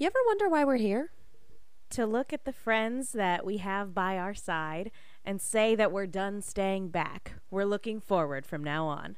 You 0.00 0.06
ever 0.06 0.18
wonder 0.28 0.48
why 0.48 0.64
we're 0.64 0.76
here? 0.76 1.10
To 1.90 2.06
look 2.06 2.32
at 2.32 2.46
the 2.46 2.54
friends 2.54 3.12
that 3.12 3.44
we 3.44 3.58
have 3.58 3.92
by 3.92 4.16
our 4.16 4.32
side 4.32 4.92
and 5.26 5.42
say 5.42 5.74
that 5.74 5.92
we're 5.92 6.06
done 6.06 6.40
staying 6.40 6.88
back. 6.88 7.34
We're 7.50 7.66
looking 7.66 8.00
forward 8.00 8.46
from 8.46 8.64
now 8.64 8.86
on. 8.86 9.16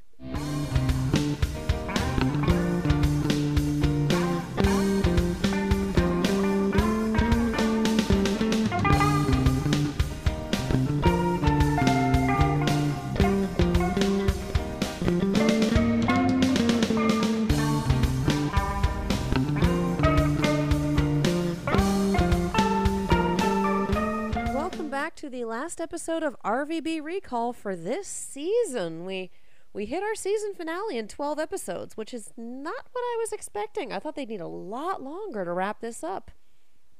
The 25.32 25.45
last 25.46 25.81
episode 25.81 26.22
of 26.22 26.36
RVB 26.45 27.03
Recall 27.03 27.54
for 27.54 27.75
this 27.75 28.07
season. 28.07 29.07
We 29.07 29.31
we 29.73 29.86
hit 29.86 30.03
our 30.03 30.14
season 30.14 30.53
finale 30.53 30.99
in 30.99 31.09
12 31.09 31.39
episodes, 31.39 31.96
which 31.96 32.12
is 32.12 32.34
not 32.36 32.84
what 32.92 33.00
I 33.00 33.17
was 33.19 33.33
expecting. 33.33 33.91
I 33.95 33.98
thought 33.98 34.14
they'd 34.14 34.28
need 34.28 34.42
a 34.42 34.47
lot 34.47 35.03
longer 35.03 35.47
to 35.47 35.53
wrap 35.55 35.81
this 35.81 36.05
up. 36.05 36.31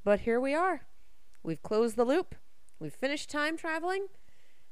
But 0.03 0.21
here 0.21 0.39
we 0.39 0.55
are. 0.55 0.87
We've 1.43 1.61
closed 1.61 1.95
the 1.95 2.05
loop. 2.05 2.33
We've 2.79 2.91
finished 2.95 3.29
time 3.29 3.55
traveling. 3.55 4.07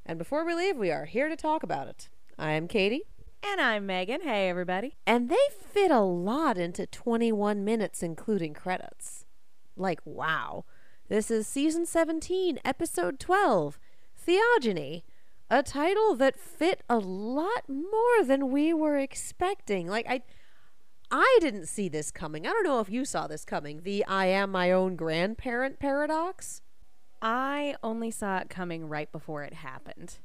And 0.04 0.18
before 0.18 0.44
we 0.44 0.54
leave, 0.54 0.76
we 0.76 0.90
are 0.90 1.04
here 1.04 1.28
to 1.28 1.36
talk 1.36 1.62
about 1.62 1.86
it. 1.86 2.08
I 2.36 2.52
am 2.52 2.66
Katie, 2.66 3.04
And 3.46 3.60
I'm 3.60 3.86
Megan. 3.86 4.22
Hey, 4.22 4.48
everybody. 4.48 4.96
and 5.06 5.28
they 5.28 5.36
fit 5.72 5.92
a 5.92 6.00
lot 6.00 6.58
into 6.58 6.84
21 6.88 7.64
minutes, 7.64 8.02
including 8.02 8.54
credits. 8.54 9.24
Like, 9.76 10.00
wow. 10.04 10.64
This 11.12 11.30
is 11.30 11.46
season 11.46 11.84
17, 11.84 12.58
episode 12.64 13.20
12 13.20 13.78
Theogony, 14.16 15.04
a 15.50 15.62
title 15.62 16.14
that 16.14 16.40
fit 16.40 16.82
a 16.88 16.96
lot 16.96 17.68
more 17.68 18.24
than 18.24 18.50
we 18.50 18.72
were 18.72 18.96
expecting. 18.96 19.86
Like, 19.86 20.06
I. 20.08 20.22
I 21.10 21.38
didn't 21.42 21.66
see 21.66 21.90
this 21.90 22.10
coming. 22.10 22.46
I 22.46 22.50
don't 22.52 22.64
know 22.64 22.80
if 22.80 22.88
you 22.88 23.04
saw 23.04 23.26
this 23.26 23.44
coming. 23.44 23.82
The 23.82 24.06
I 24.06 24.24
am 24.24 24.52
my 24.52 24.72
own 24.72 24.96
grandparent 24.96 25.78
paradox. 25.78 26.62
I 27.20 27.76
only 27.82 28.10
saw 28.10 28.38
it 28.38 28.48
coming 28.48 28.88
right 28.88 29.12
before 29.12 29.42
it 29.42 29.52
happened. 29.52 30.16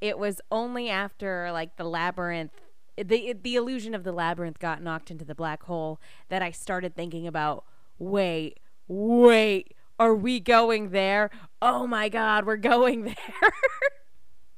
It 0.00 0.18
was 0.18 0.40
only 0.50 0.88
after 0.88 1.52
like 1.52 1.76
the 1.76 1.84
labyrinth 1.84 2.52
the 2.96 3.34
the 3.34 3.56
illusion 3.56 3.94
of 3.94 4.04
the 4.04 4.12
labyrinth 4.12 4.58
got 4.58 4.82
knocked 4.82 5.10
into 5.10 5.26
the 5.26 5.34
black 5.34 5.64
hole 5.64 6.00
that 6.30 6.40
I 6.40 6.50
started 6.50 6.96
thinking 6.96 7.26
about 7.26 7.66
wait, 7.98 8.58
wait, 8.88 9.74
are 10.00 10.14
we 10.14 10.40
going 10.40 10.90
there? 10.90 11.30
Oh 11.60 11.86
my 11.86 12.08
god, 12.08 12.46
we're 12.46 12.56
going 12.56 13.04
there. 13.04 13.52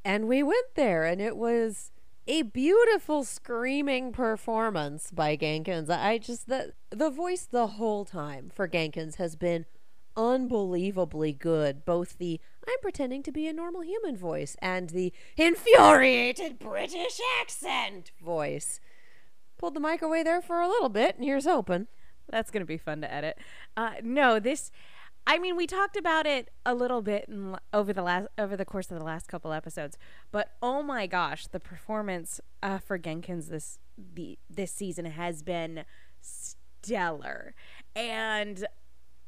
And 0.04 0.28
we 0.28 0.42
went 0.42 0.74
there, 0.76 1.04
and 1.04 1.20
it 1.20 1.36
was 1.36 1.90
a 2.28 2.42
beautiful 2.42 3.24
screaming 3.24 4.12
performance 4.12 5.10
by 5.10 5.36
Genkins. 5.36 5.90
I 5.90 6.18
just 6.18 6.48
the 6.48 6.72
the 6.90 7.10
voice 7.10 7.44
the 7.44 7.66
whole 7.66 8.04
time 8.04 8.50
for 8.54 8.68
Genkins 8.68 9.16
has 9.16 9.34
been 9.34 9.66
unbelievably 10.16 11.32
good. 11.32 11.84
Both 11.84 12.18
the 12.18 12.40
I'm 12.66 12.78
pretending 12.80 13.24
to 13.24 13.32
be 13.32 13.48
a 13.48 13.52
normal 13.52 13.82
human 13.82 14.16
voice 14.16 14.56
and 14.62 14.90
the 14.90 15.12
infuriated 15.36 16.60
British 16.60 17.20
accent 17.40 18.12
voice. 18.22 18.78
Pulled 19.58 19.74
the 19.74 19.80
mic 19.80 20.02
away 20.02 20.22
there 20.22 20.40
for 20.40 20.60
a 20.60 20.68
little 20.68 20.88
bit, 20.88 21.16
and 21.16 21.24
here's 21.24 21.48
open. 21.48 21.88
That's 22.28 22.50
going 22.50 22.62
to 22.62 22.66
be 22.66 22.78
fun 22.78 23.00
to 23.02 23.12
edit. 23.12 23.38
Uh, 23.76 23.94
no, 24.02 24.38
this. 24.38 24.70
I 25.26 25.38
mean, 25.38 25.56
we 25.56 25.66
talked 25.66 25.96
about 25.96 26.26
it 26.26 26.50
a 26.66 26.74
little 26.74 27.00
bit 27.00 27.26
in, 27.28 27.56
over 27.72 27.92
the 27.92 28.02
last 28.02 28.28
over 28.38 28.56
the 28.56 28.64
course 28.64 28.90
of 28.90 28.98
the 28.98 29.04
last 29.04 29.28
couple 29.28 29.52
episodes, 29.52 29.96
but 30.30 30.52
oh 30.62 30.82
my 30.82 31.06
gosh, 31.06 31.46
the 31.46 31.60
performance 31.60 32.40
uh, 32.62 32.78
for 32.78 32.98
Genkins 32.98 33.48
this 33.48 33.78
the 33.96 34.38
this 34.50 34.72
season 34.72 35.04
has 35.04 35.42
been 35.42 35.84
stellar, 36.20 37.54
and 37.94 38.66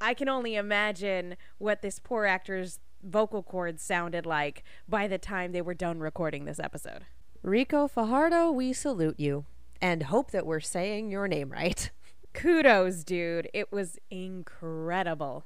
I 0.00 0.14
can 0.14 0.28
only 0.28 0.56
imagine 0.56 1.36
what 1.58 1.82
this 1.82 1.98
poor 1.98 2.26
actor's 2.26 2.80
vocal 3.02 3.42
cords 3.42 3.82
sounded 3.82 4.26
like 4.26 4.64
by 4.88 5.06
the 5.06 5.18
time 5.18 5.52
they 5.52 5.62
were 5.62 5.74
done 5.74 6.00
recording 6.00 6.44
this 6.44 6.58
episode. 6.58 7.04
Rico 7.42 7.86
Fajardo, 7.86 8.50
we 8.50 8.72
salute 8.72 9.20
you 9.20 9.44
and 9.80 10.04
hope 10.04 10.30
that 10.30 10.46
we're 10.46 10.60
saying 10.60 11.10
your 11.10 11.28
name 11.28 11.50
right. 11.50 11.90
Kudos, 12.32 13.04
dude! 13.04 13.48
It 13.54 13.70
was 13.70 13.98
incredible. 14.10 15.44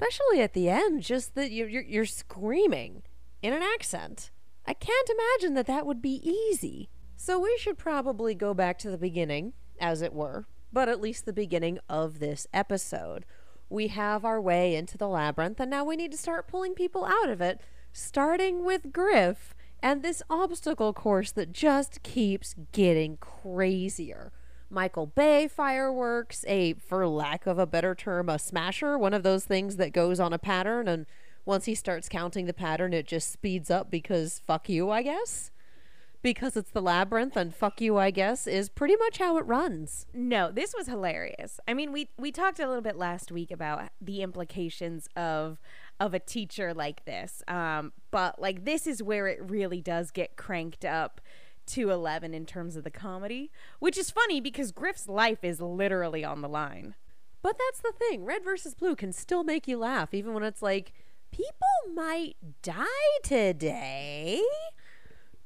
Especially 0.00 0.40
at 0.40 0.54
the 0.54 0.68
end 0.68 1.02
just 1.02 1.34
that 1.34 1.50
you're, 1.50 1.68
you're, 1.68 1.82
you're 1.82 2.06
screaming 2.06 3.02
in 3.42 3.52
an 3.52 3.62
accent. 3.62 4.30
I 4.66 4.74
can't 4.74 5.10
imagine 5.10 5.54
that 5.54 5.66
that 5.66 5.86
would 5.86 6.00
be 6.00 6.20
easy. 6.22 6.88
So 7.16 7.38
we 7.40 7.56
should 7.58 7.78
probably 7.78 8.34
go 8.34 8.54
back 8.54 8.78
to 8.80 8.90
the 8.90 8.98
beginning 8.98 9.54
as 9.80 10.02
it 10.02 10.12
were 10.12 10.46
but 10.72 10.88
at 10.88 11.00
least 11.00 11.24
the 11.24 11.32
beginning 11.32 11.78
of 11.88 12.18
this 12.18 12.46
episode. 12.52 13.24
We 13.70 13.88
have 13.88 14.24
our 14.24 14.40
way 14.40 14.74
into 14.74 14.98
the 14.98 15.08
labyrinth 15.08 15.60
and 15.60 15.70
now 15.70 15.84
we 15.84 15.96
need 15.96 16.12
to 16.12 16.18
start 16.18 16.48
pulling 16.48 16.74
people 16.74 17.04
out 17.04 17.28
of 17.28 17.40
it 17.40 17.60
starting 17.92 18.64
with 18.64 18.92
grif 18.92 19.54
and 19.82 20.02
this 20.02 20.22
obstacle 20.28 20.92
course 20.92 21.32
that 21.32 21.52
just 21.52 22.02
keeps 22.02 22.54
getting 22.72 23.16
crazier 23.18 24.32
Michael 24.70 25.06
Bay 25.06 25.48
fireworks, 25.48 26.44
a, 26.46 26.74
for 26.74 27.06
lack 27.06 27.46
of 27.46 27.58
a 27.58 27.66
better 27.66 27.94
term, 27.94 28.28
a 28.28 28.38
smasher, 28.38 28.98
one 28.98 29.14
of 29.14 29.22
those 29.22 29.44
things 29.44 29.76
that 29.76 29.92
goes 29.92 30.20
on 30.20 30.32
a 30.32 30.38
pattern, 30.38 30.88
and 30.88 31.06
once 31.44 31.64
he 31.64 31.74
starts 31.74 32.08
counting 32.08 32.46
the 32.46 32.52
pattern, 32.52 32.92
it 32.92 33.06
just 33.06 33.32
speeds 33.32 33.70
up 33.70 33.90
because 33.90 34.40
fuck 34.46 34.68
you, 34.68 34.90
I 34.90 35.02
guess. 35.02 35.50
Because 36.20 36.56
it's 36.56 36.72
the 36.72 36.82
labyrinth, 36.82 37.36
and 37.36 37.54
fuck 37.54 37.80
you, 37.80 37.96
I 37.96 38.10
guess, 38.10 38.46
is 38.46 38.68
pretty 38.68 38.96
much 38.96 39.18
how 39.18 39.38
it 39.38 39.46
runs. 39.46 40.04
No, 40.12 40.50
this 40.50 40.74
was 40.76 40.88
hilarious. 40.88 41.60
I 41.68 41.74
mean, 41.74 41.92
we 41.92 42.10
we 42.18 42.32
talked 42.32 42.58
a 42.58 42.66
little 42.66 42.82
bit 42.82 42.96
last 42.96 43.30
week 43.30 43.52
about 43.52 43.88
the 44.00 44.22
implications 44.22 45.08
of 45.14 45.58
of 46.00 46.14
a 46.14 46.18
teacher 46.18 46.74
like 46.74 47.04
this. 47.04 47.42
Um, 47.46 47.92
but 48.10 48.40
like 48.40 48.64
this 48.64 48.86
is 48.86 49.00
where 49.00 49.28
it 49.28 49.38
really 49.42 49.80
does 49.80 50.10
get 50.10 50.36
cranked 50.36 50.84
up 50.84 51.20
to 51.68 51.90
11 51.90 52.34
in 52.34 52.46
terms 52.46 52.76
of 52.76 52.84
the 52.84 52.90
comedy, 52.90 53.50
which 53.78 53.96
is 53.96 54.10
funny 54.10 54.40
because 54.40 54.72
Grif's 54.72 55.08
life 55.08 55.42
is 55.42 55.60
literally 55.60 56.24
on 56.24 56.40
the 56.40 56.48
line. 56.48 56.94
But 57.42 57.56
that's 57.58 57.80
the 57.80 57.92
thing 57.96 58.24
red 58.24 58.44
versus 58.44 58.74
blue 58.74 58.96
can 58.96 59.12
still 59.12 59.44
make 59.44 59.68
you 59.68 59.78
laugh, 59.78 60.12
even 60.12 60.34
when 60.34 60.42
it's 60.42 60.62
like, 60.62 60.92
people 61.30 61.94
might 61.94 62.36
die 62.62 62.84
today. 63.22 64.42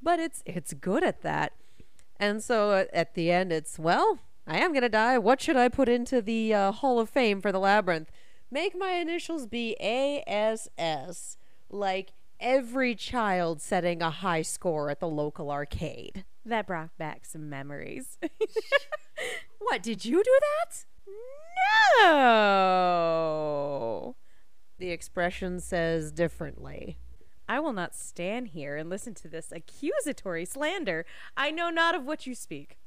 But 0.03 0.19
it's 0.19 0.43
it's 0.47 0.73
good 0.73 1.05
at 1.05 1.23
that. 1.23 1.53
And 2.19 2.43
so 2.43 2.71
uh, 2.71 2.85
at 2.93 3.15
the 3.15 3.31
end, 3.31 3.53
it's, 3.53 3.79
well, 3.79 4.21
I 4.47 4.59
am 4.59 4.71
going 4.71 4.83
to 4.83 4.89
die. 4.89 5.19
What 5.19 5.41
should 5.41 5.57
I 5.57 5.69
put 5.69 5.89
into 5.89 6.23
the 6.23 6.55
uh, 6.55 6.73
Hall 6.73 7.01
of 7.01 7.11
Fame 7.11 7.41
for 7.41 7.51
the 7.51 7.59
Labyrinth? 7.59 8.11
Make 8.51 8.79
my 8.79 8.93
initials 8.93 9.47
be 9.47 9.77
ASS, 9.81 11.37
like 11.71 12.13
every 12.43 12.95
child 12.95 13.63
setting 13.63 14.03
a 14.03 14.11
high 14.11 14.43
score 14.43 14.91
at 14.91 15.01
the 15.01 15.09
local 15.09 15.51
arcade. 15.51 16.25
That 16.45 16.67
brought 16.67 16.97
back 16.99 17.25
some 17.25 17.49
memories. 17.49 18.19
What, 19.59 19.83
did 19.83 20.05
you 20.05 20.23
do 20.25 20.39
that? 20.41 20.85
no. 22.03 22.17
The 24.79 24.91
expression 24.91 25.61
says 25.61 26.11
differently. 26.11 26.99
I 27.49 27.61
will 27.61 27.73
not 27.73 27.95
stand 27.95 28.49
here 28.49 28.77
and 28.77 28.91
listen 28.91 29.15
to 29.15 29.29
this 29.29 29.53
accusatory 29.53 30.45
slander. 30.45 31.07
I 31.37 31.53
know 31.53 31.71
not 31.71 31.95
of 31.95 32.05
what 32.05 32.27
you 32.27 32.35
speak. 32.35 32.79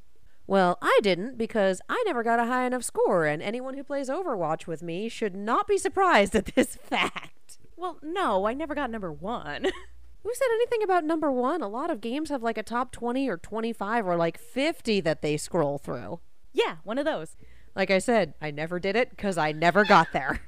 Well, 0.48 0.78
I 0.82 1.00
didn't 1.02 1.38
because 1.38 1.82
I 1.90 2.04
never 2.06 2.24
got 2.24 2.40
a 2.40 2.46
high 2.46 2.66
enough 2.66 2.84
score, 2.84 3.26
and 3.26 3.42
anyone 3.42 3.76
who 3.76 3.84
plays 3.84 4.10
Overwatch 4.10 4.68
with 4.68 4.84
me 4.84 5.10
should 5.10 5.36
not 5.36 5.68
be 5.68 5.78
surprised 5.78 6.36
at 6.36 6.54
this 6.56 6.76
fact. 6.84 7.45
Well, 7.76 8.00
no, 8.02 8.46
I 8.46 8.54
never 8.54 8.74
got 8.76 8.90
number 8.90 9.12
one. 9.12 9.64
Who 10.24 10.34
said 10.34 10.48
anything 10.54 10.82
about 10.84 11.04
number 11.04 11.32
one? 11.32 11.62
A 11.62 11.68
lot 11.68 11.92
of 11.92 12.02
games 12.02 12.30
have 12.30 12.42
like 12.42 12.58
a 12.58 12.64
top 12.64 12.92
20 12.92 13.30
or 13.30 13.38
25 13.38 14.08
or 14.08 14.16
like 14.16 14.40
50 14.40 15.02
that 15.02 15.22
they 15.22 15.38
scroll 15.38 15.78
through. 15.78 16.20
yeah, 16.54 16.78
one 16.84 16.98
of 16.98 17.06
those. 17.06 17.36
Like 17.76 17.92
I 17.92 18.00
said, 18.00 18.34
I 18.42 18.50
never 18.52 18.80
did 18.80 18.96
it 18.96 19.10
because 19.12 19.38
I 19.38 19.52
never 19.52 19.84
got 19.84 20.14
there. 20.14 20.40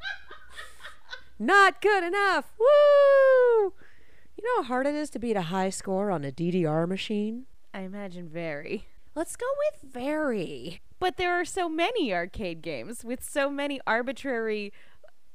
Not 1.40 1.82
good 1.82 2.04
enough. 2.04 2.46
Woo! 2.58 3.74
You 4.36 4.44
know 4.44 4.64
how 4.64 4.68
hard 4.68 4.88
it 4.88 4.96
is 4.96 5.10
to 5.12 5.20
beat 5.20 5.36
a 5.36 5.44
high 5.44 5.70
score 5.70 6.10
on 6.10 6.24
a 6.24 6.32
DDR 6.32 6.88
machine? 6.88 7.46
I 7.74 7.82
imagine 7.82 8.30
very. 8.30 8.88
Let's 9.14 9.36
go 9.36 9.46
with 9.72 9.92
very. 9.92 10.82
But 11.00 11.18
there 11.18 11.34
are 11.34 11.46
so 11.46 11.70
many 11.70 12.14
arcade 12.14 12.62
games 12.62 13.04
with 13.04 13.24
so 13.24 13.50
many 13.52 13.80
arbitrary 13.86 14.72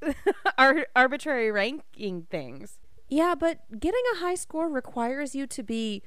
ar- 0.58 0.86
arbitrary 0.94 1.50
ranking 1.50 2.26
things. 2.30 2.78
Yeah, 3.08 3.34
but 3.38 3.78
getting 3.78 4.02
a 4.14 4.18
high 4.18 4.34
score 4.34 4.68
requires 4.68 5.34
you 5.34 5.46
to 5.48 5.62
be 5.62 6.02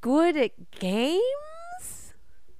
good 0.00 0.36
at 0.36 0.70
games? 0.70 2.14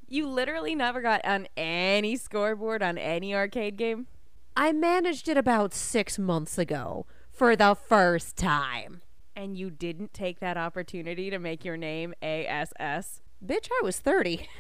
You 0.08 0.26
literally 0.26 0.74
never 0.74 1.00
got 1.00 1.24
on 1.24 1.46
any 1.56 2.16
scoreboard 2.16 2.82
on 2.82 2.98
any 2.98 3.34
arcade 3.34 3.76
game? 3.76 4.08
I 4.56 4.72
managed 4.72 5.28
it 5.28 5.36
about 5.36 5.72
six 5.72 6.18
months 6.18 6.58
ago 6.58 7.06
for 7.30 7.54
the 7.54 7.76
first 7.76 8.36
time. 8.36 9.02
And 9.36 9.56
you 9.56 9.70
didn't 9.70 10.12
take 10.12 10.40
that 10.40 10.56
opportunity 10.56 11.30
to 11.30 11.38
make 11.38 11.64
your 11.64 11.76
name 11.76 12.12
ASS. 12.20 13.22
Bitch, 13.44 13.68
I 13.70 13.80
was 13.82 14.00
30. 14.00 14.48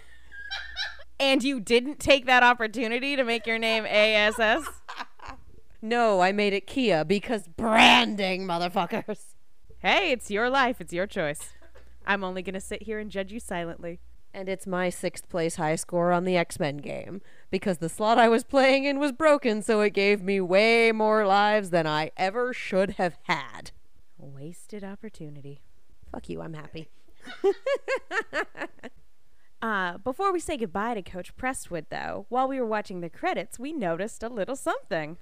And 1.20 1.44
you 1.44 1.60
didn't 1.60 2.00
take 2.00 2.24
that 2.24 2.42
opportunity 2.42 3.14
to 3.14 3.22
make 3.24 3.46
your 3.46 3.58
name 3.58 3.84
ASS? 3.84 4.66
No, 5.82 6.20
I 6.20 6.32
made 6.32 6.52
it 6.52 6.66
Kia 6.66 7.04
because 7.04 7.48
branding, 7.48 8.46
motherfuckers. 8.46 9.34
Hey, 9.78 10.12
it's 10.12 10.30
your 10.30 10.50
life. 10.50 10.80
It's 10.80 10.92
your 10.92 11.06
choice. 11.06 11.54
I'm 12.06 12.22
only 12.22 12.42
going 12.42 12.54
to 12.54 12.60
sit 12.60 12.82
here 12.82 12.98
and 12.98 13.10
judge 13.10 13.32
you 13.32 13.40
silently. 13.40 14.00
And 14.32 14.48
it's 14.48 14.66
my 14.66 14.90
sixth 14.90 15.28
place 15.28 15.56
high 15.56 15.76
score 15.76 16.12
on 16.12 16.24
the 16.24 16.36
X 16.36 16.60
Men 16.60 16.76
game 16.76 17.20
because 17.50 17.78
the 17.78 17.88
slot 17.88 18.18
I 18.18 18.28
was 18.28 18.44
playing 18.44 18.84
in 18.84 18.98
was 18.98 19.10
broken, 19.10 19.62
so 19.62 19.80
it 19.80 19.90
gave 19.90 20.22
me 20.22 20.40
way 20.40 20.92
more 20.92 21.26
lives 21.26 21.70
than 21.70 21.86
I 21.86 22.12
ever 22.16 22.52
should 22.52 22.92
have 22.92 23.16
had. 23.24 23.72
Wasted 24.18 24.84
opportunity. 24.84 25.62
Fuck 26.12 26.28
you, 26.28 26.42
I'm 26.42 26.54
happy. 26.54 26.88
Uh, 29.62 29.98
before 29.98 30.32
we 30.32 30.40
say 30.40 30.56
goodbye 30.56 30.94
to 30.94 31.02
Coach 31.02 31.36
Prestwood, 31.36 31.84
though, 31.90 32.24
while 32.30 32.48
we 32.48 32.58
were 32.58 32.66
watching 32.66 33.00
the 33.02 33.10
credits, 33.10 33.58
we 33.58 33.72
noticed 33.74 34.22
a 34.22 34.28
little 34.28 34.56
something. 34.56 35.18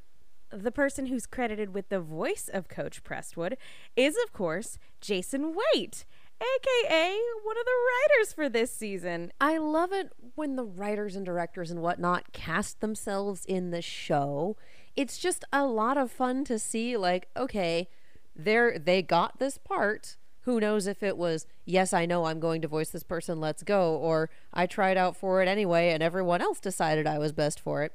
The 0.51 0.73
person 0.73 1.07
who's 1.07 1.27
credited 1.27 1.75
with 1.75 1.91
the 1.91 2.01
voice 2.01 2.49
of 2.51 2.69
Coach 2.69 3.05
Prestwood 3.05 3.57
is, 3.97 4.17
of 4.25 4.33
course, 4.33 4.79
Jason 5.01 5.55
Waite, 5.55 6.07
aka 6.41 7.19
one 7.45 7.59
of 7.59 7.65
the 7.67 8.17
writers 8.17 8.33
for 8.33 8.49
this 8.49 8.73
season. 8.73 9.33
I 9.41 9.59
love 9.59 9.93
it 9.93 10.11
when 10.37 10.57
the 10.57 10.65
writers 10.65 11.17
and 11.17 11.27
directors 11.27 11.71
and 11.71 11.83
whatnot 11.83 12.33
cast 12.33 12.81
themselves 12.81 13.45
in 13.45 13.73
the 13.73 13.83
show. 13.83 14.57
It's 14.97 15.19
just 15.19 15.45
a 15.53 15.67
lot 15.67 15.99
of 15.99 16.11
fun 16.11 16.45
to 16.45 16.59
see, 16.59 16.97
like, 16.97 17.29
okay, 17.37 17.89
they're 18.35 18.79
they 18.79 19.03
got 19.03 19.39
this 19.39 19.59
part. 19.59 20.17
Who 20.43 20.61
knows 20.61 20.87
if 20.87 21.03
it 21.03 21.19
was, 21.19 21.47
yes, 21.67 21.93
I 21.93 22.07
know 22.07 22.25
I'm 22.25 22.41
going 22.41 22.63
to 22.63 22.69
voice 22.69 22.89
this 22.89 23.03
person, 23.03 23.39
let's 23.39 23.63
go, 23.63 23.97
or 23.97 24.31
I 24.55 24.67
tried 24.67 24.97
out 24.97 25.15
for 25.15 25.43
it 25.43 25.49
anyway 25.49 25.91
and 25.91 26.03
everyone 26.03 26.41
else 26.41 26.59
decided 26.59 27.07
I 27.07 27.19
was 27.19 27.33
best 27.33 27.61
for 27.61 27.83
it. 27.83 27.93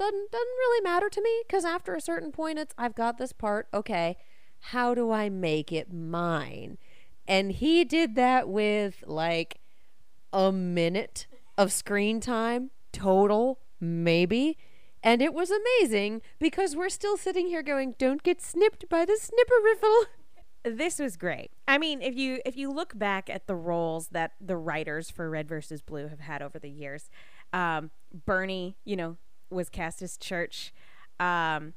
Doesn't 0.00 0.32
doesn't 0.32 0.46
really 0.46 0.82
matter 0.82 1.10
to 1.10 1.20
me 1.20 1.42
because 1.46 1.66
after 1.66 1.94
a 1.94 2.00
certain 2.00 2.32
point 2.32 2.58
it's 2.58 2.74
I've 2.78 2.94
got 2.94 3.18
this 3.18 3.34
part, 3.34 3.68
okay, 3.74 4.16
how 4.60 4.94
do 4.94 5.10
I 5.10 5.28
make 5.28 5.72
it 5.72 5.92
mine? 5.92 6.78
And 7.28 7.52
he 7.52 7.84
did 7.84 8.14
that 8.14 8.48
with 8.48 9.04
like 9.06 9.60
a 10.32 10.52
minute 10.52 11.26
of 11.58 11.70
screen 11.70 12.18
time 12.18 12.70
total, 12.92 13.58
maybe. 13.78 14.56
And 15.02 15.20
it 15.20 15.34
was 15.34 15.50
amazing 15.50 16.22
because 16.38 16.74
we're 16.74 16.88
still 16.88 17.18
sitting 17.18 17.48
here 17.48 17.62
going, 17.62 17.94
don't 17.98 18.22
get 18.22 18.40
snipped 18.40 18.88
by 18.88 19.04
the 19.04 19.18
snipper 19.20 19.54
riffle. 19.62 20.04
This 20.62 20.98
was 20.98 21.18
great. 21.18 21.50
I 21.68 21.76
mean, 21.76 22.00
if 22.00 22.16
you 22.16 22.40
if 22.46 22.56
you 22.56 22.70
look 22.70 22.98
back 22.98 23.28
at 23.28 23.46
the 23.46 23.54
roles 23.54 24.08
that 24.08 24.32
the 24.40 24.56
writers 24.56 25.10
for 25.10 25.28
Red 25.28 25.46
versus 25.46 25.82
Blue 25.82 26.08
have 26.08 26.20
had 26.20 26.40
over 26.40 26.58
the 26.58 26.70
years, 26.70 27.10
um, 27.52 27.90
Bernie, 28.26 28.76
you 28.84 28.96
know, 28.96 29.18
was 29.50 29.68
cast 29.68 30.02
as 30.02 30.16
Church. 30.16 30.72
Um, 31.18 31.74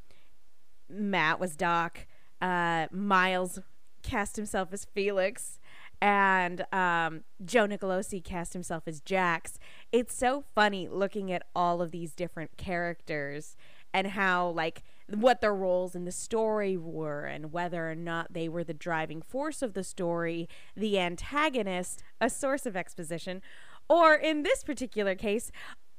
Matt 0.89 1.39
was 1.39 1.55
Doc. 1.55 2.05
Uh, 2.41 2.87
Miles 2.91 3.59
cast 4.01 4.35
himself 4.35 4.69
as 4.71 4.85
Felix. 4.85 5.59
And 6.01 6.65
um, 6.73 7.23
Joe 7.45 7.65
Nicolosi 7.65 8.21
cast 8.23 8.53
himself 8.53 8.83
as 8.87 8.99
Jax. 8.99 9.57
It's 9.91 10.13
so 10.15 10.43
funny 10.53 10.87
looking 10.89 11.31
at 11.31 11.43
all 11.55 11.81
of 11.81 11.91
these 11.91 12.13
different 12.13 12.57
characters 12.57 13.55
and 13.93 14.07
how, 14.07 14.49
like, 14.49 14.83
what 15.07 15.39
their 15.39 15.53
roles 15.53 15.95
in 15.95 16.03
the 16.03 16.11
story 16.11 16.75
were 16.75 17.25
and 17.25 17.53
whether 17.53 17.89
or 17.89 17.95
not 17.95 18.33
they 18.33 18.49
were 18.49 18.63
the 18.63 18.73
driving 18.73 19.21
force 19.21 19.61
of 19.61 19.73
the 19.73 19.83
story, 19.83 20.49
the 20.75 20.99
antagonist, 20.99 22.03
a 22.19 22.29
source 22.29 22.65
of 22.65 22.75
exposition, 22.75 23.41
or 23.87 24.15
in 24.15 24.43
this 24.43 24.63
particular 24.63 25.15
case, 25.15 25.51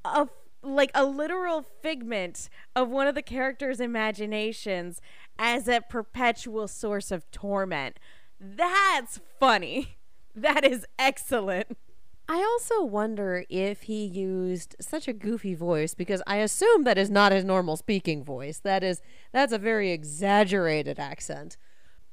a 0.05 0.29
like 0.65 0.91
a 0.95 1.05
literal 1.05 1.63
figment 1.83 2.49
of 2.75 2.89
one 2.89 3.07
of 3.07 3.15
the 3.15 3.23
characters' 3.23 3.81
imaginations 3.81 5.01
as 5.39 5.69
a 5.69 5.81
perpetual 5.81 6.69
source 6.69 7.11
of 7.11 7.31
torment. 7.31 7.99
That's 8.41 9.21
funny. 9.39 9.97
That 10.37 10.65
is 10.65 10.85
excellent. 10.99 11.77
I 12.29 12.39
also 12.39 12.83
wonder 12.83 13.45
if 13.49 13.83
he 13.83 14.05
used 14.05 14.75
such 14.81 15.07
a 15.07 15.13
goofy 15.13 15.55
voice 15.55 15.95
because 15.95 16.23
I 16.27 16.39
assume 16.39 16.83
that 16.83 16.99
is 16.99 17.09
not 17.09 17.31
his 17.31 17.45
normal 17.45 17.77
speaking 17.77 18.25
voice. 18.25 18.59
That 18.59 18.83
is 18.83 19.01
that's 19.31 19.53
a 19.53 19.59
very 19.59 19.93
exaggerated 19.93 20.99
accent. 20.99 21.57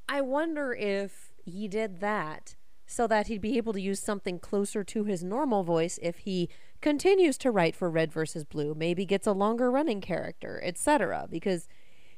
I 0.08 0.22
wonder 0.22 0.74
if 0.74 1.32
he 1.46 1.68
did 1.68 2.00
that 2.02 2.56
so 2.86 3.08
that 3.08 3.28
he'd 3.28 3.42
be 3.42 3.56
able 3.56 3.72
to 3.72 3.82
use 3.82 4.02
something 4.02 4.38
closer 4.38 4.84
to 4.84 5.06
his 5.06 5.24
normal 5.24 5.64
voice 5.64 5.98
if 6.02 6.20
he 6.20 6.50
continues 6.82 7.38
to 7.40 7.52
write 7.52 7.76
for 7.76 7.90
Red 7.90 8.12
versus 8.12 8.44
Blue, 8.44 8.74
maybe 8.74 9.06
gets 9.06 9.28
a 9.28 9.32
longer 9.32 9.72
running 9.72 10.02
character, 10.02 10.60
etc. 10.64 11.28
Because 11.30 11.68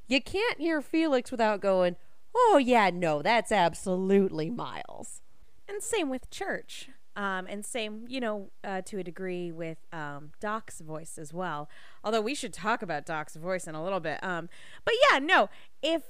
you 0.07 0.21
can't 0.21 0.60
hear 0.60 0.81
Felix 0.81 1.31
without 1.31 1.62
going, 1.62 1.95
"Oh 2.36 2.57
yeah, 2.63 2.89
no, 2.89 3.21
that's 3.21 3.51
absolutely 3.51 4.50
Miles." 4.50 5.21
And 5.68 5.81
same 5.81 6.10
with 6.10 6.30
Church. 6.30 6.89
Um, 7.15 7.45
and 7.48 7.63
same, 7.63 8.06
you 8.07 8.19
know, 8.19 8.50
uh, 8.63 8.81
to 8.86 8.98
a 8.98 9.04
degree 9.04 9.51
with 9.51 9.77
um, 9.92 10.31
Doc's 10.39 10.80
voice 10.80 11.19
as 11.19 11.31
well. 11.31 11.69
Although 12.04 12.21
we 12.21 12.33
should 12.33 12.54
talk 12.54 12.81
about 12.81 13.06
Doc's 13.06 13.36
voice 13.36 13.68
in 13.68 13.75
a 13.75 13.83
little 13.83 14.00
bit. 14.00 14.24
Um, 14.24 14.50
but 14.83 14.95
yeah, 15.12 15.19
no, 15.19 15.50
if 15.83 16.01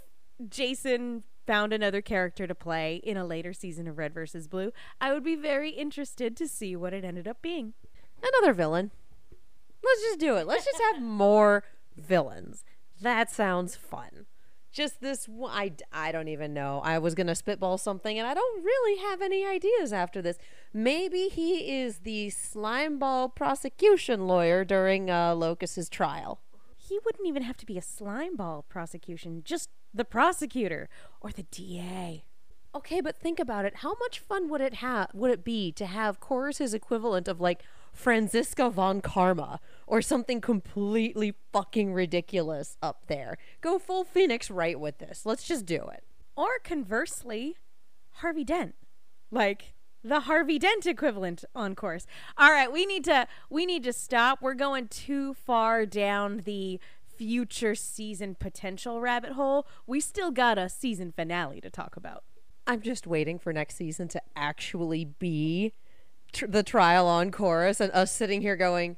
Jason 0.47 1.23
found 1.45 1.73
another 1.73 2.01
character 2.01 2.47
to 2.47 2.55
play 2.55 3.01
in 3.03 3.17
a 3.17 3.25
later 3.25 3.51
season 3.51 3.85
of 3.88 3.97
Red 3.97 4.13
versus 4.13 4.47
Blue, 4.47 4.71
I 5.01 5.11
would 5.13 5.23
be 5.23 5.35
very 5.35 5.71
interested 5.71 6.38
to 6.38 6.47
see 6.47 6.73
what 6.75 6.94
it 6.94 7.03
ended 7.03 7.27
up 7.27 7.41
being. 7.41 7.73
Another 8.23 8.53
villain. 8.53 8.91
Let's 9.83 10.01
just 10.01 10.19
do 10.19 10.37
it. 10.37 10.47
Let's 10.47 10.65
just 10.65 10.81
have 10.93 11.01
more 11.01 11.63
villains. 11.97 12.63
That 13.01 13.29
sounds 13.29 13.75
fun 13.75 14.25
just 14.73 15.01
this 15.01 15.29
I, 15.45 15.71
I 15.93 16.11
don't 16.11 16.27
even 16.27 16.53
know 16.53 16.81
i 16.83 16.97
was 16.97 17.15
gonna 17.15 17.35
spitball 17.35 17.77
something 17.77 18.17
and 18.19 18.27
i 18.27 18.33
don't 18.33 18.63
really 18.63 18.99
have 19.01 19.21
any 19.21 19.45
ideas 19.45 19.93
after 19.93 20.21
this 20.21 20.37
maybe 20.73 21.29
he 21.29 21.79
is 21.81 21.99
the 21.99 22.29
slimeball 22.29 23.33
prosecution 23.33 24.27
lawyer 24.27 24.65
during 24.65 25.09
uh, 25.09 25.35
locus's 25.35 25.87
trial 25.87 26.41
he 26.75 26.99
wouldn't 27.05 27.27
even 27.27 27.43
have 27.43 27.57
to 27.57 27.65
be 27.65 27.77
a 27.77 27.81
slimeball 27.81 28.63
prosecution 28.67 29.43
just 29.45 29.69
the 29.93 30.05
prosecutor 30.05 30.89
or 31.21 31.31
the 31.31 31.43
da 31.43 32.24
okay 32.75 33.00
but 33.00 33.19
think 33.19 33.39
about 33.39 33.65
it 33.65 33.77
how 33.77 33.93
much 34.00 34.19
fun 34.19 34.50
would 34.50 34.62
it 34.62 34.75
have 34.75 35.07
would 35.13 35.31
it 35.31 35.43
be 35.43 35.71
to 35.71 35.86
have 35.86 36.19
chorus's 36.19 36.74
equivalent 36.74 37.27
of 37.27 37.39
like 37.39 37.62
Franziska 37.93 38.69
von 38.69 39.00
Karma 39.01 39.59
or 39.88 40.01
something 40.01 40.41
completely 40.41 41.33
fucking 41.53 41.93
ridiculous 41.93 42.75
up 42.81 43.07
there. 43.07 43.38
Go 43.62 43.79
full 43.79 44.03
Phoenix 44.03 44.50
right 44.51 44.79
with 44.79 44.97
this. 44.97 45.25
Let's 45.25 45.43
just 45.43 45.65
do 45.65 45.88
it. 45.93 46.03
Or 46.35 46.59
conversely, 46.63 47.55
Harvey 48.15 48.43
Dent. 48.43 48.75
Like 49.31 49.73
the 50.03 50.21
Harvey 50.21 50.59
Dent 50.59 50.85
equivalent 50.85 51.45
on 51.55 51.75
Chorus. 51.75 52.05
All 52.38 52.51
right, 52.51 52.71
we 52.71 52.85
need 52.85 53.03
to 53.05 53.27
we 53.50 53.65
need 53.65 53.83
to 53.83 53.93
stop. 53.93 54.41
We're 54.41 54.53
going 54.53 54.88
too 54.88 55.33
far 55.33 55.85
down 55.85 56.41
the 56.45 56.79
future 57.15 57.75
season 57.75 58.35
potential 58.35 59.00
rabbit 59.00 59.33
hole. 59.33 59.67
We 59.85 60.00
still 60.00 60.31
got 60.31 60.57
a 60.57 60.67
season 60.67 61.12
finale 61.12 61.62
to 61.62 61.69
talk 61.69 61.95
about. 61.95 62.23
I'm 62.65 62.81
just 62.81 63.05
waiting 63.05 63.39
for 63.39 63.53
next 63.53 63.75
season 63.75 64.07
to 64.09 64.21
actually 64.35 65.05
be 65.05 65.73
tr- 66.33 66.47
the 66.47 66.63
trial 66.63 67.07
on 67.07 67.31
chorus 67.31 67.79
and 67.79 67.91
us 67.93 68.11
sitting 68.11 68.41
here 68.41 68.55
going, 68.55 68.97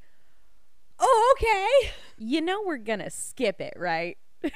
"Oh, 0.99 1.35
okay." 1.37 1.91
You 2.17 2.41
know 2.41 2.63
we're 2.65 2.77
going 2.77 2.99
to 2.99 3.09
skip 3.09 3.59
it, 3.59 3.73
right? 3.75 4.17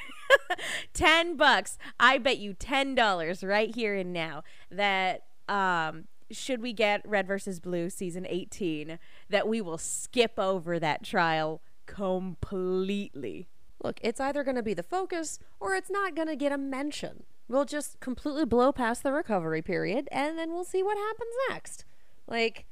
10 0.94 1.36
bucks. 1.36 1.78
I 1.98 2.18
bet 2.18 2.38
you 2.38 2.54
$10 2.54 3.46
right 3.46 3.74
here 3.74 3.94
and 3.94 4.12
now 4.12 4.42
that 4.70 5.24
um 5.48 6.04
should 6.30 6.62
we 6.62 6.72
get 6.72 7.02
Red 7.04 7.26
versus 7.26 7.58
Blue 7.58 7.90
season 7.90 8.24
18 8.28 9.00
that 9.28 9.48
we 9.48 9.60
will 9.60 9.78
skip 9.78 10.38
over 10.38 10.78
that 10.78 11.02
trial 11.02 11.60
completely. 11.86 13.48
Look, 13.82 13.98
it's 14.00 14.20
either 14.20 14.44
going 14.44 14.56
to 14.56 14.62
be 14.62 14.74
the 14.74 14.84
focus 14.84 15.40
or 15.58 15.74
it's 15.74 15.90
not 15.90 16.14
going 16.14 16.28
to 16.28 16.36
get 16.36 16.52
a 16.52 16.58
mention. 16.58 17.24
We'll 17.48 17.64
just 17.64 17.98
completely 17.98 18.44
blow 18.44 18.70
past 18.70 19.02
the 19.02 19.10
recovery 19.10 19.60
period 19.60 20.06
and 20.12 20.38
then 20.38 20.52
we'll 20.52 20.62
see 20.62 20.84
what 20.84 20.96
happens 20.96 21.34
next. 21.48 21.84
Like, 22.28 22.66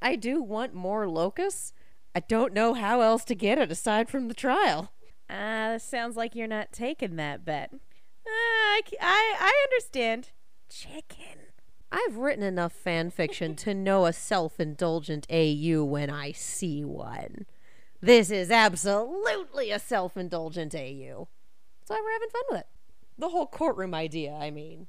I 0.00 0.16
do 0.16 0.42
want 0.42 0.74
more 0.74 1.08
locusts. 1.08 1.72
I 2.14 2.20
don't 2.20 2.52
know 2.52 2.74
how 2.74 3.00
else 3.00 3.24
to 3.26 3.34
get 3.34 3.58
it 3.58 3.70
aside 3.70 4.08
from 4.08 4.28
the 4.28 4.34
trial. 4.34 4.92
Uh, 5.28 5.78
sounds 5.78 6.16
like 6.16 6.34
you're 6.34 6.46
not 6.46 6.72
taking 6.72 7.16
that 7.16 7.44
bet. 7.44 7.70
Uh, 7.72 8.28
I, 8.28 8.82
I, 9.00 9.36
I 9.40 9.66
understand. 9.68 10.30
Chicken. 10.68 11.46
I've 11.92 12.16
written 12.16 12.42
enough 12.42 12.72
fan 12.72 13.10
fiction 13.10 13.54
to 13.56 13.74
know 13.74 14.06
a 14.06 14.12
self 14.12 14.58
indulgent 14.58 15.26
AU 15.30 15.84
when 15.84 16.10
I 16.10 16.32
see 16.32 16.84
one. 16.84 17.46
This 18.00 18.30
is 18.30 18.50
absolutely 18.50 19.70
a 19.70 19.78
self 19.78 20.16
indulgent 20.16 20.74
AU. 20.74 21.28
That's 21.80 21.90
why 21.90 22.02
we're 22.02 22.12
having 22.12 22.28
fun 22.28 22.42
with 22.50 22.60
it. 22.60 22.66
The 23.18 23.28
whole 23.28 23.46
courtroom 23.46 23.94
idea, 23.94 24.32
I 24.32 24.50
mean. 24.50 24.88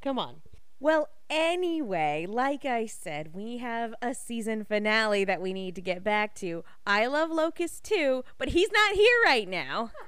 Come 0.00 0.18
on. 0.18 0.36
Well, 0.78 1.08
anyway, 1.30 2.26
like 2.28 2.64
I 2.64 2.86
said, 2.86 3.34
we 3.34 3.58
have 3.58 3.94
a 4.02 4.14
season 4.14 4.64
finale 4.64 5.24
that 5.24 5.40
we 5.40 5.52
need 5.52 5.74
to 5.76 5.80
get 5.80 6.04
back 6.04 6.34
to. 6.36 6.64
I 6.86 7.06
love 7.06 7.30
Locus 7.30 7.80
too, 7.80 8.24
but 8.36 8.50
he's 8.50 8.70
not 8.70 8.94
here 8.94 9.18
right 9.24 9.48
now. 9.48 9.90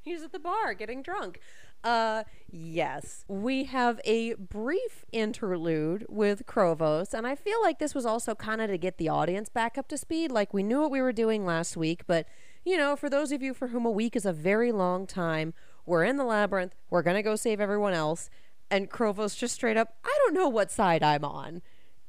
He's 0.00 0.22
at 0.22 0.32
the 0.32 0.38
bar 0.38 0.74
getting 0.74 1.02
drunk. 1.02 1.38
Uh, 1.84 2.22
yes, 2.50 3.24
we 3.26 3.64
have 3.64 4.00
a 4.04 4.34
brief 4.34 5.04
interlude 5.12 6.06
with 6.08 6.46
Chrovos, 6.46 7.12
and 7.12 7.26
I 7.26 7.34
feel 7.34 7.60
like 7.60 7.78
this 7.78 7.94
was 7.94 8.06
also 8.06 8.34
kind 8.34 8.60
of 8.60 8.70
to 8.70 8.78
get 8.78 8.98
the 8.98 9.08
audience 9.08 9.48
back 9.48 9.76
up 9.76 9.88
to 9.88 9.98
speed. 9.98 10.30
Like 10.30 10.54
we 10.54 10.62
knew 10.62 10.80
what 10.80 10.90
we 10.90 11.00
were 11.02 11.12
doing 11.12 11.44
last 11.44 11.76
week, 11.76 12.02
but 12.06 12.26
you 12.64 12.76
know, 12.76 12.94
for 12.94 13.10
those 13.10 13.32
of 13.32 13.42
you 13.42 13.54
for 13.54 13.68
whom 13.68 13.84
a 13.84 13.90
week 13.90 14.14
is 14.14 14.26
a 14.26 14.32
very 14.32 14.70
long 14.70 15.06
time, 15.06 15.54
we're 15.84 16.04
in 16.04 16.16
the 16.16 16.24
labyrinth. 16.24 16.74
We're 16.90 17.02
gonna 17.02 17.22
go 17.22 17.34
save 17.34 17.60
everyone 17.60 17.94
else, 17.94 18.30
and 18.72 18.90
Chrovos 18.90 19.38
just 19.38 19.54
straight 19.54 19.76
up, 19.76 19.94
I 20.04 20.18
don't 20.24 20.34
know 20.34 20.48
what 20.48 20.72
side 20.72 21.04
I'm 21.04 21.24
on, 21.24 21.62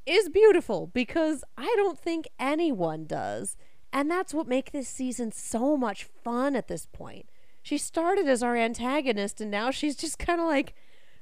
is 0.08 0.30
beautiful 0.30 0.88
because 0.88 1.44
I 1.56 1.72
don't 1.78 2.00
think 2.00 2.28
anyone 2.40 3.06
does, 3.06 3.56
and 3.92 4.10
that's 4.10 4.34
what 4.34 4.48
makes 4.48 4.72
this 4.72 4.88
season 4.88 5.32
so 5.32 5.78
much 5.78 6.06
fun 6.24 6.56
at 6.56 6.68
this 6.68 6.88
point 6.88 7.28
she 7.64 7.78
started 7.78 8.28
as 8.28 8.44
our 8.44 8.58
antagonist 8.58 9.40
and 9.40 9.50
now 9.50 9.72
she's 9.72 9.96
just 9.96 10.20
kind 10.20 10.42
of 10.42 10.46
like 10.46 10.76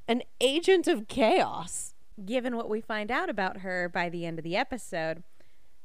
an 0.08 0.24
agent 0.42 0.88
of 0.88 1.08
chaos. 1.08 1.94
Given 2.26 2.58
what 2.58 2.70
we 2.70 2.82
find 2.82 3.12
out 3.12 3.30
about 3.30 3.58
her 3.58 3.88
by 3.88 4.10
the 4.10 4.26
end 4.26 4.40
of 4.40 4.44
the 4.44 4.58
episode, 4.58 5.24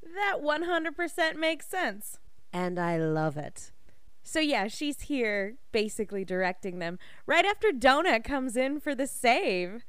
that 0.03 0.39
100% 0.43 1.37
makes 1.37 1.69
sense. 1.69 2.19
And 2.53 2.79
I 2.79 2.97
love 2.97 3.37
it. 3.37 3.71
So, 4.29 4.41
yeah, 4.41 4.67
she's 4.67 5.03
here 5.03 5.55
basically 5.71 6.25
directing 6.25 6.81
them 6.81 6.99
right 7.27 7.45
after 7.45 7.71
Donut 7.71 8.25
comes 8.25 8.57
in 8.57 8.81
for 8.81 8.95
the 8.95 9.07
save. 9.07 9.85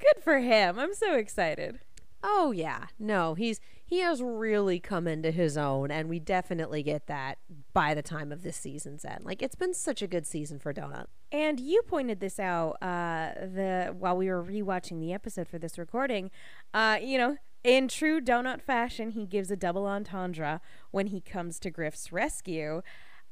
Good 0.00 0.22
for 0.22 0.40
him. 0.40 0.78
I'm 0.78 0.92
so 0.92 1.14
excited. 1.14 1.78
Oh 2.26 2.52
yeah. 2.52 2.86
No, 2.98 3.34
he's 3.34 3.60
he 3.84 3.98
has 3.98 4.22
really 4.22 4.80
come 4.80 5.06
into 5.06 5.30
his 5.30 5.58
own 5.58 5.90
and 5.90 6.08
we 6.08 6.18
definitely 6.18 6.82
get 6.82 7.06
that 7.06 7.36
by 7.74 7.92
the 7.92 8.02
time 8.02 8.32
of 8.32 8.42
this 8.42 8.56
season's 8.56 9.04
end. 9.04 9.24
Like 9.24 9.42
it's 9.42 9.54
been 9.54 9.74
such 9.74 10.00
a 10.00 10.06
good 10.06 10.26
season 10.26 10.58
for 10.58 10.72
Donut. 10.72 11.06
And 11.30 11.60
you 11.60 11.82
pointed 11.82 12.20
this 12.20 12.40
out 12.40 12.78
uh 12.82 13.32
the 13.40 13.94
while 13.96 14.16
we 14.16 14.28
were 14.28 14.42
rewatching 14.42 15.00
the 15.00 15.12
episode 15.12 15.48
for 15.48 15.58
this 15.58 15.78
recording. 15.78 16.30
Uh 16.72 16.98
you 17.00 17.18
know, 17.18 17.36
in 17.62 17.88
true 17.88 18.22
Donut 18.22 18.62
fashion, 18.62 19.10
he 19.10 19.26
gives 19.26 19.50
a 19.50 19.56
double 19.56 19.86
entendre 19.86 20.62
when 20.90 21.08
he 21.08 21.20
comes 21.20 21.58
to 21.60 21.70
Grif's 21.70 22.10
rescue. 22.10 22.80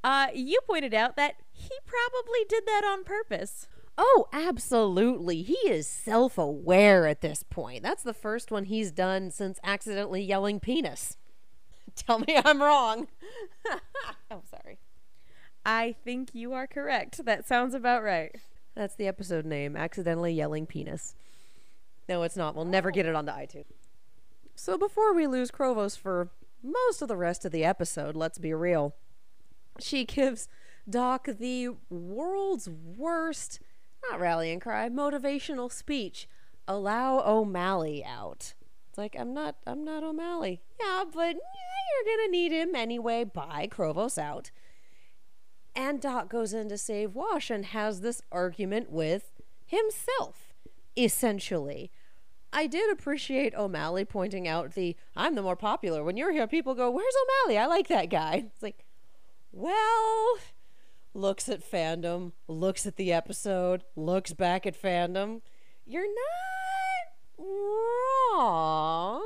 Uh 0.03 0.29
you 0.35 0.61
pointed 0.67 0.95
out 0.95 1.17
that 1.17 1.37
he 1.53 1.71
probably 1.87 2.45
did 2.49 2.65
that 2.67 2.85
on 2.85 3.05
purpose. 3.05 3.69
Oh, 3.99 4.27
absolutely. 4.33 5.43
He 5.43 5.59
is 5.69 5.87
self 5.87 6.39
aware 6.39 7.07
at 7.07 7.21
this 7.21 7.43
point. 7.43 7.83
That's 7.83 8.03
the 8.03 8.15
first 8.15 8.51
one 8.51 8.65
he's 8.65 8.91
done 8.91 9.31
since 9.31 9.61
accidentally 9.63 10.23
yelling 10.23 10.61
penis. 10.61 11.17
Tell 11.97 12.19
me 12.19 12.41
I'm 12.45 12.63
wrong. 12.63 13.09
oh, 14.31 14.43
sorry. 14.51 14.79
I 15.65 15.95
think 16.05 16.31
you 16.33 16.53
are 16.55 16.67
correct. 16.67 17.25
That 17.25 17.47
sounds 17.47 17.75
about 17.75 18.03
right. 18.03 18.35
That's 18.75 18.97
the 18.97 19.07
episode 19.07 19.45
name 19.45 19.77
Accidentally 19.77 20.33
Yelling 20.33 20.67
Penis. 20.67 21.15
No, 22.09 22.23
it's 22.23 22.37
not. 22.37 22.57
We'll 22.57 22.65
never 22.65 22.91
get 22.91 23.07
it 23.07 23.15
onto 23.15 23.31
iTunes. 23.31 23.67
So 24.55 24.77
before 24.77 25.15
we 25.15 25.27
lose 25.27 25.51
Chrovos 25.51 25.97
for 25.97 26.31
most 26.63 27.03
of 27.03 27.09
the 27.09 27.17
rest 27.17 27.45
of 27.45 27.53
the 27.53 27.65
episode, 27.65 28.17
let's 28.17 28.39
be 28.39 28.55
real, 28.55 28.95
she 29.79 30.05
gives 30.05 30.49
Doc 30.89 31.29
the 31.39 31.71
world's 31.91 32.69
worst 32.69 33.61
not 34.11 34.21
rallying 34.21 34.61
cry, 34.61 34.89
motivational 34.89 35.71
speech. 35.71 36.29
Allow 36.67 37.23
O'Malley 37.25 38.05
out. 38.05 38.55
It's 38.89 38.99
like 38.99 39.17
I'm 39.19 39.33
not 39.33 39.57
I'm 39.67 39.85
not 39.85 40.03
O'Malley. 40.03 40.61
Yeah, 40.81 41.05
but 41.13 41.35
yeah, 41.35 42.05
you're 42.05 42.17
gonna 42.17 42.31
need 42.31 42.53
him 42.53 42.75
anyway. 42.75 43.25
Bye, 43.25 43.69
Chrovos 43.71 44.19
out. 44.19 44.51
And 45.75 46.01
Doc 46.01 46.29
goes 46.29 46.53
in 46.53 46.69
to 46.69 46.77
save 46.77 47.15
Wash 47.15 47.51
and 47.51 47.65
has 47.67 48.01
this 48.01 48.21
argument 48.31 48.91
with 48.91 49.33
himself, 49.65 50.53
essentially. 50.97 51.91
I 52.53 52.67
did 52.67 52.93
appreciate 52.93 53.55
O'Malley 53.55 54.05
pointing 54.05 54.47
out 54.47 54.75
the 54.75 54.95
I'm 55.17 55.35
the 55.35 55.43
more 55.43 55.57
popular. 55.57 56.05
When 56.05 56.19
you're 56.19 56.33
here, 56.33 56.47
people 56.47 56.75
go, 56.75 56.91
Where's 56.91 57.15
O'Malley? 57.47 57.59
I 57.59 57.67
like 57.67 57.89
that 57.89 58.11
guy. 58.11 58.45
It's 58.53 58.63
like, 58.63 58.85
well, 59.53 60.39
looks 61.15 61.49
at 61.49 61.69
fandom, 61.69 62.33
looks 62.49 62.87
at 62.87 62.97
the 62.97 63.13
episode, 63.13 63.85
looks 63.95 64.33
back 64.33 64.67
at 64.67 64.81
fandom. 64.81 65.43
You're 65.87 66.07
not 66.07 67.47
wrong. 68.35 69.23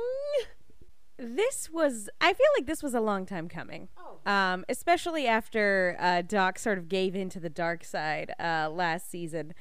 This 1.17 1.69
was, 1.71 2.09
I 2.21 2.33
feel 2.33 2.47
like 2.57 2.67
this 2.67 2.83
was 2.83 2.93
a 2.93 2.99
long 2.99 3.25
time 3.25 3.47
coming. 3.47 3.87
Oh. 3.97 4.31
Um, 4.31 4.65
especially 4.69 5.25
after 5.25 5.95
uh, 5.99 6.21
Doc 6.21 6.59
sort 6.59 6.77
of 6.77 6.89
gave 6.89 7.15
into 7.15 7.39
the 7.39 7.49
dark 7.49 7.83
side 7.83 8.33
uh, 8.39 8.69
last 8.69 9.09
season. 9.09 9.53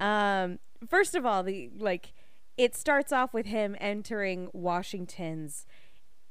Um, 0.00 0.58
first 0.86 1.14
of 1.14 1.24
all, 1.24 1.42
the 1.42 1.70
like, 1.78 2.12
it 2.56 2.74
starts 2.76 3.12
off 3.12 3.32
with 3.32 3.46
him 3.46 3.76
entering 3.80 4.50
Washington's 4.52 5.64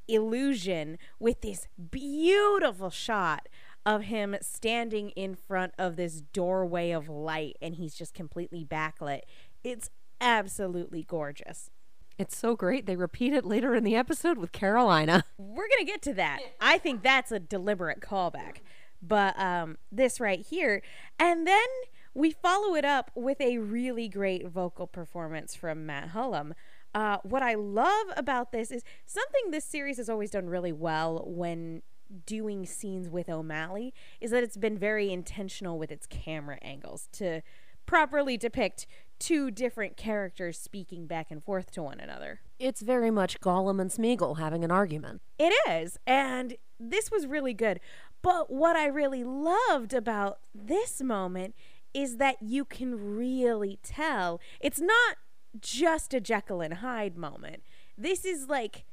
illusion 0.08 0.98
with 1.20 1.42
this 1.42 1.68
beautiful 1.92 2.90
shot 2.90 3.48
of 3.88 4.04
him 4.04 4.36
standing 4.42 5.12
in 5.12 5.34
front 5.34 5.74
of 5.80 5.96
this 5.96 6.20
doorway 6.20 6.92
of 6.92 7.08
light 7.08 7.56
and 7.62 7.76
he's 7.76 7.96
just 7.96 8.14
completely 8.14 8.66
backlit. 8.66 9.22
It's 9.64 9.90
absolutely 10.20 11.04
gorgeous. 11.04 11.72
It's 12.18 12.36
so 12.36 12.54
great. 12.54 12.86
They 12.86 12.98
repeat 12.98 13.32
it 13.32 13.46
later 13.46 13.74
in 13.74 13.86
the 13.86 13.96
episode 13.96 14.38
with 14.38 14.52
Carolina. 14.52 15.24
We're 15.38 15.70
going 15.70 15.86
to 15.86 15.86
get 15.86 16.02
to 16.02 16.14
that. 16.16 16.40
I 16.60 16.78
think 16.78 17.02
that's 17.02 17.32
a 17.32 17.40
deliberate 17.40 18.02
callback. 18.02 18.58
But 19.02 19.40
um, 19.40 19.78
this 19.90 20.20
right 20.20 20.46
here. 20.46 20.82
And 21.18 21.48
then 21.48 21.68
we 22.14 22.32
follow 22.32 22.76
it 22.76 22.84
up 22.84 23.10
with 23.16 23.40
a 23.40 23.60
really 23.60 24.10
great 24.10 24.48
vocal 24.48 24.88
performance 24.88 25.56
from 25.56 25.86
Matt 25.86 26.10
Hullum. 26.10 26.52
Uh, 26.94 27.20
what 27.24 27.42
I 27.42 27.54
love 27.54 28.08
about 28.18 28.52
this 28.52 28.70
is 28.70 28.84
something 29.06 29.52
this 29.52 29.64
series 29.64 29.96
has 29.96 30.10
always 30.10 30.32
done 30.32 30.48
really 30.48 30.74
well 30.74 31.24
when 31.26 31.84
doing 32.26 32.66
scenes 32.66 33.10
with 33.10 33.30
O'Malley 33.30 33.94
is 34.22 34.32
that 34.32 34.44
it's 34.44 34.58
been 34.58 34.78
very 34.78 35.12
intentional 35.12 35.78
with 35.78 35.92
its 35.92 36.06
camera 36.08 36.58
angles 36.62 37.08
to 37.14 37.42
properly 37.86 38.38
depict 38.38 38.86
two 39.20 39.50
different 39.50 39.98
characters 39.98 40.60
speaking 40.60 41.08
back 41.08 41.32
and 41.32 41.44
forth 41.44 41.72
to 41.72 41.82
one 41.82 42.00
another. 42.00 42.42
It's 42.60 42.82
very 42.82 43.10
much 43.10 43.40
Gollum 43.40 43.82
and 43.82 43.90
Smeagol 43.90 44.38
having 44.38 44.64
an 44.64 44.72
argument. 44.72 45.22
It 45.40 45.54
is. 45.70 45.98
And 46.06 46.56
this 46.80 47.10
was 47.10 47.26
really 47.26 47.54
good. 47.54 47.80
But 48.22 48.52
what 48.52 48.76
I 48.76 48.88
really 48.88 49.24
loved 49.24 49.94
about 49.94 50.40
this 50.54 51.02
moment 51.02 51.56
is 51.94 52.18
that 52.18 52.42
you 52.42 52.66
can 52.66 53.16
really 53.16 53.80
tell 53.82 54.40
it's 54.60 54.80
not 54.80 55.18
just 55.60 56.14
a 56.14 56.20
Jekyll 56.20 56.62
and 56.62 56.76
Hyde 56.76 57.18
moment. 57.18 57.64
This 57.98 58.26
is 58.26 58.48
like 58.48 58.86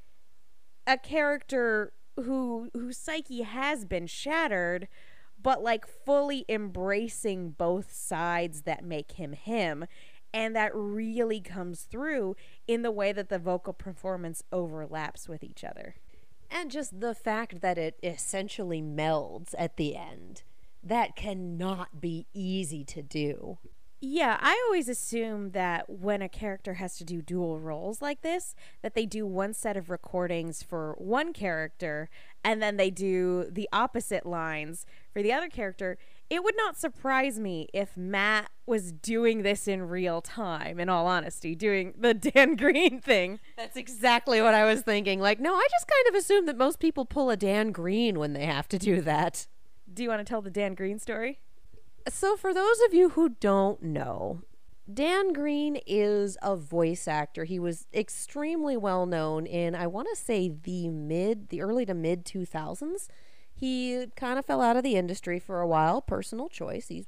a 0.86 0.96
character 0.96 1.92
who 2.16 2.70
whose 2.72 2.96
psyche 2.96 3.42
has 3.42 3.84
been 3.84 4.06
shattered 4.06 4.88
but 5.44 5.62
like 5.62 5.86
fully 5.86 6.44
embracing 6.48 7.50
both 7.50 7.92
sides 7.92 8.62
that 8.62 8.82
make 8.82 9.12
him 9.12 9.34
him. 9.34 9.84
And 10.32 10.56
that 10.56 10.74
really 10.74 11.40
comes 11.40 11.82
through 11.82 12.34
in 12.66 12.82
the 12.82 12.90
way 12.90 13.12
that 13.12 13.28
the 13.28 13.38
vocal 13.38 13.74
performance 13.74 14.42
overlaps 14.50 15.28
with 15.28 15.44
each 15.44 15.62
other. 15.62 15.96
And 16.50 16.70
just 16.70 16.98
the 16.98 17.14
fact 17.14 17.60
that 17.60 17.78
it 17.78 18.00
essentially 18.02 18.82
melds 18.82 19.54
at 19.56 19.76
the 19.76 19.94
end. 19.94 20.42
That 20.82 21.14
cannot 21.14 22.00
be 22.00 22.26
easy 22.34 22.84
to 22.84 23.02
do 23.02 23.58
yeah, 24.04 24.38
I 24.40 24.62
always 24.66 24.88
assume 24.88 25.50
that 25.50 25.88
when 25.88 26.20
a 26.20 26.28
character 26.28 26.74
has 26.74 26.96
to 26.96 27.04
do 27.04 27.22
dual 27.22 27.58
roles 27.58 28.02
like 28.02 28.20
this, 28.20 28.54
that 28.82 28.94
they 28.94 29.06
do 29.06 29.26
one 29.26 29.54
set 29.54 29.76
of 29.76 29.88
recordings 29.88 30.62
for 30.62 30.94
one 30.98 31.32
character 31.32 32.10
and 32.44 32.62
then 32.62 32.76
they 32.76 32.90
do 32.90 33.48
the 33.50 33.68
opposite 33.72 34.26
lines 34.26 34.84
for 35.12 35.22
the 35.22 35.32
other 35.32 35.48
character. 35.48 35.96
It 36.28 36.44
would 36.44 36.56
not 36.56 36.76
surprise 36.76 37.38
me 37.38 37.68
if 37.72 37.96
Matt 37.96 38.50
was 38.66 38.92
doing 38.92 39.42
this 39.42 39.66
in 39.66 39.88
real 39.88 40.20
time, 40.20 40.78
in 40.78 40.88
all 40.88 41.06
honesty, 41.06 41.54
doing 41.54 41.94
the 41.98 42.14
Dan 42.14 42.56
Green 42.56 43.00
thing. 43.00 43.40
That's 43.56 43.76
exactly 43.76 44.42
what 44.42 44.54
I 44.54 44.64
was 44.64 44.82
thinking. 44.82 45.20
Like, 45.20 45.40
no, 45.40 45.54
I 45.54 45.66
just 45.70 45.86
kind 45.86 46.08
of 46.08 46.14
assume 46.14 46.46
that 46.46 46.58
most 46.58 46.78
people 46.78 47.06
pull 47.06 47.30
a 47.30 47.36
Dan 47.36 47.72
Green 47.72 48.18
when 48.18 48.34
they 48.34 48.44
have 48.44 48.68
to 48.68 48.78
do 48.78 49.00
that. 49.00 49.46
Do 49.92 50.02
you 50.02 50.08
want 50.08 50.20
to 50.20 50.24
tell 50.24 50.42
the 50.42 50.50
Dan 50.50 50.74
Green 50.74 50.98
story? 50.98 51.40
So, 52.08 52.36
for 52.36 52.52
those 52.52 52.80
of 52.86 52.92
you 52.92 53.10
who 53.10 53.30
don't 53.30 53.82
know, 53.82 54.42
Dan 54.92 55.32
Green 55.32 55.80
is 55.86 56.36
a 56.42 56.54
voice 56.54 57.08
actor. 57.08 57.44
He 57.44 57.58
was 57.58 57.86
extremely 57.94 58.76
well 58.76 59.06
known 59.06 59.46
in, 59.46 59.74
I 59.74 59.86
want 59.86 60.08
to 60.10 60.20
say, 60.20 60.48
the 60.50 60.88
mid, 60.88 61.48
the 61.48 61.62
early 61.62 61.86
to 61.86 61.94
mid 61.94 62.26
2000s. 62.26 63.08
He 63.54 64.06
kind 64.16 64.38
of 64.38 64.44
fell 64.44 64.60
out 64.60 64.76
of 64.76 64.82
the 64.82 64.96
industry 64.96 65.38
for 65.38 65.60
a 65.60 65.66
while, 65.66 66.02
personal 66.02 66.50
choice. 66.50 66.88
He's 66.88 67.06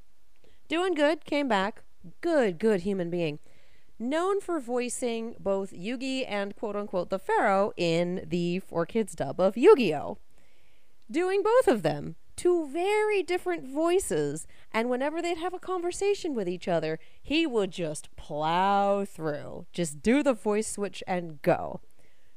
doing 0.68 0.94
good, 0.94 1.26
came 1.26 1.48
back. 1.48 1.82
Good, 2.22 2.58
good 2.58 2.80
human 2.80 3.10
being. 3.10 3.38
Known 3.98 4.40
for 4.40 4.60
voicing 4.60 5.34
both 5.38 5.72
Yugi 5.72 6.24
and 6.26 6.56
quote 6.56 6.76
unquote 6.76 7.10
the 7.10 7.18
Pharaoh 7.18 7.72
in 7.76 8.26
the 8.26 8.62
4Kids 8.70 9.14
dub 9.14 9.40
of 9.40 9.56
Yu 9.58 9.74
Gi 9.76 9.94
Oh! 9.94 10.18
Doing 11.10 11.42
both 11.42 11.68
of 11.68 11.82
them. 11.82 12.16
Two 12.36 12.68
very 12.68 13.22
different 13.22 13.66
voices. 13.66 14.46
And 14.72 14.90
whenever 14.90 15.22
they'd 15.22 15.38
have 15.38 15.54
a 15.54 15.58
conversation 15.58 16.34
with 16.34 16.48
each 16.48 16.68
other, 16.68 16.98
he 17.22 17.46
would 17.46 17.70
just 17.70 18.14
plow 18.16 19.04
through. 19.04 19.66
Just 19.72 20.02
do 20.02 20.22
the 20.22 20.34
voice 20.34 20.70
switch 20.70 21.02
and 21.06 21.40
go. 21.42 21.80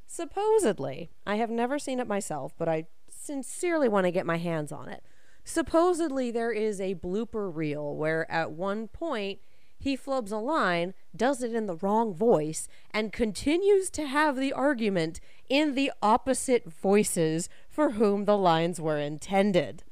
Supposedly, 0.07 1.11
I 1.27 1.35
have 1.35 1.49
never 1.49 1.77
seen 1.77 1.99
it 1.99 2.07
myself, 2.07 2.53
but 2.57 2.67
I 2.67 2.85
sincerely 3.09 3.87
want 3.87 4.05
to 4.05 4.11
get 4.11 4.25
my 4.25 4.37
hands 4.37 4.71
on 4.71 4.89
it. 4.89 5.03
Supposedly, 5.43 6.31
there 6.31 6.51
is 6.51 6.79
a 6.79 6.95
blooper 6.95 7.53
reel 7.53 7.95
where 7.95 8.29
at 8.31 8.51
one 8.51 8.87
point 8.87 9.39
he 9.77 9.95
flubs 9.95 10.31
a 10.31 10.37
line, 10.37 10.93
does 11.15 11.41
it 11.41 11.53
in 11.53 11.65
the 11.65 11.75
wrong 11.75 12.13
voice, 12.13 12.67
and 12.91 13.13
continues 13.13 13.89
to 13.91 14.05
have 14.05 14.35
the 14.35 14.51
argument 14.51 15.19
in 15.47 15.73
the 15.73 15.91
opposite 16.01 16.69
voices 16.69 17.49
for 17.69 17.91
whom 17.91 18.25
the 18.25 18.37
lines 18.37 18.81
were 18.81 18.97
intended. 18.99 19.83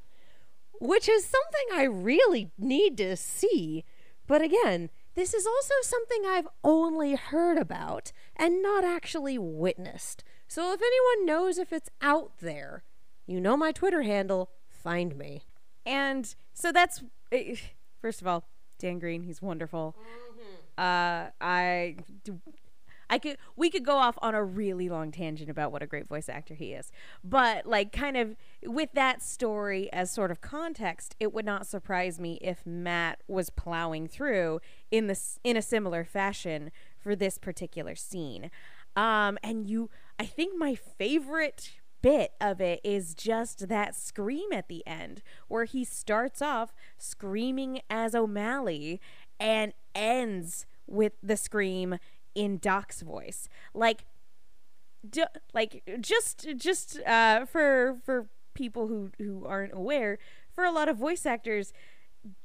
Which 0.79 1.09
is 1.09 1.25
something 1.25 1.67
I 1.73 1.83
really 1.83 2.51
need 2.57 2.97
to 2.97 3.15
see. 3.15 3.83
But 4.27 4.41
again, 4.41 4.89
this 5.15 5.33
is 5.33 5.47
also 5.47 5.73
something 5.81 6.23
I've 6.25 6.47
only 6.63 7.15
heard 7.15 7.57
about 7.57 8.11
and 8.35 8.61
not 8.61 8.83
actually 8.83 9.37
witnessed. 9.37 10.23
So 10.47 10.71
if 10.73 10.79
anyone 10.81 11.25
knows 11.25 11.57
if 11.57 11.73
it's 11.73 11.89
out 12.01 12.33
there, 12.39 12.83
you 13.25 13.41
know 13.41 13.57
my 13.57 13.71
Twitter 13.71 14.03
handle, 14.03 14.51
find 14.69 15.17
me. 15.17 15.43
And 15.85 16.33
so 16.53 16.71
that's 16.71 17.03
eh, 17.31 17.55
first 18.01 18.21
of 18.21 18.27
all, 18.27 18.47
Dan 18.77 18.99
Green, 18.99 19.23
he's 19.23 19.41
wonderful. 19.41 19.95
Uh, 20.77 21.31
I 21.41 21.95
I 23.09 23.19
could 23.19 23.37
we 23.55 23.69
could 23.69 23.85
go 23.85 23.97
off 23.97 24.17
on 24.21 24.35
a 24.35 24.43
really 24.43 24.89
long 24.89 25.11
tangent 25.11 25.49
about 25.49 25.71
what 25.71 25.83
a 25.83 25.87
great 25.87 26.07
voice 26.07 26.29
actor 26.29 26.53
he 26.53 26.73
is. 26.73 26.91
But 27.23 27.65
like 27.65 27.91
kind 27.91 28.17
of 28.17 28.35
with 28.65 28.91
that 28.93 29.21
story 29.21 29.91
as 29.93 30.11
sort 30.11 30.31
of 30.31 30.41
context, 30.41 31.15
it 31.19 31.33
would 31.33 31.45
not 31.45 31.67
surprise 31.67 32.19
me 32.19 32.39
if 32.41 32.65
Matt 32.65 33.21
was 33.27 33.49
plowing 33.49 34.07
through 34.07 34.59
in 34.91 35.07
this 35.07 35.39
in 35.43 35.57
a 35.57 35.61
similar 35.61 36.03
fashion 36.03 36.71
for 36.99 37.15
this 37.15 37.37
particular 37.37 37.95
scene. 37.95 38.51
Um 38.95 39.37
and 39.43 39.69
you 39.69 39.89
I 40.19 40.25
think 40.25 40.57
my 40.57 40.75
favorite 40.75 41.71
bit 42.01 42.33
of 42.39 42.61
it 42.61 42.79
is 42.83 43.13
just 43.13 43.67
that 43.69 43.95
scream 43.95 44.51
at 44.51 44.67
the 44.67 44.85
end 44.85 45.21
where 45.47 45.65
he 45.65 45.83
starts 45.83 46.41
off 46.41 46.73
screaming 46.97 47.81
as 47.89 48.13
O'Malley 48.13 49.01
and 49.39 49.73
ends 49.95 50.65
with 50.85 51.13
the 51.21 51.37
scream 51.37 51.97
in 52.35 52.57
Doc's 52.57 53.01
voice. 53.01 53.49
Like 53.73 54.05
d- 55.07 55.23
like 55.53 55.83
just 55.99 56.47
just 56.57 56.99
uh 57.05 57.45
for 57.45 57.97
for 58.03 58.29
people 58.53 58.87
who 58.87 59.11
who 59.17 59.45
aren't 59.45 59.73
aware, 59.73 60.17
for 60.53 60.63
a 60.63 60.71
lot 60.71 60.89
of 60.89 60.97
voice 60.97 61.25
actors 61.25 61.73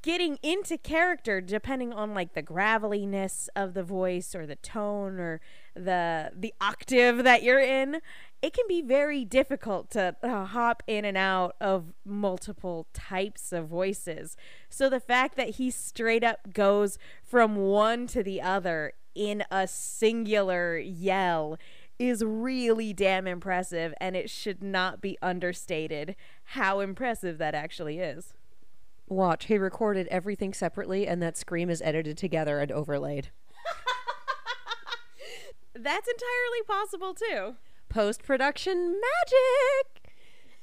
getting 0.02 0.38
into 0.42 0.76
character 0.76 1.40
depending 1.40 1.92
on 1.92 2.14
like 2.14 2.34
the 2.34 2.42
graveliness 2.42 3.48
of 3.56 3.74
the 3.74 3.82
voice 3.82 4.34
or 4.34 4.46
the 4.46 4.56
tone 4.56 5.18
or 5.18 5.40
the 5.74 6.30
the 6.36 6.52
octave 6.60 7.24
that 7.24 7.42
you're 7.42 7.60
in 7.60 8.00
it 8.42 8.52
can 8.52 8.64
be 8.68 8.82
very 8.82 9.24
difficult 9.24 9.90
to 9.90 10.14
uh, 10.22 10.44
hop 10.44 10.82
in 10.86 11.04
and 11.04 11.16
out 11.16 11.54
of 11.60 11.92
multiple 12.04 12.86
types 12.92 13.52
of 13.52 13.68
voices 13.68 14.36
so 14.68 14.88
the 14.88 15.00
fact 15.00 15.36
that 15.36 15.50
he 15.50 15.70
straight 15.70 16.22
up 16.22 16.52
goes 16.52 16.98
from 17.24 17.56
one 17.56 18.06
to 18.06 18.22
the 18.22 18.40
other 18.40 18.92
in 19.14 19.44
a 19.50 19.66
singular 19.66 20.78
yell 20.78 21.58
is 21.98 22.24
really 22.24 22.92
damn 22.92 23.26
impressive 23.26 23.94
and 24.00 24.16
it 24.16 24.28
should 24.28 24.62
not 24.62 25.00
be 25.00 25.16
understated 25.22 26.16
how 26.44 26.80
impressive 26.80 27.38
that 27.38 27.54
actually 27.54 27.98
is 27.98 28.34
Watch, 29.12 29.46
he 29.46 29.58
recorded 29.58 30.08
everything 30.08 30.54
separately, 30.54 31.06
and 31.06 31.22
that 31.22 31.36
scream 31.36 31.70
is 31.70 31.82
edited 31.82 32.16
together 32.16 32.58
and 32.58 32.72
overlaid. 32.72 33.30
That's 35.74 36.08
entirely 36.08 36.62
possible 36.66 37.14
too. 37.14 37.56
Post 37.88 38.22
production 38.22 39.00
magic! 39.00 40.14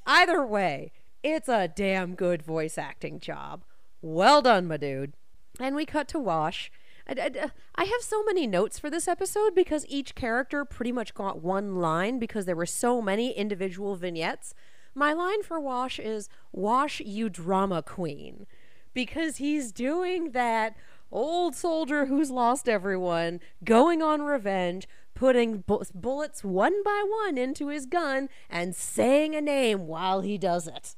Either 0.06 0.44
way, 0.44 0.92
it's 1.22 1.48
a 1.48 1.68
damn 1.68 2.14
good 2.14 2.42
voice 2.42 2.76
acting 2.76 3.20
job. 3.20 3.62
Well 4.02 4.42
done, 4.42 4.66
my 4.66 4.78
dude. 4.78 5.12
And 5.60 5.76
we 5.76 5.84
cut 5.84 6.08
to 6.08 6.18
Wash. 6.18 6.72
I, 7.10 7.30
I- 7.44 7.50
I 7.76 7.84
have 7.84 8.02
so 8.02 8.22
many 8.24 8.46
notes 8.46 8.78
for 8.78 8.90
this 8.90 9.08
episode 9.08 9.54
because 9.54 9.86
each 9.88 10.14
character 10.14 10.64
pretty 10.64 10.92
much 10.92 11.14
got 11.14 11.42
one 11.42 11.76
line 11.76 12.18
because 12.18 12.44
there 12.44 12.56
were 12.56 12.66
so 12.66 13.00
many 13.00 13.32
individual 13.32 13.96
vignettes. 13.96 14.54
My 14.94 15.12
line 15.12 15.42
for 15.42 15.58
Wash 15.60 15.98
is 15.98 16.28
Wash, 16.52 17.00
you 17.00 17.28
drama 17.30 17.82
queen. 17.82 18.46
Because 18.92 19.36
he's 19.36 19.72
doing 19.72 20.32
that 20.32 20.76
old 21.12 21.54
soldier 21.54 22.06
who's 22.06 22.30
lost 22.30 22.68
everyone, 22.68 23.40
going 23.64 24.02
on 24.02 24.22
revenge, 24.22 24.86
putting 25.14 25.58
bu- 25.58 25.84
bullets 25.94 26.44
one 26.44 26.82
by 26.82 27.04
one 27.24 27.38
into 27.38 27.68
his 27.68 27.86
gun, 27.86 28.28
and 28.48 28.74
saying 28.76 29.34
a 29.34 29.40
name 29.40 29.86
while 29.86 30.20
he 30.20 30.36
does 30.38 30.66
it. 30.66 30.96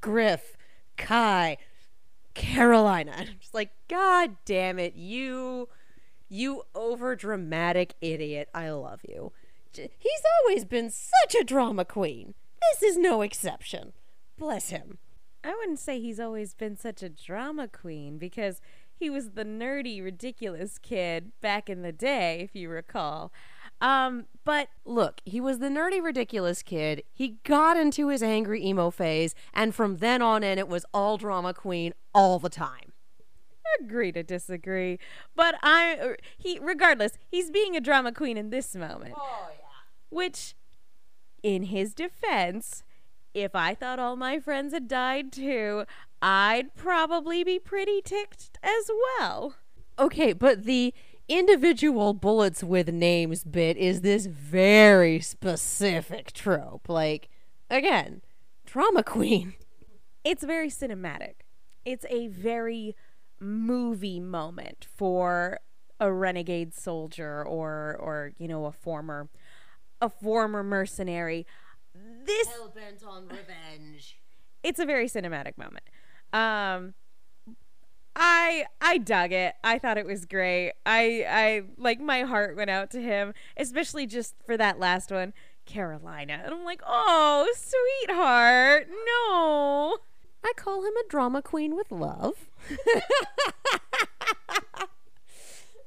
Grif, 0.00 0.56
Kai, 0.96 1.56
Carolina. 2.38 3.12
And 3.16 3.28
I'm 3.30 3.38
just 3.40 3.54
like, 3.54 3.72
God 3.88 4.36
damn 4.44 4.78
it, 4.78 4.94
you, 4.94 5.68
you 6.28 6.62
over 6.74 7.14
dramatic 7.14 7.94
idiot. 8.00 8.48
I 8.54 8.70
love 8.70 9.00
you. 9.06 9.32
He's 9.74 10.22
always 10.42 10.64
been 10.64 10.90
such 10.90 11.34
a 11.38 11.44
drama 11.44 11.84
queen. 11.84 12.34
This 12.72 12.82
is 12.82 12.96
no 12.96 13.22
exception. 13.22 13.92
Bless 14.38 14.70
him. 14.70 14.98
I 15.44 15.54
wouldn't 15.54 15.78
say 15.78 16.00
he's 16.00 16.18
always 16.18 16.54
been 16.54 16.76
such 16.76 17.02
a 17.02 17.08
drama 17.08 17.68
queen 17.68 18.18
because 18.18 18.60
he 18.98 19.08
was 19.08 19.30
the 19.30 19.44
nerdy, 19.44 20.02
ridiculous 20.02 20.78
kid 20.78 21.32
back 21.40 21.70
in 21.70 21.82
the 21.82 21.92
day, 21.92 22.40
if 22.40 22.56
you 22.56 22.68
recall. 22.68 23.32
Um, 23.80 24.26
but 24.44 24.68
Look, 24.88 25.20
he 25.26 25.38
was 25.38 25.58
the 25.58 25.68
nerdy, 25.68 26.02
ridiculous 26.02 26.62
kid. 26.62 27.02
He 27.12 27.36
got 27.44 27.76
into 27.76 28.08
his 28.08 28.22
angry 28.22 28.64
emo 28.64 28.90
phase, 28.90 29.34
and 29.52 29.74
from 29.74 29.98
then 29.98 30.22
on 30.22 30.42
in, 30.42 30.58
it 30.58 30.66
was 30.66 30.86
all 30.94 31.18
drama 31.18 31.52
queen 31.52 31.92
all 32.14 32.38
the 32.38 32.48
time. 32.48 32.94
agree 33.80 34.10
to 34.12 34.22
disagree. 34.22 34.98
But 35.36 35.56
I, 35.62 35.98
er, 36.00 36.16
he, 36.38 36.58
regardless, 36.58 37.18
he's 37.30 37.50
being 37.50 37.76
a 37.76 37.80
drama 37.82 38.12
queen 38.12 38.38
in 38.38 38.48
this 38.48 38.74
moment. 38.74 39.14
Oh, 39.14 39.48
yeah. 39.50 39.64
Which, 40.08 40.54
in 41.42 41.64
his 41.64 41.92
defense, 41.92 42.82
if 43.34 43.54
I 43.54 43.74
thought 43.74 43.98
all 43.98 44.16
my 44.16 44.40
friends 44.40 44.72
had 44.72 44.88
died 44.88 45.32
too, 45.32 45.84
I'd 46.22 46.74
probably 46.74 47.44
be 47.44 47.58
pretty 47.58 48.00
ticked 48.02 48.58
as 48.62 48.90
well. 49.18 49.56
Okay, 49.98 50.32
but 50.32 50.64
the 50.64 50.94
individual 51.28 52.14
bullets 52.14 52.62
with 52.62 52.88
names 52.88 53.44
bit 53.44 53.76
is 53.76 54.00
this 54.00 54.26
very 54.26 55.20
specific 55.20 56.32
trope. 56.32 56.88
Like, 56.88 57.28
again, 57.70 58.22
drama 58.64 59.02
queen. 59.02 59.54
It's 60.24 60.44
very 60.44 60.68
cinematic. 60.68 61.34
It's 61.84 62.04
a 62.10 62.28
very 62.28 62.96
movie 63.40 64.20
moment 64.20 64.88
for 64.96 65.60
a 66.00 66.12
renegade 66.12 66.74
soldier 66.74 67.42
or 67.44 67.96
or 67.98 68.32
you 68.38 68.48
know 68.48 68.66
a 68.66 68.72
former 68.72 69.28
a 70.00 70.08
former 70.08 70.62
mercenary. 70.62 71.46
This 71.94 72.48
bent 72.74 73.02
on 73.06 73.26
revenge. 73.26 74.20
it's 74.62 74.78
a 74.78 74.86
very 74.86 75.06
cinematic 75.08 75.56
moment. 75.56 75.84
Um 76.32 76.94
I 78.18 78.66
I 78.80 78.98
dug 78.98 79.32
it. 79.32 79.54
I 79.62 79.78
thought 79.78 79.96
it 79.96 80.04
was 80.04 80.26
great. 80.26 80.72
I 80.84 81.24
I 81.28 81.62
like 81.76 82.00
my 82.00 82.22
heart 82.22 82.56
went 82.56 82.68
out 82.68 82.90
to 82.90 83.00
him, 83.00 83.32
especially 83.56 84.06
just 84.06 84.34
for 84.44 84.56
that 84.56 84.80
last 84.80 85.12
one, 85.12 85.32
Carolina. 85.66 86.42
And 86.44 86.52
I'm 86.52 86.64
like, 86.64 86.82
"Oh, 86.86 87.48
sweetheart. 87.54 88.88
No." 89.06 89.98
I 90.44 90.52
call 90.56 90.84
him 90.84 90.94
a 90.96 91.08
drama 91.08 91.42
queen 91.42 91.76
with 91.76 91.90
love. 91.90 92.48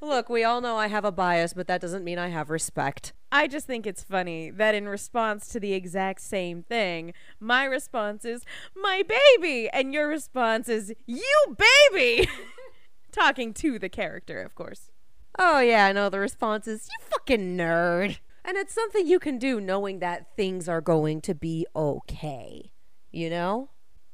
Look, 0.02 0.30
we 0.30 0.44
all 0.44 0.62
know 0.62 0.78
I 0.78 0.88
have 0.88 1.06
a 1.06 1.12
bias, 1.12 1.54
but 1.54 1.68
that 1.68 1.80
doesn't 1.80 2.04
mean 2.04 2.18
I 2.18 2.30
have 2.30 2.50
respect. 2.50 3.14
I 3.32 3.48
just 3.48 3.68
think 3.68 3.86
it's 3.86 4.04
funny 4.04 4.50
that 4.50 4.74
in 4.74 4.90
response 4.90 5.48
to 5.50 5.60
the 5.60 5.74
exact 5.74 6.22
same 6.22 6.64
thing, 6.64 7.14
my 7.40 7.66
response 7.66 8.26
is, 8.26 8.44
my 8.76 9.04
baby, 9.08 9.70
and 9.70 9.94
your 9.94 10.08
response 10.08 10.68
is, 10.68 10.94
you 11.06 11.56
baby! 11.92 12.28
Talking 13.12 13.54
to 13.56 13.78
the 13.78 13.90
character, 13.90 14.42
of 14.42 14.56
course. 14.56 14.90
Oh, 15.38 15.60
yeah, 15.60 15.86
I 15.86 15.92
know 15.92 16.10
the 16.10 16.20
response 16.20 16.68
is, 16.68 16.90
you 16.90 17.06
fucking 17.10 17.56
nerd. 17.56 18.18
And 18.44 18.58
it's 18.58 18.74
something 18.74 19.06
you 19.06 19.20
can 19.20 19.38
do 19.38 19.62
knowing 19.62 20.00
that 20.00 20.36
things 20.36 20.68
are 20.68 20.82
going 20.82 21.22
to 21.22 21.36
be 21.36 21.68
okay. 21.76 22.72
you 23.12 23.30
know? 23.30 23.70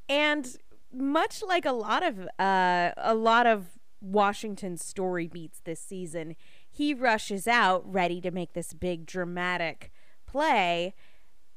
And 0.09 0.47
much 0.91 1.43
like 1.47 1.65
a 1.65 1.71
lot 1.71 2.03
of 2.03 2.27
uh, 2.39 2.91
a 2.97 3.13
lot 3.13 3.45
of 3.45 3.76
Washington's 4.01 4.83
story 4.83 5.27
beats 5.27 5.61
this 5.63 5.79
season, 5.79 6.35
he 6.69 6.93
rushes 6.93 7.47
out 7.47 7.81
ready 7.91 8.21
to 8.21 8.31
make 8.31 8.53
this 8.53 8.73
big 8.73 9.05
dramatic 9.05 9.91
play 10.25 10.93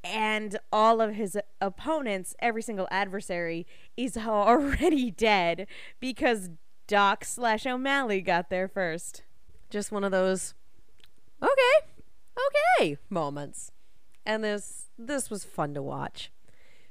and 0.03 0.57
all 0.71 1.01
of 1.01 1.13
his 1.15 1.37
opponents, 1.59 2.35
every 2.39 2.61
single 2.61 2.87
adversary, 2.91 3.67
is 3.95 4.17
already 4.17 5.11
dead 5.11 5.67
because 5.99 6.49
Doc 6.87 7.23
slash 7.23 7.65
O'Malley 7.65 8.21
got 8.21 8.49
there 8.49 8.67
first. 8.67 9.23
Just 9.69 9.91
one 9.91 10.03
of 10.03 10.11
those, 10.11 10.53
okay, 11.41 11.87
okay 12.79 12.97
moments. 13.09 13.71
And 14.25 14.43
this 14.43 14.89
this 14.97 15.29
was 15.29 15.43
fun 15.43 15.73
to 15.73 15.81
watch. 15.81 16.31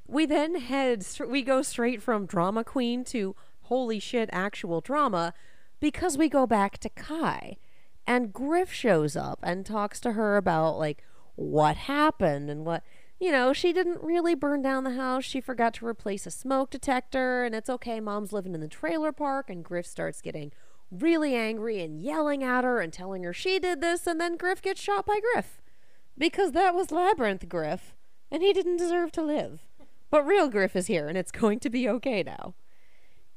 We 0.06 0.26
then 0.26 0.56
head 0.56 1.06
we 1.28 1.42
go 1.42 1.62
straight 1.62 2.02
from 2.02 2.26
drama 2.26 2.64
queen 2.64 3.04
to 3.04 3.36
holy 3.70 4.00
shit 4.00 4.28
actual 4.32 4.80
drama 4.80 5.32
because 5.78 6.18
we 6.18 6.28
go 6.28 6.46
back 6.46 6.76
to 6.76 6.88
Kai 6.88 7.56
and 8.06 8.32
Grif 8.32 8.72
shows 8.72 9.16
up 9.16 9.38
and 9.42 9.64
talks 9.64 10.00
to 10.00 10.12
her 10.12 10.36
about 10.36 10.76
like 10.76 11.04
what 11.36 11.76
happened 11.76 12.50
and 12.50 12.66
what 12.66 12.82
you 13.20 13.30
know, 13.30 13.52
she 13.52 13.74
didn't 13.74 14.02
really 14.02 14.34
burn 14.34 14.62
down 14.62 14.82
the 14.82 14.94
house. 14.94 15.24
She 15.24 15.42
forgot 15.42 15.74
to 15.74 15.86
replace 15.86 16.26
a 16.26 16.30
smoke 16.30 16.70
detector, 16.70 17.44
and 17.44 17.54
it's 17.54 17.68
okay. 17.68 18.00
Mom's 18.00 18.32
living 18.32 18.54
in 18.54 18.62
the 18.62 18.66
trailer 18.66 19.12
park, 19.12 19.50
and 19.50 19.62
Grif 19.62 19.86
starts 19.86 20.22
getting 20.22 20.52
really 20.90 21.34
angry 21.34 21.82
and 21.82 22.00
yelling 22.00 22.42
at 22.42 22.64
her 22.64 22.80
and 22.80 22.90
telling 22.90 23.22
her 23.24 23.34
she 23.34 23.58
did 23.58 23.82
this, 23.82 24.06
and 24.06 24.18
then 24.18 24.38
Grif 24.38 24.62
gets 24.62 24.80
shot 24.80 25.04
by 25.04 25.20
Grif. 25.20 25.60
Because 26.16 26.52
that 26.52 26.74
was 26.74 26.90
Labyrinth 26.90 27.46
Grif, 27.46 27.94
and 28.30 28.42
he 28.42 28.54
didn't 28.54 28.78
deserve 28.78 29.12
to 29.12 29.22
live. 29.22 29.66
But 30.10 30.26
real 30.26 30.48
Grif 30.48 30.74
is 30.74 30.86
here, 30.86 31.06
and 31.06 31.18
it's 31.18 31.30
going 31.30 31.60
to 31.60 31.68
be 31.68 31.86
okay 31.90 32.22
now. 32.22 32.54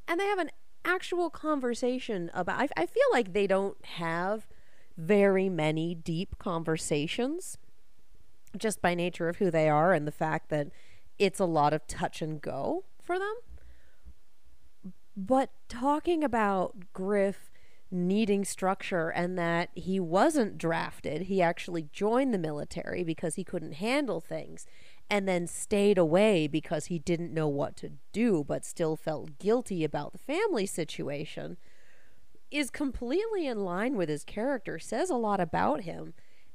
And 0.08 0.20
they 0.20 0.26
have 0.26 0.40
an 0.40 0.52
actual 0.86 1.30
conversation 1.30 2.30
about. 2.34 2.60
I, 2.60 2.68
I 2.76 2.86
feel 2.86 3.04
like 3.12 3.34
they 3.34 3.48
don't 3.48 3.84
have 3.86 4.48
very 4.98 5.50
many 5.50 5.96
deep 5.96 6.38
conversations 6.38 7.58
just 8.58 8.82
by 8.82 8.94
nature 8.94 9.30
of 9.30 9.38
who 9.38 9.50
they 9.50 9.68
are 9.68 9.94
and 9.94 10.08
the 10.08 10.12
fact 10.12 10.50
that 10.50 10.68
it's 11.18 11.40
a 11.40 11.46
lot 11.46 11.74
of 11.74 11.88
touch 11.88 12.22
and 12.22 12.42
go 12.42 12.84
for 13.02 13.18
them. 13.18 13.36
But 15.16 15.52
talking 15.70 16.24
about 16.24 16.94
Grif 16.94 17.50
needing 17.92 18.44
structure 18.44 19.10
and 19.10 19.38
that 19.38 19.70
he 19.76 20.00
wasn't 20.00 20.58
drafted, 20.58 21.24
he 21.24 21.42
actually 21.42 21.88
joined 21.92 22.34
the 22.34 22.40
military 22.40 23.04
because 23.04 23.36
he 23.36 23.44
couldn't 23.44 23.74
handle 23.74 24.20
things 24.20 24.66
and 25.10 25.28
then 25.28 25.48
stayed 25.48 25.98
away 25.98 26.48
because 26.48 26.86
he 26.86 27.00
didn't 27.00 27.34
know 27.34 27.48
what 27.48 27.76
to 27.78 27.92
do 28.12 28.44
but 28.44 28.66
still 28.66 28.96
felt 28.96 29.38
guilty 29.40 29.84
about 29.84 30.12
the 30.12 30.18
family 30.18 30.66
situation 30.66 31.58
is 32.50 32.70
completely 32.70 33.48
in 33.48 33.64
line 33.64 33.96
with 33.96 34.10
his 34.10 34.24
character, 34.24 34.78
says 34.78 35.10
a 35.10 35.16
lot 35.16 35.40
about 35.40 35.82
him 35.82 36.14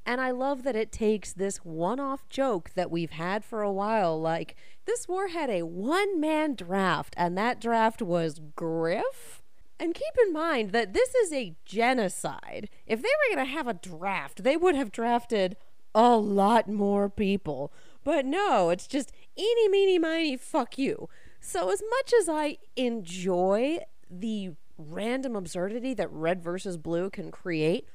and 0.09 0.23
I 0.23 0.31
love 0.31 0.63
that 0.63 0.75
it 0.75 0.91
takes 0.91 1.35
this 1.35 1.59
one 1.59 2.01
off 2.01 2.27
joke 2.31 2.71
that 2.75 2.91
we've 2.91 3.11
had 3.11 3.45
for 3.45 3.61
a 3.61 3.71
while. 3.71 4.19
Like, 4.19 4.57
this 4.87 5.07
war 5.07 5.29
had 5.29 5.51
a 5.51 5.65
one 5.67 6.19
man 6.19 6.55
draft, 6.55 7.13
and 7.19 7.37
that 7.37 7.61
draft 7.61 8.01
was 8.01 8.41
Grif. 8.57 9.43
And 9.79 9.95
keep 9.95 10.15
in 10.27 10.33
mind 10.33 10.73
that 10.73 10.95
this 10.95 11.15
is 11.15 11.31
a 11.35 11.55
genocide. 11.67 12.71
If 12.87 13.03
they 13.03 13.09
were 13.09 13.37
going 13.37 13.47
to 13.47 13.53
have 13.53 13.69
a 13.69 13.75
draft, 13.75 14.45
they 14.45 14.57
would 14.57 14.75
have 14.75 14.91
drafted 14.91 15.59
a 15.95 16.17
lot 16.17 16.71
more 16.71 17.11
people. 17.11 17.71
But 18.09 18.25
no, 18.25 18.71
it's 18.71 18.87
just 18.87 19.13
eeny, 19.39 19.69
meeny, 19.69 19.99
miny, 19.99 20.39
fuck 20.39 20.79
you. 20.79 21.11
So, 21.41 21.71
as 21.71 21.83
much 21.91 22.15
as 22.19 22.27
I 22.27 22.57
enjoy 22.75 23.81
the 24.11 24.53
random 24.79 25.37
absurdity 25.37 25.93
that 25.93 26.11
red 26.11 26.43
versus 26.43 26.79
blue 26.79 27.11
can 27.11 27.31
create, 27.31 27.87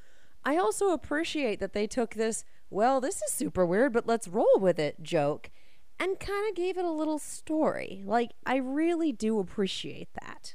I 0.44 0.56
also 0.56 0.90
appreciate 0.90 1.58
that 1.58 1.72
they 1.72 1.88
took 1.88 2.14
this, 2.14 2.44
well, 2.70 3.00
this 3.00 3.22
is 3.22 3.32
super 3.32 3.66
weird, 3.66 3.92
but 3.92 4.06
let's 4.06 4.28
roll 4.28 4.56
with 4.56 4.78
it 4.78 5.02
joke 5.02 5.50
and 5.98 6.20
kind 6.20 6.48
of 6.48 6.54
gave 6.54 6.78
it 6.78 6.84
a 6.84 6.92
little 6.92 7.18
story. 7.18 8.04
Like, 8.06 8.34
I 8.46 8.58
really 8.58 9.10
do 9.10 9.40
appreciate 9.40 10.10
that. 10.22 10.54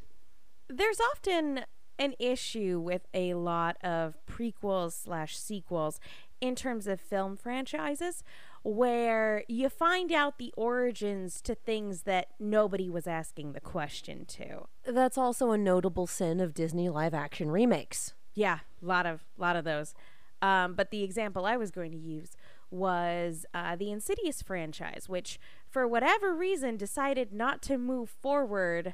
There's 0.70 1.02
often 1.02 1.66
an 1.98 2.14
issue 2.18 2.80
with 2.80 3.02
a 3.14 3.34
lot 3.34 3.76
of 3.84 4.16
prequels 4.26 4.94
slash 4.94 5.38
sequels 5.38 6.00
in 6.40 6.56
terms 6.56 6.88
of 6.88 7.02
film 7.02 7.36
franchises 7.36 8.24
where 8.64 9.44
you 9.48 9.70
find 9.70 10.12
out 10.12 10.38
the 10.38 10.54
origins 10.58 11.42
to 11.42 11.56
things 11.56 12.04
that 12.04 12.28
nobody 12.40 12.90
was 12.90 13.08
asking 13.08 13.54
the 13.54 13.60
question 13.60 14.26
to. 14.26 14.68
That's 14.86 15.18
also 15.18 15.52
a 15.52 15.58
notable 15.58 16.08
sin 16.08 16.40
of 16.40 16.54
Disney 16.54 16.90
live 16.90 17.14
action 17.14 17.52
remakes. 17.52 18.14
Yeah, 18.36 18.60
a 18.82 18.86
lot 18.86 19.06
of 19.06 19.24
lot 19.38 19.56
of 19.56 19.64
those. 19.64 19.94
Um, 20.42 20.74
but 20.74 20.92
the 20.92 21.04
example 21.04 21.46
I 21.46 21.58
was 21.58 21.72
going 21.72 21.92
to 21.92 21.98
use 21.98 22.32
was 22.72 23.46
uh, 23.54 23.76
the 23.76 23.92
Insidious 23.92 24.42
franchise, 24.42 25.06
which 25.08 25.40
for 25.68 25.88
whatever 25.88 26.34
reason 26.34 26.78
decided 26.78 27.34
not 27.34 27.62
to 27.64 27.78
move 27.78 28.10
forward 28.10 28.94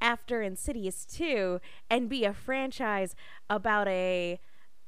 after 0.00 0.42
Insidious 0.42 1.04
2 1.04 1.60
and 1.90 2.08
be 2.08 2.24
a 2.24 2.32
franchise 2.32 3.14
about 3.50 3.88
a 3.88 4.38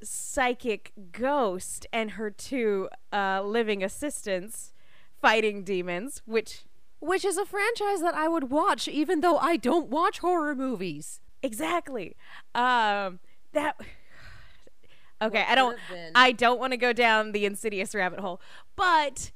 psychic 0.03 0.93
ghost 1.13 1.87
and 1.93 2.13
her 2.13 2.31
two 2.31 2.89
uh, 3.13 3.43
living 3.45 3.83
assistants 3.83 4.73
fighting 5.21 5.65
demons, 5.65 6.23
which 6.25 6.65
which 7.01 7.25
is 7.25 7.39
a 7.39 7.45
franchise 7.47 8.01
that 8.01 8.15
I 8.15 8.29
would 8.29 8.51
watch 8.51 8.89
even 8.89 9.21
though 9.21 9.39
I 9.39 9.57
don't 9.57 9.89
watch 9.89 10.19
horror 10.19 10.55
movies. 10.55 11.21
Exactly. 11.43 12.17
Um, 12.55 13.21
that 13.53 13.77
okay 15.23 15.45
i 15.49 15.55
don't 15.55 15.79
i 16.15 16.31
don't 16.33 16.61
want 16.61 16.73
to 16.73 16.77
go 16.77 16.93
down 16.93 17.33
the 17.33 17.45
insidious 17.45 17.95
rabbit 17.95 18.21
hole 18.21 18.41
but 18.77 19.33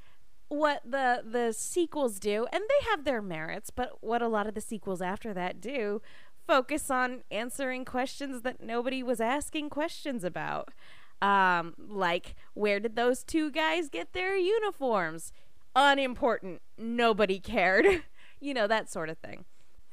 what 0.49 0.81
the 0.85 1.23
the 1.29 1.53
sequels 1.53 2.21
do 2.21 2.47
and 2.53 2.63
they 2.69 2.91
have 2.91 3.05
their 3.05 3.23
merits 3.23 3.71
but 3.71 3.97
what 4.01 4.23
a 4.23 4.29
lot 4.29 4.47
of 4.47 4.55
the 4.55 4.61
sequels 4.61 5.03
after 5.03 5.33
that 5.35 5.61
do 5.61 6.01
focus 6.47 6.91
on 6.91 7.23
answering 7.31 7.85
questions 7.85 8.43
that 8.43 8.63
nobody 8.63 9.03
was 9.03 9.21
asking 9.21 9.71
questions 9.71 10.25
about 10.25 10.71
um 11.21 11.75
like 11.79 12.35
where 12.55 12.81
did 12.81 12.97
those 12.97 13.23
two 13.23 13.51
guys 13.51 13.89
get 13.89 14.13
their 14.13 14.37
uniforms 14.37 15.33
unimportant 15.77 16.61
nobody 16.77 17.39
cared 17.39 17.87
you 18.41 18.53
know 18.53 18.67
that 18.67 18.91
sort 18.91 19.09
of 19.09 19.19
thing 19.19 19.45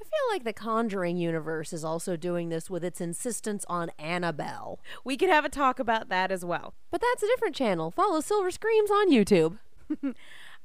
I 0.01 0.05
feel 0.05 0.33
like 0.33 0.45
the 0.45 0.53
Conjuring 0.53 1.17
universe 1.17 1.73
is 1.73 1.83
also 1.83 2.15
doing 2.15 2.47
this 2.47 2.69
with 2.69 2.85
its 2.85 3.01
insistence 3.01 3.65
on 3.67 3.91
Annabelle. 3.99 4.79
We 5.03 5.17
could 5.17 5.29
have 5.29 5.43
a 5.43 5.49
talk 5.49 5.77
about 5.77 6.07
that 6.07 6.31
as 6.31 6.45
well. 6.45 6.73
But 6.89 7.01
that's 7.01 7.21
a 7.21 7.27
different 7.27 7.53
channel. 7.53 7.91
Follow 7.91 8.21
Silver 8.21 8.49
Screams 8.49 8.89
on 8.89 9.11
YouTube. 9.11 9.57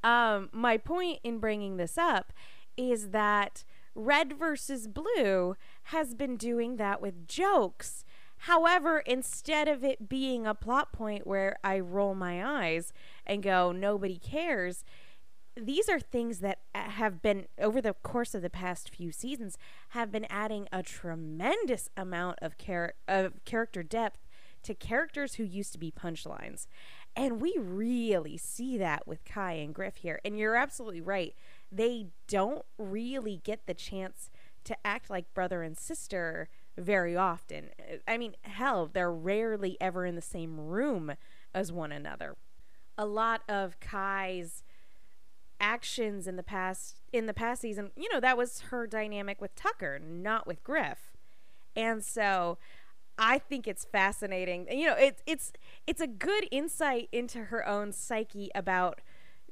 um, 0.05 0.51
my 0.53 0.77
point 0.77 1.18
in 1.25 1.38
bringing 1.38 1.79
this 1.79 1.99
up 1.99 2.33
is 2.77 3.09
that 3.09 3.64
Red 3.94 4.38
versus 4.38 4.87
Blue 4.87 5.57
has 5.85 6.14
been 6.14 6.37
doing 6.37 6.77
that 6.77 7.01
with 7.01 7.29
jokes. 7.29 8.05
However, 8.38 8.99
instead 9.01 9.68
of 9.68 9.85
it 9.85 10.09
being 10.09 10.47
a 10.47 10.55
plot 10.55 10.92
point 10.92 11.27
where 11.27 11.57
I 11.64 11.79
roll 11.81 12.14
my 12.14 12.44
eyes 12.44 12.92
and 13.27 13.42
go, 13.42 13.73
nobody 13.73 14.18
cares, 14.18 14.85
these 15.57 15.88
are 15.88 16.01
things 16.01 16.40
that 16.40 16.59
uh, 16.75 16.83
have 16.83 17.23
been 17.23 17.47
over 17.59 17.81
the 17.81 17.94
course 17.94 18.35
of 18.35 18.42
the 18.42 18.51
past 18.51 18.94
few 18.94 19.12
seasons 19.12 19.57
have 19.90 20.11
been 20.11 20.27
adding 20.29 20.68
a 20.73 20.83
tremendous 20.83 21.88
amount 21.97 22.38
of 22.42 22.59
char- 22.59 22.94
of 23.07 23.44
character 23.44 23.83
depth 23.83 24.27
to 24.64 24.75
characters 24.75 25.35
who 25.35 25.44
used 25.44 25.73
to 25.73 25.79
be 25.79 25.92
punchlines. 25.92 26.66
And 27.16 27.40
we 27.40 27.57
really 27.59 28.37
see 28.37 28.77
that 28.79 29.07
with 29.07 29.25
Kai 29.25 29.53
and 29.53 29.73
Grif 29.75 29.97
here. 29.99 30.20
And 30.25 30.37
you're 30.37 30.57
absolutely 30.57 31.01
right. 31.01 31.35
They 31.70 32.09
don't 32.27 32.64
really 32.77 33.40
get 33.44 33.66
the 33.66 33.75
chance 33.75 34.31
to 34.64 34.77
act 34.85 35.11
like 35.11 35.33
brother 35.35 35.62
and 35.62 35.77
sister 35.77 36.48
very 36.77 37.16
often. 37.16 37.70
I 38.09 38.18
mean, 38.18 38.35
hell, 38.42 38.88
they're 38.92 39.12
rarely 39.12 39.77
ever 39.81 40.05
in 40.07 40.14
the 40.14 40.22
same 40.22 40.59
room 40.59 41.14
as 41.55 41.70
one 41.70 41.92
another. 41.92 42.37
A 42.98 43.07
lot 43.07 43.42
of 43.48 43.79
Kai's 43.81 44.62
actions 45.61 46.27
in 46.27 46.37
the 46.37 46.42
past 46.42 46.96
in 47.12 47.27
the 47.27 47.35
past 47.35 47.62
season, 47.62 47.90
you 47.96 48.12
know, 48.12 48.20
that 48.20 48.37
was 48.37 48.61
her 48.70 48.87
dynamic 48.87 49.40
with 49.40 49.55
Tucker, 49.55 49.98
not 49.98 50.46
with 50.46 50.62
Grif. 50.64 51.12
And 51.77 52.05
so 52.05 52.59
I 53.18 53.38
think 53.38 53.68
it's 53.68 53.85
fascinating. 53.85 54.66
You 54.70 54.88
know, 54.88 54.96
it's 54.98 55.22
it's 55.27 55.53
it's 55.87 56.00
a 56.00 56.07
good 56.07 56.48
insight 56.50 57.09
into 57.12 57.44
her 57.44 57.66
own 57.66 57.92
psyche 57.92 58.50
about 58.55 59.00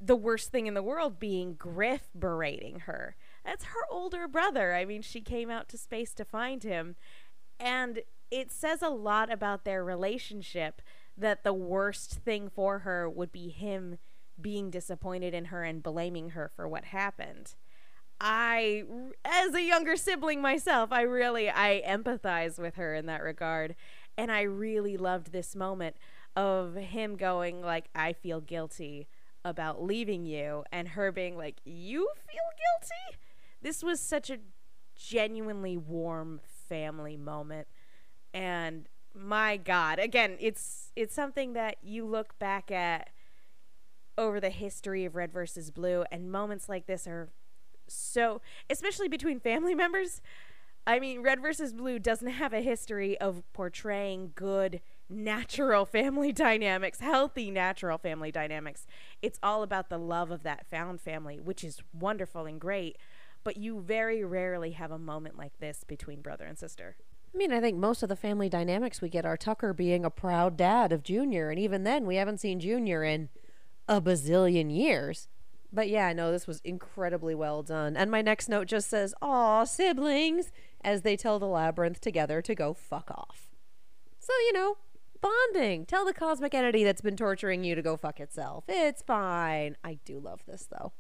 the 0.00 0.16
worst 0.16 0.50
thing 0.50 0.66
in 0.66 0.74
the 0.74 0.82
world 0.82 1.20
being 1.20 1.54
Grif 1.54 2.08
berating 2.18 2.80
her. 2.80 3.14
That's 3.44 3.64
her 3.66 3.86
older 3.90 4.28
brother. 4.28 4.74
I 4.74 4.84
mean, 4.84 5.02
she 5.02 5.20
came 5.20 5.50
out 5.50 5.68
to 5.70 5.78
space 5.78 6.14
to 6.14 6.24
find 6.24 6.62
him. 6.62 6.96
And 7.58 8.02
it 8.30 8.50
says 8.50 8.82
a 8.82 8.88
lot 8.88 9.30
about 9.32 9.64
their 9.64 9.84
relationship 9.84 10.80
that 11.16 11.44
the 11.44 11.52
worst 11.52 12.12
thing 12.24 12.48
for 12.48 12.80
her 12.80 13.08
would 13.08 13.32
be 13.32 13.48
him 13.48 13.98
being 14.40 14.70
disappointed 14.70 15.34
in 15.34 15.46
her 15.46 15.62
and 15.62 15.82
blaming 15.82 16.30
her 16.30 16.50
for 16.54 16.66
what 16.66 16.86
happened. 16.86 17.54
I, 18.20 18.84
as 19.24 19.54
a 19.54 19.62
younger 19.62 19.96
sibling 19.96 20.40
myself, 20.40 20.92
I 20.92 21.02
really 21.02 21.50
I 21.50 21.82
empathize 21.86 22.58
with 22.58 22.76
her 22.76 22.94
in 22.94 23.06
that 23.06 23.22
regard, 23.22 23.74
and 24.16 24.30
I 24.30 24.42
really 24.42 24.96
loved 24.96 25.32
this 25.32 25.56
moment 25.56 25.96
of 26.36 26.76
him 26.76 27.16
going 27.16 27.60
like, 27.62 27.88
"I 27.94 28.12
feel 28.12 28.40
guilty 28.40 29.08
about 29.44 29.82
leaving 29.82 30.24
you," 30.24 30.64
and 30.70 30.88
her 30.88 31.10
being 31.10 31.36
like, 31.36 31.56
"You 31.64 32.08
feel 32.26 32.50
guilty." 32.56 33.18
This 33.62 33.82
was 33.82 34.00
such 34.00 34.30
a 34.30 34.38
genuinely 34.96 35.76
warm 35.76 36.40
family 36.68 37.16
moment, 37.16 37.68
and 38.34 38.88
my 39.14 39.56
God, 39.56 39.98
again, 39.98 40.36
it's 40.40 40.90
it's 40.96 41.14
something 41.14 41.52
that 41.52 41.76
you 41.82 42.04
look 42.04 42.38
back 42.38 42.70
at 42.70 43.10
over 44.18 44.40
the 44.40 44.50
history 44.50 45.04
of 45.04 45.14
Red 45.14 45.32
versus 45.32 45.70
Blue, 45.70 46.04
and 46.10 46.30
moments 46.30 46.68
like 46.68 46.86
this 46.86 47.06
are 47.06 47.30
so, 47.88 48.40
especially 48.70 49.08
between 49.08 49.40
family 49.40 49.74
members. 49.76 50.20
I 50.84 50.98
mean, 50.98 51.22
Red 51.22 51.40
versus 51.40 51.72
Blue 51.72 52.00
doesn't 52.00 52.28
have 52.28 52.52
a 52.52 52.60
history 52.60 53.16
of 53.20 53.44
portraying 53.52 54.32
good, 54.34 54.80
natural 55.08 55.84
family 55.84 56.32
dynamics, 56.32 57.00
healthy, 57.00 57.50
natural 57.50 57.98
family 57.98 58.32
dynamics. 58.32 58.86
It's 59.20 59.38
all 59.42 59.62
about 59.62 59.90
the 59.90 59.98
love 59.98 60.30
of 60.32 60.42
that 60.42 60.66
found 60.68 61.00
family, 61.00 61.38
which 61.38 61.62
is 61.62 61.80
wonderful 61.92 62.46
and 62.46 62.60
great. 62.60 62.96
But 63.44 63.56
you 63.56 63.80
very 63.80 64.24
rarely 64.24 64.72
have 64.72 64.90
a 64.90 64.98
moment 64.98 65.36
like 65.36 65.58
this 65.58 65.84
between 65.84 66.20
brother 66.20 66.44
and 66.44 66.58
sister. 66.58 66.96
I 67.34 67.38
mean, 67.38 67.52
I 67.52 67.60
think 67.60 67.78
most 67.78 68.02
of 68.02 68.08
the 68.08 68.16
family 68.16 68.48
dynamics 68.48 69.00
we 69.00 69.08
get 69.08 69.24
are 69.24 69.36
Tucker 69.36 69.72
being 69.72 70.04
a 70.04 70.10
proud 70.10 70.56
dad 70.56 70.92
of 70.92 71.02
Junior, 71.02 71.50
and 71.50 71.58
even 71.58 71.82
then, 71.82 72.06
we 72.06 72.16
haven't 72.16 72.40
seen 72.40 72.60
Junior 72.60 73.02
in 73.02 73.30
a 73.88 74.00
bazillion 74.00 74.74
years. 74.74 75.28
But 75.72 75.88
yeah, 75.88 76.06
I 76.06 76.12
know 76.12 76.30
this 76.30 76.46
was 76.46 76.60
incredibly 76.64 77.34
well 77.34 77.62
done. 77.62 77.96
And 77.96 78.10
my 78.10 78.20
next 78.20 78.48
note 78.48 78.68
just 78.68 78.90
says, 78.90 79.14
Aw, 79.22 79.64
siblings, 79.64 80.52
as 80.82 81.02
they 81.02 81.16
tell 81.16 81.38
the 81.38 81.46
labyrinth 81.46 82.00
together 82.00 82.42
to 82.42 82.54
go 82.54 82.74
fuck 82.74 83.10
off. 83.10 83.48
So, 84.18 84.32
you 84.46 84.52
know, 84.52 84.76
bonding. 85.22 85.86
Tell 85.86 86.04
the 86.04 86.12
cosmic 86.12 86.52
entity 86.52 86.84
that's 86.84 87.00
been 87.00 87.16
torturing 87.16 87.64
you 87.64 87.74
to 87.74 87.82
go 87.82 87.96
fuck 87.96 88.20
itself. 88.20 88.64
It's 88.68 89.00
fine. 89.00 89.76
I 89.82 89.98
do 90.04 90.20
love 90.20 90.42
this, 90.46 90.68
though. 90.70 90.92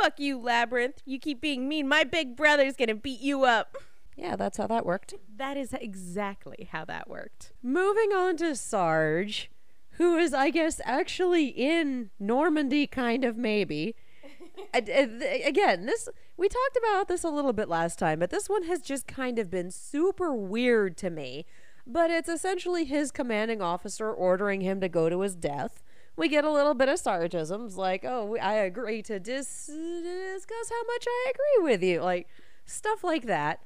Fuck 0.00 0.18
you, 0.18 0.38
labyrinth. 0.38 1.02
You 1.04 1.18
keep 1.18 1.40
being 1.40 1.68
mean. 1.68 1.88
My 1.88 2.04
big 2.04 2.36
brother's 2.36 2.76
gonna 2.76 2.94
beat 2.94 3.20
you 3.20 3.44
up. 3.44 3.76
Yeah, 4.16 4.36
that's 4.36 4.56
how 4.56 4.66
that 4.68 4.86
worked. 4.86 5.14
That 5.36 5.56
is 5.56 5.74
exactly 5.74 6.68
how 6.72 6.84
that 6.86 7.08
worked. 7.08 7.52
Moving 7.62 8.12
on 8.12 8.36
to 8.38 8.56
Sarge, 8.56 9.50
who 9.92 10.16
is, 10.16 10.32
I 10.32 10.50
guess, 10.50 10.80
actually 10.84 11.46
in 11.48 12.10
Normandy, 12.18 12.86
kind 12.86 13.24
of, 13.24 13.36
maybe. 13.36 13.94
Again, 14.74 15.86
this 15.86 16.08
we 16.36 16.48
talked 16.48 16.76
about 16.76 17.08
this 17.08 17.24
a 17.24 17.30
little 17.30 17.52
bit 17.52 17.68
last 17.68 17.98
time, 17.98 18.18
but 18.18 18.30
this 18.30 18.48
one 18.48 18.64
has 18.64 18.80
just 18.80 19.06
kind 19.06 19.38
of 19.38 19.50
been 19.50 19.70
super 19.70 20.34
weird 20.34 20.96
to 20.98 21.10
me. 21.10 21.46
But 21.86 22.10
it's 22.10 22.28
essentially 22.28 22.84
his 22.84 23.10
commanding 23.10 23.62
officer 23.62 24.10
ordering 24.10 24.60
him 24.60 24.80
to 24.80 24.88
go 24.88 25.08
to 25.08 25.20
his 25.20 25.36
death. 25.36 25.82
We 26.16 26.28
get 26.28 26.44
a 26.44 26.50
little 26.50 26.74
bit 26.74 26.88
of 26.88 26.98
sarcasms, 26.98 27.76
like, 27.76 28.04
"Oh, 28.04 28.36
I 28.38 28.54
agree 28.54 29.02
to 29.02 29.20
dis- 29.20 29.66
discuss 29.66 30.70
how 30.70 30.82
much 30.86 31.06
I 31.06 31.32
agree 31.34 31.72
with 31.72 31.82
you," 31.82 32.00
like 32.00 32.28
stuff 32.64 33.04
like 33.04 33.26
that. 33.26 33.62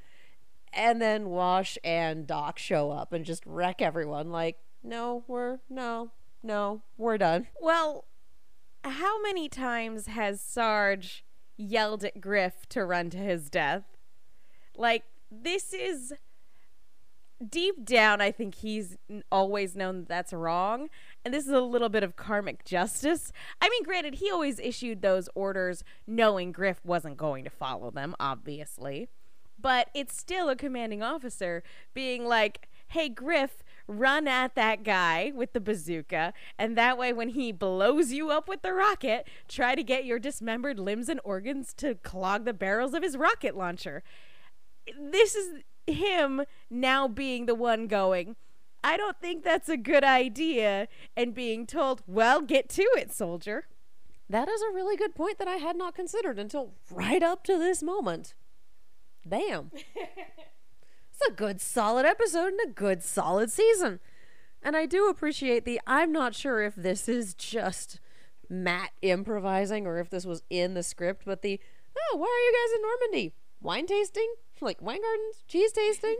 And 0.73 1.01
then 1.01 1.31
Wash 1.31 1.79
and 1.83 2.27
Doc 2.27 2.59
show 2.59 2.91
up 2.91 3.13
and 3.13 3.25
just 3.25 3.45
wreck 3.47 3.81
everyone. 3.83 4.31
Like, 4.31 4.59
no, 4.83 5.25
we're 5.27 5.59
no, 5.69 6.11
no, 6.43 6.83
we're 6.97 7.19
done. 7.19 7.49
Well, 7.61 8.05
how 8.85 9.21
many 9.23 9.49
times 9.49 10.07
has 10.07 10.41
Sarge 10.41 11.25
yelled 11.57 12.05
at 12.05 12.21
Grif 12.21 12.69
to 12.71 12.85
run 12.85 13.11
to 13.11 13.19
his 13.19 13.51
death? 13.51 13.85
Like, 14.77 15.05
this 15.31 15.73
is 15.73 16.15
deep 17.47 17.85
down, 17.85 18.21
I 18.21 18.31
think 18.31 18.57
he's 18.57 18.97
always 19.31 19.77
known 19.77 20.01
that 20.01 20.09
that's 20.09 20.33
wrong. 20.33 20.89
And 21.25 21.35
this 21.35 21.47
is 21.47 21.53
a 21.53 21.61
little 21.61 21.89
bit 21.89 22.03
of 22.03 22.17
karmic 22.17 22.65
justice. 22.65 23.33
I 23.61 23.69
mean, 23.69 23.83
granted, 23.83 24.15
he 24.15 24.31
always 24.31 24.59
issued 24.59 25.03
those 25.03 25.29
orders 25.35 25.85
knowing 26.07 26.53
Grif 26.53 26.85
wasn't 26.85 27.17
going 27.17 27.45
to 27.45 27.51
follow 27.51 27.91
them, 27.91 28.15
obviously. 28.19 29.09
But 29.61 29.91
it's 29.95 30.17
still 30.17 30.49
a 30.49 30.57
commanding 30.57 31.03
officer 31.03 31.63
being 31.93 32.25
like, 32.25 32.69
hey, 32.89 33.11
Grif, 33.11 33.63
run 33.87 34.27
at 34.27 34.55
that 34.55 34.83
guy 34.83 35.33
with 35.35 35.53
the 35.53 35.61
bazooka, 35.61 36.33
and 36.59 36.79
that 36.79 36.97
way, 36.97 37.13
when 37.13 37.31
he 37.31 37.53
blows 37.53 38.13
you 38.13 38.31
up 38.31 38.49
with 38.49 38.63
the 38.63 38.73
rocket, 38.73 39.29
try 39.49 39.75
to 39.75 39.83
get 39.83 40.05
your 40.05 40.19
dismembered 40.19 40.79
limbs 40.79 41.09
and 41.09 41.21
organs 41.23 41.75
to 41.75 41.95
clog 41.97 42.45
the 42.45 42.55
barrels 42.55 42.95
of 42.95 43.03
his 43.03 43.17
rocket 43.17 43.57
launcher. 43.57 44.03
This 44.99 45.35
is 45.35 45.63
him 45.87 46.43
now 46.71 47.07
being 47.07 47.47
the 47.47 47.55
one 47.55 47.87
going, 47.87 48.37
I 48.83 48.97
don't 48.97 49.21
think 49.21 49.45
that's 49.45 49.69
a 49.69 49.77
good 49.77 50.05
idea, 50.05 50.88
and 51.16 51.35
being 51.35 51.66
told, 51.66 52.03
well, 52.07 52.40
get 52.40 52.69
to 52.71 52.83
it, 52.97 53.12
soldier. 53.12 53.66
That 54.29 54.49
is 54.49 54.62
a 54.62 54.73
really 54.73 54.97
good 54.97 55.14
point 55.14 55.38
that 55.38 55.49
I 55.49 55.57
had 55.57 55.77
not 55.77 55.95
considered 55.95 56.38
until 56.38 56.75
right 56.90 57.23
up 57.23 57.45
to 57.45 57.59
this 57.59 57.83
moment. 57.83 58.35
Damn. 59.29 59.71
It's 61.21 61.33
a 61.33 61.35
good, 61.35 61.61
solid 61.61 62.07
episode 62.07 62.53
and 62.53 62.61
a 62.64 62.73
good, 62.73 63.03
solid 63.03 63.51
season. 63.51 64.01
And 64.62 64.77
I 64.77 64.87
do 64.87 65.09
appreciate 65.09 65.64
the. 65.66 65.81
I'm 65.87 66.12
not 66.12 66.35
sure 66.35 66.62
if 66.62 66.75
this 66.75 67.09
is 67.09 67.35
just 67.35 68.01
Matt 68.49 68.93
improvising 69.03 69.87
or 69.87 69.99
if 69.99 70.09
this 70.09 70.25
was 70.25 70.43
in 70.49 70.75
the 70.75 70.83
script, 70.83 71.25
but 71.27 71.43
the. 71.43 71.61
Oh, 71.95 72.16
why 72.16 72.27
are 72.27 72.45
you 72.47 72.53
guys 72.53 72.77
in 72.77 72.83
Normandy? 72.83 73.35
Wine 73.61 73.87
tasting? 73.87 74.33
Like 74.61 74.83
wine 74.83 75.01
gardens? 75.01 75.44
Cheese 75.49 75.73
tasting? 75.73 76.16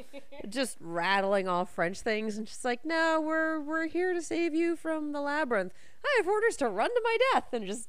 just 0.48 0.76
rattling 0.80 1.48
off 1.48 1.74
French 1.74 2.00
things 2.00 2.36
and 2.36 2.46
just 2.46 2.64
like, 2.64 2.84
no, 2.84 3.20
we're 3.24 3.60
we're 3.60 3.86
here 3.86 4.12
to 4.12 4.22
save 4.22 4.54
you 4.54 4.76
from 4.76 5.12
the 5.12 5.20
labyrinth. 5.20 5.72
I 6.04 6.14
have 6.18 6.28
orders 6.28 6.56
to 6.56 6.68
run 6.68 6.90
to 6.90 7.00
my 7.02 7.16
death 7.32 7.52
and 7.52 7.66
just 7.66 7.88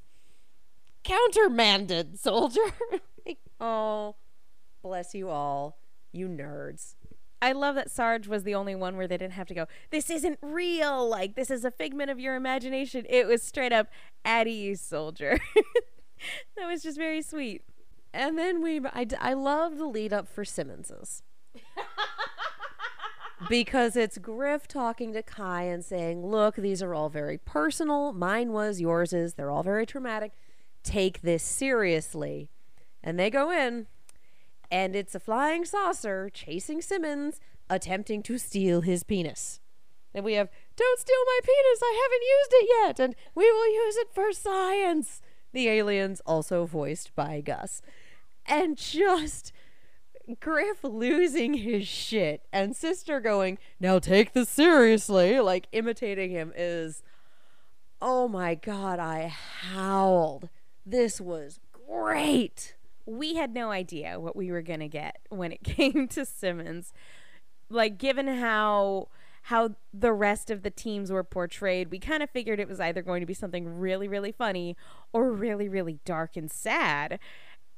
countermanded, 1.04 2.20
soldier. 2.20 2.62
like, 3.26 3.40
oh, 3.60 4.16
bless 4.82 5.14
you 5.14 5.30
all 5.30 5.78
you 6.16 6.28
nerds. 6.28 6.96
I 7.42 7.52
love 7.52 7.76
that 7.76 7.92
Sarge 7.92 8.28
was 8.28 8.44
the 8.44 8.56
only 8.56 8.74
one 8.74 8.98
where 8.98 9.08
they 9.08 9.18
didn't 9.18 9.34
have 9.34 9.48
to 9.48 9.54
go, 9.54 9.68
this 9.92 10.10
isn't 10.10 10.40
real. 10.42 11.08
Like, 11.08 11.36
this 11.36 11.52
is 11.52 11.66
a 11.66 11.72
figment 11.72 12.10
of 12.10 12.20
your 12.20 12.36
imagination. 12.36 13.06
It 13.08 13.28
was 13.28 13.44
straight 13.44 13.74
up, 13.74 13.88
at 14.24 14.48
ease, 14.48 14.82
soldier. 14.82 15.38
that 16.58 16.66
was 16.66 16.82
just 16.82 16.98
very 16.98 17.22
sweet. 17.22 17.62
And 18.16 18.38
then 18.38 18.62
we, 18.62 18.80
I, 18.80 19.06
I 19.20 19.34
love 19.34 19.78
the 19.78 19.86
lead 19.86 20.14
up 20.14 20.30
for 20.30 20.46
Simmons's. 20.46 21.22
because 23.50 23.98
it's 23.98 24.18
Grif 24.18 24.70
talking 24.70 25.12
to 25.12 25.22
Kai 25.22 25.64
and 25.64 25.84
saying, 25.84 26.26
Look, 26.26 26.56
these 26.56 26.82
are 26.82 26.94
all 26.94 27.10
very 27.10 27.38
personal. 27.38 28.14
Mine 28.14 28.54
was, 28.54 28.80
yours 28.80 29.12
is. 29.12 29.34
They're 29.34 29.52
all 29.52 29.64
very 29.64 29.86
traumatic. 29.86 30.32
Take 30.82 31.22
this 31.22 31.44
seriously. 31.44 32.50
And 33.04 33.20
they 33.20 33.30
go 33.30 33.52
in, 33.52 33.88
and 34.72 34.96
it's 34.96 35.14
a 35.14 35.20
flying 35.20 35.66
saucer 35.66 36.30
chasing 36.34 36.82
Simmons, 36.82 37.42
attempting 37.70 38.24
to 38.24 38.38
steal 38.38 38.80
his 38.80 39.04
penis. 39.04 39.60
And 40.14 40.24
we 40.24 40.36
have, 40.36 40.50
Don't 40.78 41.00
steal 41.00 41.24
my 41.26 41.40
penis, 41.44 41.80
I 41.84 42.02
haven't 42.02 42.24
used 42.24 42.52
it 42.54 42.70
yet, 42.82 43.00
and 43.02 43.16
we 43.36 43.52
will 43.52 43.74
use 43.74 43.98
it 43.98 44.08
for 44.14 44.32
science. 44.32 45.22
The 45.52 45.68
aliens, 45.68 46.22
also 46.26 46.66
voiced 46.66 47.14
by 47.14 47.42
Gus. 47.42 47.82
And 48.48 48.78
just 48.78 49.52
Grif 50.40 50.84
losing 50.84 51.56
his 51.56 51.88
shit, 51.88 52.42
and 52.52 52.76
Sister 52.76 53.20
going, 53.20 53.58
Now 53.80 54.00
take 54.00 54.34
this 54.34 54.50
seriously, 54.50 55.40
like 55.40 55.68
imitating 55.72 56.32
him 56.32 56.52
is. 56.56 57.04
Oh 58.02 58.28
my 58.28 58.56
god, 58.56 59.00
I 59.00 59.28
howled. 59.28 60.50
This 60.86 61.22
was 61.22 61.60
great 61.72 62.76
we 63.06 63.36
had 63.36 63.54
no 63.54 63.72
idea 63.72 64.20
what 64.20 64.36
we 64.36 64.52
were 64.52 64.62
going 64.62 64.80
to 64.80 64.88
get 64.88 65.20
when 65.30 65.52
it 65.52 65.64
came 65.64 66.08
to 66.10 66.26
Simmons. 66.26 66.94
Like 67.70 67.98
given 67.98 68.28
how 68.28 69.10
how 69.44 69.76
the 69.94 70.12
rest 70.12 70.50
of 70.50 70.64
the 70.64 70.72
teams 70.72 71.12
were 71.12 71.24
portrayed, 71.24 71.92
we 71.92 72.00
kind 72.00 72.24
of 72.24 72.32
figured 72.32 72.60
it 72.60 72.68
was 72.68 72.80
either 72.80 73.04
going 73.04 73.20
to 73.20 73.28
be 73.28 73.34
something 73.34 73.80
really 73.80 74.08
really 74.08 74.32
funny 74.32 74.76
or 75.14 75.32
really 75.32 75.68
really 75.68 76.00
dark 76.06 76.36
and 76.36 76.52
sad. 76.52 77.20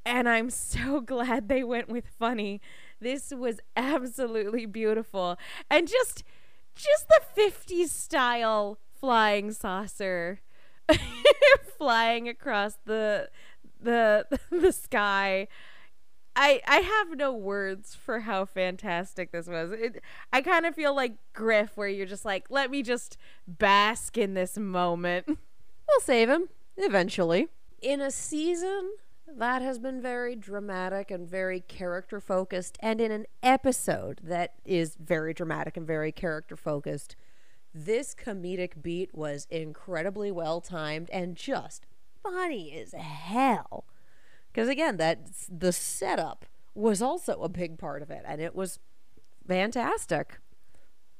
And 0.07 0.29
I'm 0.29 0.49
so 0.49 1.01
glad 1.05 1.49
they 1.49 1.63
went 1.63 1.89
with 1.89 2.07
funny. 2.17 2.61
This 3.01 3.33
was 3.35 3.59
absolutely 3.75 4.65
beautiful. 4.65 5.37
And 5.69 5.87
just 5.87 6.23
just 6.75 7.07
the 7.09 7.41
50s 7.41 7.89
style 7.89 8.77
flying 8.99 9.51
saucer 9.51 10.39
flying 11.77 12.29
across 12.29 12.77
the 12.85 13.29
the 13.81 14.25
the 14.49 14.71
sky. 14.71 15.49
I 16.37 16.61
I 16.65 16.77
have 16.77 17.17
no 17.17 17.33
words 17.33 17.93
for 17.93 18.21
how 18.21 18.45
fantastic 18.45 19.33
this 19.33 19.47
was. 19.47 19.73
It, 19.73 20.01
I 20.31 20.41
kind 20.41 20.65
of 20.65 20.73
feel 20.73 20.95
like 20.95 21.15
Grif, 21.33 21.75
where 21.75 21.89
you're 21.89 22.05
just 22.05 22.23
like, 22.23 22.45
let 22.49 22.71
me 22.71 22.81
just 22.81 23.17
bask 23.45 24.17
in 24.17 24.35
this 24.35 24.57
moment. 24.57 25.25
We'll 25.27 25.99
save 26.01 26.29
him 26.29 26.47
eventually. 26.77 27.49
In 27.81 27.99
a 28.01 28.11
season 28.11 28.91
That 29.35 29.61
has 29.61 29.77
been 29.77 30.01
very 30.01 30.35
dramatic 30.35 31.11
and 31.11 31.27
very 31.27 31.59
character 31.59 32.21
focused. 32.21 32.77
And 32.81 33.01
in 33.01 33.11
an 33.11 33.25
episode 33.43 34.21
that 34.23 34.53
is 34.65 34.95
very 34.95 35.33
dramatic 35.33 35.75
and 35.75 35.85
very 35.85 36.11
character 36.11 36.55
focused, 36.55 37.15
this 37.73 38.15
comedic 38.15 38.81
beat 38.81 39.13
was 39.13 39.45
incredibly 39.51 40.31
well 40.31 40.61
timed 40.61 41.09
and 41.11 41.35
just 41.35 41.85
funny 42.23 42.73
as 42.79 42.93
hell. 42.93 43.85
Because 44.51 44.69
again, 44.69 44.97
that 44.97 45.27
the 45.49 45.73
setup 45.73 46.45
was 46.73 47.01
also 47.01 47.41
a 47.41 47.49
big 47.49 47.77
part 47.77 48.01
of 48.01 48.09
it, 48.09 48.23
and 48.25 48.41
it 48.41 48.55
was 48.55 48.79
fantastic. 49.47 50.39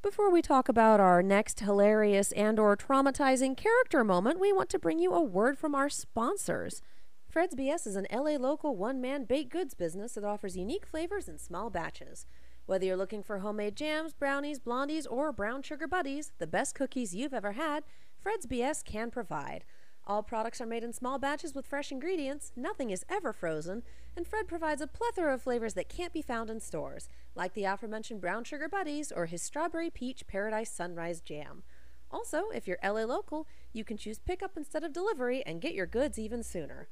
Before 0.02 0.32
we 0.32 0.41
talk 0.41 0.70
about 0.70 1.00
our 1.00 1.22
next 1.22 1.60
hilarious 1.60 2.32
and 2.32 2.58
or 2.58 2.78
traumatizing 2.78 3.58
character 3.58 4.04
moment, 4.04 4.39
we 4.39 4.54
want 4.54 4.70
to 4.70 4.80
bring 4.80 5.00
you 5.00 5.13
a 5.13 5.22
word 5.22 5.58
from 5.58 5.76
our 5.76 5.89
sponsors. 5.89 6.82
Fred's 7.38 7.54
BS 7.54 7.86
is 7.86 7.95
an 7.95 8.08
LA 8.12 8.32
local 8.32 8.76
one-man 8.76 9.26
baked 9.26 9.52
goods 9.52 9.76
business 9.76 10.13
that 10.13 10.23
offers 10.23 10.58
unique 10.58 10.88
flavors 10.88 11.30
in 11.30 11.38
small 11.38 11.69
batches. 11.69 12.26
Whether 12.65 12.88
you're 12.88 12.97
looking 12.97 13.21
for 13.21 13.38
homemade 13.38 13.76
jams, 13.76 14.12
brownies, 14.12 14.58
blondies, 14.58 15.06
or 15.08 15.32
brown 15.32 15.62
sugar 15.62 15.88
buddies, 15.88 16.32
the 16.39 16.47
best 16.47 16.73
cookies 16.73 17.13
you've 17.13 17.36
ever 17.36 17.52
had, 17.52 17.84
Fred's 18.19 18.47
BS 18.47 18.84
can 18.84 19.12
provide. 19.12 19.65
All 20.08 20.23
products 20.23 20.60
are 20.62 20.65
made 20.65 20.84
in 20.84 20.93
small 20.93 21.19
batches 21.19 21.54
with 21.54 21.67
fresh 21.67 21.91
ingredients, 21.91 22.54
nothing 22.56 22.89
is 22.89 23.06
ever 23.08 23.32
frozen, 23.32 23.84
and 24.15 24.26
Fred 24.26 24.47
provides 24.47 24.82
a 24.82 24.88
plethora 24.88 25.36
of 25.36 25.43
flavors 25.43 25.76
that 25.76 25.89
can't 25.89 26.13
be 26.13 26.23
found 26.23 26.50
in 26.50 26.60
stores, 26.60 27.08
like 27.36 27.54
the 27.54 27.65
aforementioned 27.65 28.19
brown 28.19 28.45
sugar 28.45 28.67
buddies 28.67 29.12
or 29.12 29.28
his 29.28 29.43
strawberry 29.43 29.91
peach 29.91 30.26
paradise 30.26 30.71
sunrise 30.71 31.21
jam. 31.21 31.62
Also, 32.10 32.50
if 32.50 32.67
you're 32.67 32.80
LA 32.84 33.04
local, 33.04 33.47
you 33.73 33.84
can 33.84 33.95
choose 33.95 34.17
pickup 34.17 34.58
instead 34.58 34.84
of 34.84 34.91
delivery 34.91 35.43
and 35.45 35.62
get 35.62 35.76
your 35.76 35.86
goods 35.86 36.17
even 36.17 36.41
sooner. 36.41 36.88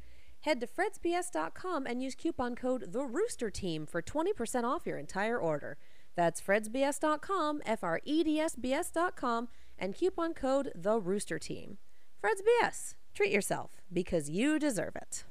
Head 0.45 0.61
to 0.61 0.67
fredsbs.com 0.67 1.87
and 1.87 2.03
use 2.03 2.13
coupon 2.13 2.55
code 2.55 2.93
The 2.93 3.03
Rooster 3.03 3.49
Team 3.49 3.87
for 3.87 3.99
20% 3.99 4.63
off 4.63 4.85
your 4.85 4.99
entire 4.99 5.39
order. 5.39 5.75
That's 6.15 6.39
fredsbs.com, 6.39 7.63
F 7.65 7.83
R 7.83 7.99
E 8.05 8.23
D 8.23 8.39
S 8.39 8.55
B 8.55 8.71
S.com, 8.71 9.47
and 9.79 9.95
coupon 9.95 10.35
code 10.35 10.71
The 10.75 10.99
Rooster 10.99 11.39
Team. 11.39 11.79
Treat 13.15 13.31
yourself 13.31 13.81
because 13.91 14.29
you 14.29 14.59
deserve 14.59 14.95
it. 14.95 15.23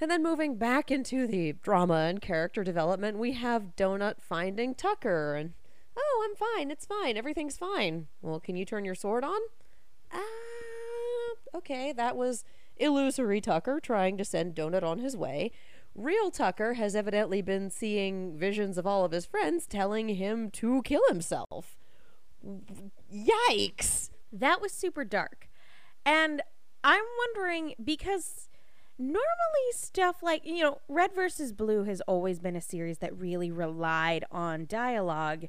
And 0.00 0.10
then 0.10 0.22
moving 0.22 0.56
back 0.56 0.90
into 0.90 1.26
the 1.26 1.52
drama 1.62 2.06
and 2.08 2.22
character 2.22 2.64
development, 2.64 3.18
we 3.18 3.32
have 3.32 3.76
Donut 3.76 4.22
finding 4.22 4.74
Tucker 4.74 5.34
and 5.34 5.52
oh, 5.98 6.26
I'm 6.26 6.34
fine, 6.34 6.70
it's 6.70 6.86
fine, 6.86 7.18
everything's 7.18 7.58
fine. 7.58 8.06
Well, 8.22 8.40
can 8.40 8.56
you 8.56 8.64
turn 8.64 8.86
your 8.86 8.94
sword 8.94 9.22
on? 9.22 9.40
Ah, 10.10 10.16
uh, 10.16 11.58
okay, 11.58 11.92
that 11.92 12.16
was 12.16 12.46
illusory 12.80 13.40
Tucker 13.40 13.80
trying 13.80 14.16
to 14.16 14.24
send 14.24 14.54
Donut 14.54 14.82
on 14.82 14.98
his 14.98 15.16
way. 15.16 15.50
Real 15.94 16.30
Tucker 16.30 16.74
has 16.74 16.94
evidently 16.94 17.42
been 17.42 17.70
seeing 17.70 18.36
visions 18.36 18.78
of 18.78 18.86
all 18.86 19.04
of 19.04 19.12
his 19.12 19.26
friends 19.26 19.66
telling 19.66 20.08
him 20.10 20.50
to 20.52 20.82
kill 20.82 21.02
himself. 21.08 21.76
Yikes! 23.12 24.10
That 24.32 24.60
was 24.60 24.72
super 24.72 25.04
dark. 25.04 25.48
And 26.04 26.42
I'm 26.84 27.04
wondering 27.18 27.74
because 27.82 28.48
normally 28.98 29.22
stuff 29.72 30.22
like, 30.22 30.44
you 30.44 30.62
know, 30.62 30.80
Red 30.88 31.14
versus 31.14 31.52
Blue 31.52 31.84
has 31.84 32.00
always 32.02 32.38
been 32.38 32.56
a 32.56 32.60
series 32.60 32.98
that 32.98 33.16
really 33.18 33.50
relied 33.50 34.24
on 34.30 34.66
dialogue 34.66 35.46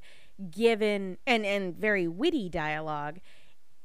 given 0.51 1.17
and 1.27 1.45
and 1.45 1.75
very 1.75 2.07
witty 2.07 2.49
dialogue 2.49 3.19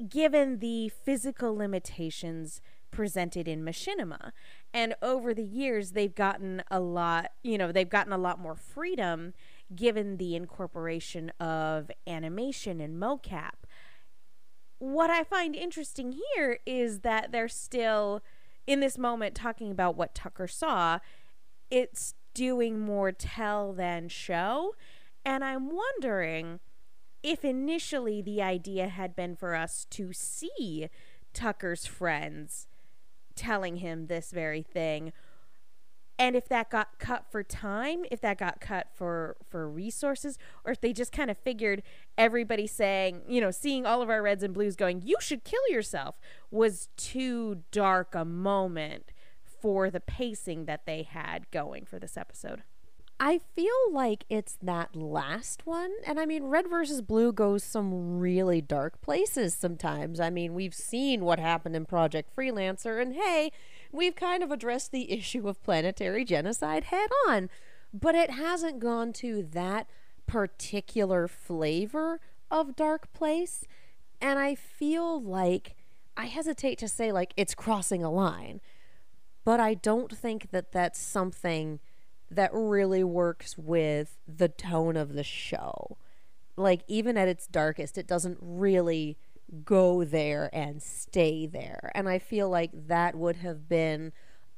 given 0.08 0.58
the 0.58 0.88
physical 0.88 1.56
limitations 1.56 2.60
presented 2.94 3.48
in 3.48 3.64
machinima 3.64 4.30
and 4.72 4.94
over 5.02 5.34
the 5.34 5.44
years 5.44 5.90
they've 5.90 6.14
gotten 6.14 6.62
a 6.70 6.78
lot 6.78 7.32
you 7.42 7.58
know 7.58 7.72
they've 7.72 7.90
gotten 7.90 8.12
a 8.12 8.18
lot 8.18 8.38
more 8.38 8.54
freedom 8.54 9.34
given 9.74 10.16
the 10.16 10.36
incorporation 10.36 11.30
of 11.40 11.90
animation 12.06 12.80
and 12.80 13.00
mocap 13.02 13.64
what 14.78 15.10
I 15.10 15.24
find 15.24 15.54
interesting 15.54 16.14
here 16.34 16.58
is 16.66 17.00
that 17.00 17.32
they're 17.32 17.48
still 17.48 18.22
in 18.66 18.80
this 18.80 18.98
moment 18.98 19.34
talking 19.34 19.70
about 19.70 19.96
what 19.96 20.14
Tucker 20.14 20.46
saw. 20.46 20.98
It's 21.70 22.14
doing 22.34 22.80
more 22.80 23.12
tell 23.12 23.72
than 23.72 24.08
show. 24.08 24.74
And 25.24 25.44
I'm 25.44 25.70
wondering 25.70 26.60
if 27.22 27.44
initially 27.44 28.20
the 28.20 28.42
idea 28.42 28.88
had 28.88 29.16
been 29.16 29.36
for 29.36 29.54
us 29.54 29.86
to 29.90 30.12
see 30.12 30.88
Tucker's 31.32 31.86
friends 31.86 32.66
telling 33.34 33.76
him 33.76 34.06
this 34.06 34.30
very 34.30 34.62
thing. 34.62 35.12
And 36.18 36.36
if 36.36 36.48
that 36.48 36.70
got 36.70 36.98
cut 37.00 37.26
for 37.28 37.42
time 37.42 38.04
if 38.08 38.20
that 38.20 38.38
got 38.38 38.60
cut 38.60 38.86
for 38.94 39.36
for 39.48 39.68
resources 39.68 40.38
or 40.64 40.70
if 40.70 40.80
they 40.80 40.92
just 40.92 41.10
kind 41.10 41.28
of 41.28 41.36
figured 41.36 41.82
everybody 42.16 42.68
saying 42.68 43.22
you 43.28 43.40
know 43.40 43.50
seeing 43.50 43.84
all 43.84 44.00
of 44.00 44.08
our 44.08 44.22
reds 44.22 44.44
and 44.44 44.54
blues 44.54 44.76
going 44.76 45.02
you 45.04 45.16
should 45.18 45.42
kill 45.42 45.60
yourself 45.68 46.20
was 46.52 46.88
too 46.96 47.62
dark 47.72 48.14
a 48.14 48.24
moment 48.24 49.10
for 49.60 49.90
the 49.90 49.98
pacing 49.98 50.66
that 50.66 50.86
they 50.86 51.02
had 51.02 51.50
going 51.50 51.84
for 51.84 51.98
this 51.98 52.16
episode 52.16 52.62
I 53.26 53.40
feel 53.56 53.90
like 53.90 54.26
it's 54.28 54.58
that 54.60 54.94
last 54.94 55.64
one. 55.64 55.90
And 56.06 56.20
I 56.20 56.26
mean, 56.26 56.44
Red 56.44 56.68
versus 56.68 57.00
Blue 57.00 57.32
goes 57.32 57.64
some 57.64 58.18
really 58.18 58.60
dark 58.60 59.00
places 59.00 59.54
sometimes. 59.54 60.20
I 60.20 60.28
mean, 60.28 60.52
we've 60.52 60.74
seen 60.74 61.24
what 61.24 61.40
happened 61.40 61.74
in 61.74 61.86
Project 61.86 62.36
Freelancer, 62.36 63.00
and 63.00 63.14
hey, 63.14 63.50
we've 63.90 64.14
kind 64.14 64.42
of 64.42 64.50
addressed 64.50 64.92
the 64.92 65.10
issue 65.18 65.48
of 65.48 65.62
planetary 65.62 66.22
genocide 66.26 66.84
head 66.84 67.08
on, 67.26 67.48
but 67.94 68.14
it 68.14 68.32
hasn't 68.32 68.78
gone 68.78 69.14
to 69.14 69.42
that 69.42 69.88
particular 70.26 71.26
flavor 71.26 72.20
of 72.50 72.76
dark 72.76 73.10
place. 73.14 73.64
And 74.20 74.38
I 74.38 74.54
feel 74.54 75.18
like 75.18 75.76
I 76.14 76.26
hesitate 76.26 76.76
to 76.80 76.88
say 76.88 77.10
like 77.10 77.32
it's 77.38 77.54
crossing 77.54 78.04
a 78.04 78.12
line, 78.12 78.60
but 79.46 79.60
I 79.60 79.72
don't 79.72 80.14
think 80.14 80.50
that 80.50 80.72
that's 80.72 81.00
something 81.00 81.80
that 82.30 82.50
really 82.52 83.04
works 83.04 83.56
with 83.56 84.16
the 84.26 84.48
tone 84.48 84.96
of 84.96 85.14
the 85.14 85.24
show. 85.24 85.96
Like 86.56 86.82
even 86.86 87.16
at 87.16 87.28
its 87.28 87.46
darkest, 87.46 87.98
it 87.98 88.06
doesn't 88.06 88.38
really 88.40 89.16
go 89.64 90.04
there 90.04 90.50
and 90.52 90.82
stay 90.82 91.46
there. 91.46 91.92
And 91.94 92.08
I 92.08 92.18
feel 92.18 92.48
like 92.48 92.70
that 92.88 93.14
would 93.14 93.36
have 93.36 93.68
been 93.68 94.12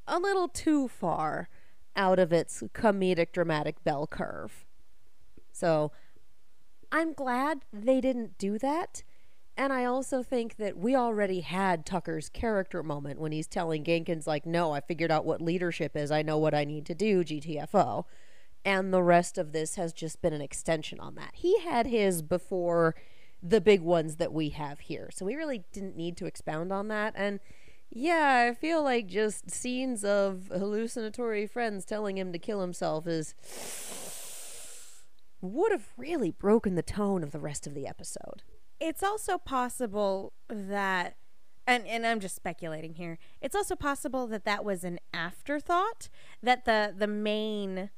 a 0.07 0.19
little 0.19 0.47
too 0.47 0.87
far 0.87 1.49
out 1.95 2.19
of 2.19 2.31
its 2.31 2.63
comedic 2.73 3.31
dramatic 3.31 3.83
bell 3.83 4.07
curve. 4.07 4.65
So 5.51 5.91
I'm 6.91 7.13
glad 7.13 7.61
they 7.73 7.99
didn't 7.99 8.37
do 8.37 8.57
that. 8.59 9.03
And 9.57 9.73
I 9.73 9.85
also 9.85 10.21
think 10.21 10.57
that 10.57 10.77
we 10.77 10.95
already 10.95 11.41
had 11.41 11.83
Tucker's 11.83 12.29
character 12.29 12.83
moment 12.83 13.19
when 13.19 13.31
he's 13.31 13.47
telling 13.47 13.83
Genkins, 13.83 14.27
like, 14.27 14.45
no, 14.45 14.71
I 14.71 14.81
figured 14.81 15.09
out 15.09 15.25
what 15.25 15.41
leadership 15.41 15.95
is. 15.95 16.11
I 16.11 16.21
know 16.21 16.37
what 16.37 16.53
I 16.53 16.63
need 16.63 16.85
to 16.85 16.95
do, 16.95 17.23
GTFO. 17.23 18.05
And 18.63 18.93
the 18.93 19.01
rest 19.01 19.39
of 19.39 19.53
this 19.53 19.75
has 19.75 19.93
just 19.93 20.21
been 20.21 20.33
an 20.33 20.41
extension 20.41 20.99
on 20.99 21.15
that. 21.15 21.31
He 21.33 21.59
had 21.61 21.87
his 21.87 22.21
before 22.21 22.93
the 23.41 23.59
big 23.59 23.81
ones 23.81 24.17
that 24.17 24.31
we 24.31 24.49
have 24.49 24.81
here. 24.81 25.09
So 25.11 25.25
we 25.25 25.35
really 25.35 25.63
didn't 25.71 25.95
need 25.95 26.17
to 26.17 26.27
expound 26.27 26.71
on 26.71 26.87
that. 26.89 27.13
And 27.15 27.39
yeah, 27.89 28.47
I 28.49 28.53
feel 28.53 28.83
like 28.83 29.07
just 29.07 29.49
scenes 29.49 30.03
of 30.03 30.51
hallucinatory 30.53 31.47
friends 31.47 31.83
telling 31.83 32.17
him 32.17 32.31
to 32.31 32.39
kill 32.39 32.61
himself 32.61 33.07
is 33.07 33.33
would 35.41 35.71
have 35.71 35.87
really 35.97 36.31
broken 36.31 36.75
the 36.75 36.83
tone 36.83 37.23
of 37.23 37.31
the 37.31 37.39
rest 37.39 37.65
of 37.65 37.73
the 37.73 37.87
episode. 37.87 38.43
It's 38.79 39.03
also 39.03 39.37
possible 39.37 40.33
that 40.49 41.15
and 41.67 41.85
and 41.85 42.07
I'm 42.07 42.19
just 42.19 42.35
speculating 42.35 42.95
here. 42.95 43.19
It's 43.41 43.55
also 43.55 43.75
possible 43.75 44.25
that 44.27 44.45
that 44.45 44.63
was 44.63 44.83
an 44.83 44.99
afterthought 45.13 46.09
that 46.41 46.65
the 46.65 46.93
the 46.97 47.07
main 47.07 47.89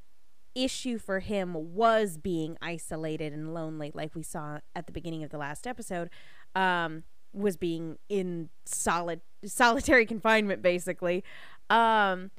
issue 0.55 0.97
for 0.97 1.19
him 1.19 1.53
was 1.75 2.17
being 2.17 2.57
isolated 2.61 3.31
and 3.31 3.53
lonely, 3.53 3.91
like 3.93 4.15
we 4.15 4.23
saw 4.23 4.59
at 4.75 4.87
the 4.87 4.91
beginning 4.91 5.23
of 5.23 5.29
the 5.29 5.37
last 5.37 5.67
episode, 5.67 6.09
um, 6.55 7.03
was 7.31 7.55
being 7.55 7.97
in 8.09 8.49
solid 8.65 9.21
solitary 9.45 10.05
confinement, 10.07 10.61
basically, 10.61 11.23
um, 11.69 12.31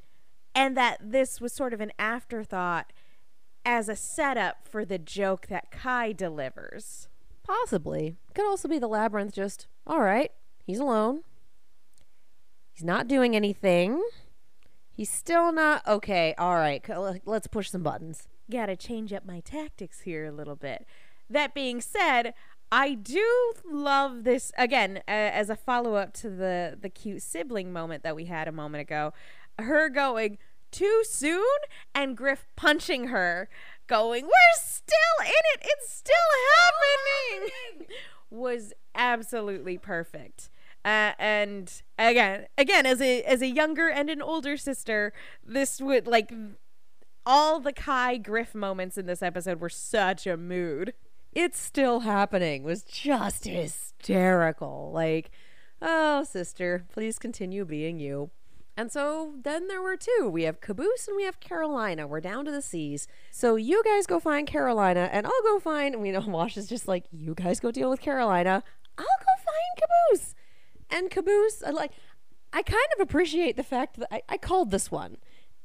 and 0.53 0.75
that 0.75 0.97
this 1.01 1.39
was 1.39 1.53
sort 1.53 1.73
of 1.73 1.79
an 1.79 1.91
afterthought 1.97 2.91
as 3.63 3.87
a 3.87 3.95
setup 3.95 4.67
for 4.67 4.83
the 4.83 4.97
joke 4.97 5.47
that 5.47 5.71
Kai 5.71 6.11
delivers. 6.11 7.07
Possibly. 7.43 8.15
Could 8.33 8.45
also 8.45 8.67
be 8.67 8.79
the 8.79 8.87
labyrinth 8.87 9.33
just, 9.33 9.67
all 9.85 10.01
right, 10.01 10.31
he's 10.63 10.79
alone. 10.79 11.21
He's 12.73 12.83
not 12.83 13.07
doing 13.07 13.35
anything. 13.35 14.01
He's 14.91 15.09
still 15.09 15.51
not 15.51 15.85
okay. 15.87 16.35
All 16.37 16.55
right, 16.55 16.83
let's 17.25 17.47
push 17.47 17.69
some 17.69 17.83
buttons. 17.83 18.27
Got 18.49 18.67
to 18.67 18.75
change 18.75 19.13
up 19.13 19.25
my 19.25 19.39
tactics 19.39 20.01
here 20.01 20.25
a 20.25 20.31
little 20.31 20.55
bit. 20.55 20.85
That 21.29 21.53
being 21.53 21.81
said, 21.81 22.33
I 22.71 22.93
do 22.93 23.53
love 23.69 24.23
this 24.23 24.51
again 24.57 24.97
uh, 25.07 25.11
as 25.11 25.49
a 25.49 25.55
follow 25.55 25.95
up 25.95 26.13
to 26.15 26.29
the 26.29 26.77
the 26.79 26.89
cute 26.89 27.21
sibling 27.21 27.73
moment 27.73 28.03
that 28.03 28.15
we 28.15 28.25
had 28.25 28.47
a 28.47 28.51
moment 28.51 28.81
ago. 28.81 29.13
her 29.59 29.89
going 29.89 30.37
too 30.71 31.03
soon 31.03 31.45
and 31.93 32.15
Grif 32.15 32.47
punching 32.55 33.07
her, 33.07 33.49
going, 33.91 34.23
We're 34.23 34.61
still 34.61 35.25
in 35.25 35.43
it, 35.53 35.61
it's 35.63 35.91
still 35.91 36.15
happening, 36.57 37.87
was 38.29 38.73
absolutely 38.95 39.77
perfect. 39.77 40.49
Uh, 40.83 41.11
and 41.19 41.81
again, 41.99 42.47
again, 42.57 42.85
as 42.85 43.01
a 43.01 43.21
as 43.23 43.41
a 43.41 43.47
younger 43.47 43.87
and 43.89 44.09
an 44.09 44.21
older 44.21 44.57
sister, 44.57 45.13
this 45.45 45.79
would 45.79 46.07
like 46.07 46.33
all 47.25 47.59
the 47.59 47.73
Kai 47.73 48.17
Grif 48.17 48.55
moments 48.55 48.97
in 48.97 49.05
this 49.05 49.21
episode 49.21 49.59
were 49.59 49.69
such 49.69 50.25
a 50.25 50.37
mood. 50.37 50.93
It's 51.33 51.59
still 51.59 51.99
happening 52.01 52.63
was 52.63 52.83
just 52.83 53.45
hysterical. 53.45 54.91
Like, 54.93 55.31
oh, 55.81 56.23
sister, 56.23 56.85
please 56.91 57.19
continue 57.19 57.63
being 57.63 57.99
you. 57.99 58.31
And 58.77 58.91
so 58.91 59.33
then 59.43 59.67
there 59.67 59.81
were 59.81 59.97
two. 59.97 60.29
We 60.29 60.43
have 60.43 60.61
Caboose 60.61 61.07
and 61.07 61.15
we 61.15 61.23
have 61.23 61.39
Carolina. 61.39 62.07
We're 62.07 62.21
down 62.21 62.45
to 62.45 62.51
the 62.51 62.61
seas. 62.61 63.07
So 63.29 63.55
you 63.55 63.83
guys 63.83 64.07
go 64.07 64.19
find 64.19 64.47
Carolina, 64.47 65.09
and 65.11 65.25
I'll 65.25 65.43
go 65.43 65.59
find. 65.59 66.01
We 66.01 66.11
know 66.11 66.21
Wash 66.27 66.57
is 66.57 66.67
just 66.67 66.87
like, 66.87 67.05
you 67.11 67.35
guys 67.35 67.59
go 67.59 67.71
deal 67.71 67.89
with 67.89 68.01
Carolina. 68.01 68.63
I'll 68.97 69.05
go 69.05 69.33
find 69.37 69.89
Caboose. 70.11 70.35
And 70.89 71.09
Caboose, 71.09 71.63
I 71.63 71.71
like, 71.71 71.91
I 72.53 72.61
kind 72.61 72.87
of 72.95 73.01
appreciate 73.01 73.55
the 73.55 73.63
fact 73.63 73.97
that 73.97 74.13
I, 74.13 74.21
I 74.29 74.37
called 74.37 74.71
this 74.71 74.89
one. 74.89 75.17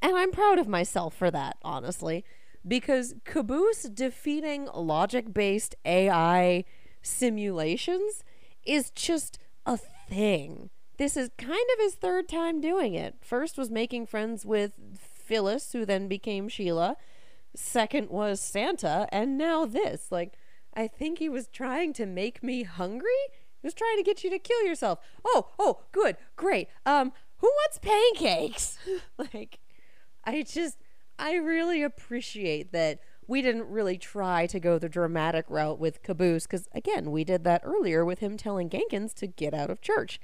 And 0.03 0.17
I'm 0.17 0.31
proud 0.31 0.59
of 0.59 0.69
myself 0.69 1.15
for 1.15 1.31
that, 1.31 1.57
honestly. 1.63 2.25
Because 2.67 3.15
Caboose 3.25 3.85
defeating 3.85 4.69
logic 4.75 5.33
based 5.33 5.75
AI 5.85 6.65
simulations 7.03 8.25
is 8.65 8.91
just 8.91 9.39
a 9.65 9.77
thing. 10.09 10.71
This 10.99 11.17
is 11.17 11.31
kind 11.37 11.53
of 11.75 11.79
his 11.79 11.95
third 11.95 12.29
time 12.29 12.61
doing 12.61 12.95
it. 12.95 13.17
First 13.21 13.59
was 13.59 13.71
making 13.71 14.07
friends 14.07 14.47
with 14.47 14.73
Phyllis, 14.99 15.73
who 15.73 15.85
then 15.85 16.09
became 16.09 16.49
Sheila. 16.49 16.97
Second 17.55 18.11
was 18.11 18.41
Santa, 18.41 19.07
and 19.13 19.37
now 19.37 19.67
this. 19.67 20.11
Like, 20.11 20.35
I 20.75 20.87
think 20.87 21.19
he 21.19 21.29
was 21.29 21.49
trying 21.49 21.93
to 21.95 22.07
make 22.07 22.43
me 22.43 22.63
hungry. 22.63 23.11
He 23.61 23.67
was 23.67 23.75
trying 23.75 23.97
to 23.99 24.03
get 24.03 24.25
you 24.25 24.31
to 24.31 24.39
kill 24.39 24.63
yourself. 24.63 25.01
Oh, 25.25 25.49
oh, 25.59 25.81
good, 25.93 26.17
great. 26.37 26.69
Um, 26.87 27.13
who 27.39 27.49
wants 27.49 27.79
pancakes? 27.79 28.79
like, 29.19 29.59
I 30.25 30.43
just, 30.43 30.79
I 31.19 31.35
really 31.35 31.83
appreciate 31.83 32.73
that 32.73 33.01
we 33.27 33.43
didn't 33.43 33.69
really 33.69 33.99
try 33.99 34.47
to 34.47 34.61
go 34.61 34.79
the 34.79 34.89
dramatic 34.89 35.47
route 35.49 35.79
with 35.79 36.03
Caboose, 36.03 36.47
because 36.47 36.69
again, 36.73 37.11
we 37.11 37.25
did 37.25 37.45
that 37.45 37.63
earlier 37.65 38.05
with 38.05 38.21
him 38.21 38.37
telling 38.37 38.71
Genkins 38.71 39.13
to 39.15 39.27
get 39.27 39.53
out 39.53 39.69
of 39.69 39.81
church 39.83 40.21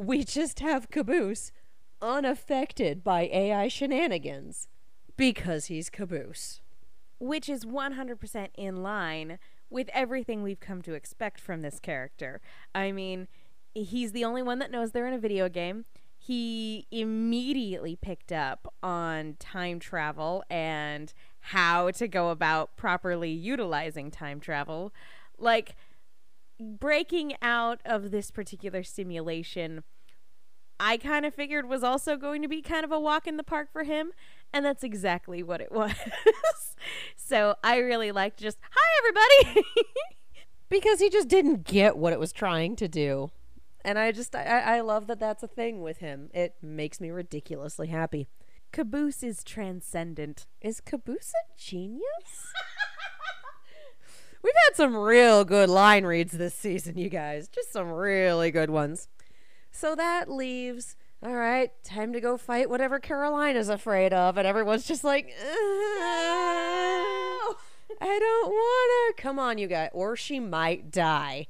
we 0.00 0.24
just 0.24 0.60
have 0.60 0.90
Caboose 0.90 1.52
unaffected 2.00 3.04
by 3.04 3.28
AI 3.30 3.68
shenanigans 3.68 4.66
because 5.18 5.66
he's 5.66 5.90
Caboose. 5.90 6.62
Which 7.18 7.50
is 7.50 7.66
100% 7.66 8.48
in 8.56 8.82
line 8.82 9.38
with 9.68 9.90
everything 9.92 10.42
we've 10.42 10.58
come 10.58 10.80
to 10.82 10.94
expect 10.94 11.38
from 11.38 11.60
this 11.60 11.78
character. 11.78 12.40
I 12.74 12.92
mean, 12.92 13.28
he's 13.74 14.12
the 14.12 14.24
only 14.24 14.42
one 14.42 14.58
that 14.60 14.70
knows 14.70 14.92
they're 14.92 15.06
in 15.06 15.12
a 15.12 15.18
video 15.18 15.50
game. 15.50 15.84
He 16.16 16.86
immediately 16.90 17.94
picked 17.94 18.32
up 18.32 18.72
on 18.82 19.36
time 19.38 19.78
travel 19.78 20.42
and 20.48 21.12
how 21.40 21.90
to 21.90 22.08
go 22.08 22.30
about 22.30 22.74
properly 22.74 23.30
utilizing 23.30 24.10
time 24.10 24.40
travel. 24.40 24.94
Like, 25.38 25.76
breaking 26.60 27.34
out 27.42 27.80
of 27.84 28.10
this 28.10 28.30
particular 28.30 28.82
simulation, 28.82 29.82
I 30.78 30.96
kind 30.96 31.26
of 31.26 31.34
figured 31.34 31.68
was 31.68 31.82
also 31.82 32.16
going 32.16 32.42
to 32.42 32.48
be 32.48 32.62
kind 32.62 32.84
of 32.84 32.92
a 32.92 33.00
walk 33.00 33.26
in 33.26 33.36
the 33.36 33.44
park 33.44 33.68
for 33.72 33.84
him. 33.84 34.12
And 34.52 34.64
that's 34.64 34.82
exactly 34.82 35.42
what 35.42 35.60
it 35.60 35.72
was. 35.72 35.94
so 37.16 37.56
I 37.62 37.78
really 37.78 38.12
liked 38.12 38.38
just, 38.38 38.58
hi, 38.70 38.98
everybody. 38.98 39.66
because 40.68 41.00
he 41.00 41.10
just 41.10 41.28
didn't 41.28 41.64
get 41.64 41.96
what 41.96 42.12
it 42.12 42.18
was 42.18 42.32
trying 42.32 42.76
to 42.76 42.88
do. 42.88 43.30
And 43.84 43.98
I 43.98 44.12
just, 44.12 44.34
I, 44.34 44.76
I 44.76 44.80
love 44.80 45.06
that 45.06 45.20
that's 45.20 45.42
a 45.42 45.48
thing 45.48 45.80
with 45.82 45.98
him. 45.98 46.30
It 46.34 46.54
makes 46.62 47.00
me 47.00 47.10
ridiculously 47.10 47.88
happy. 47.88 48.28
Caboose 48.72 49.22
is 49.22 49.42
transcendent. 49.42 50.46
Is 50.60 50.80
Caboose 50.80 51.32
a 51.34 51.58
genius? 51.58 52.02
We've 54.42 54.54
had 54.66 54.76
some 54.76 54.96
real 54.96 55.44
good 55.44 55.68
line 55.68 56.04
reads 56.04 56.32
this 56.32 56.54
season, 56.54 56.96
you 56.96 57.08
guys. 57.08 57.48
Just 57.48 57.72
some 57.72 57.90
really 57.90 58.50
good 58.50 58.70
ones. 58.70 59.08
So 59.70 59.94
that 59.94 60.30
leaves, 60.30 60.96
all 61.22 61.34
right, 61.34 61.70
time 61.84 62.12
to 62.12 62.20
go 62.20 62.36
fight 62.36 62.70
whatever 62.70 62.98
Carolina's 62.98 63.68
afraid 63.68 64.12
of. 64.12 64.38
And 64.38 64.46
everyone's 64.46 64.86
just 64.86 65.04
like! 65.04 65.34
I 68.00 68.18
don't 68.18 68.50
want 68.50 69.16
to. 69.16 69.22
Come 69.22 69.38
on, 69.38 69.58
you 69.58 69.66
guys. 69.66 69.90
Or 69.92 70.16
she 70.16 70.40
might 70.40 70.90
die. 70.90 71.46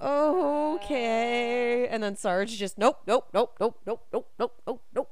Okay. 0.00 1.86
And 1.86 2.02
then 2.02 2.16
Sarge 2.16 2.56
just, 2.58 2.76
nope, 2.78 3.02
nope, 3.06 3.28
nope, 3.32 3.56
nope, 3.60 3.78
nope, 3.86 4.04
nope, 4.12 4.28
nope, 4.38 4.60
nope, 4.66 4.82
nope. 4.92 5.10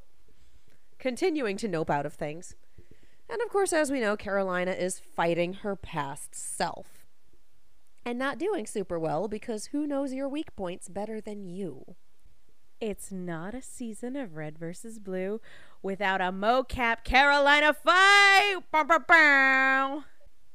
Continuing 0.99 1.57
to 1.59 1.69
nope 1.69 1.91
out 1.91 2.05
of 2.05 2.15
things. 2.15 2.57
And 3.31 3.41
of 3.43 3.49
course, 3.49 3.73
as 3.73 3.93
we 3.93 4.01
know, 4.01 4.17
Carolina 4.17 4.73
is 4.73 4.99
fighting 4.99 5.55
her 5.55 5.77
past 5.77 6.35
self. 6.35 7.07
And 8.05 8.19
not 8.19 8.39
doing 8.39 8.67
super 8.67 8.99
well 8.99 9.29
because 9.29 9.67
who 9.67 9.87
knows 9.87 10.13
your 10.13 10.29
weak 10.29 10.57
points 10.57 10.89
better 10.89 11.21
than 11.21 11.47
you? 11.47 11.95
It's 12.81 13.13
not 13.13 13.55
a 13.55 13.63
season 13.63 14.17
of 14.17 14.37
red 14.37 14.59
versus 14.59 14.99
blue 14.99 15.41
without 15.83 16.21
a 16.21 16.33
mocap 16.33 17.05
Carolina 17.05 17.73
fight. 17.73 18.57
Bow, 18.73 18.85
bow, 18.85 18.99
bow. 19.07 20.05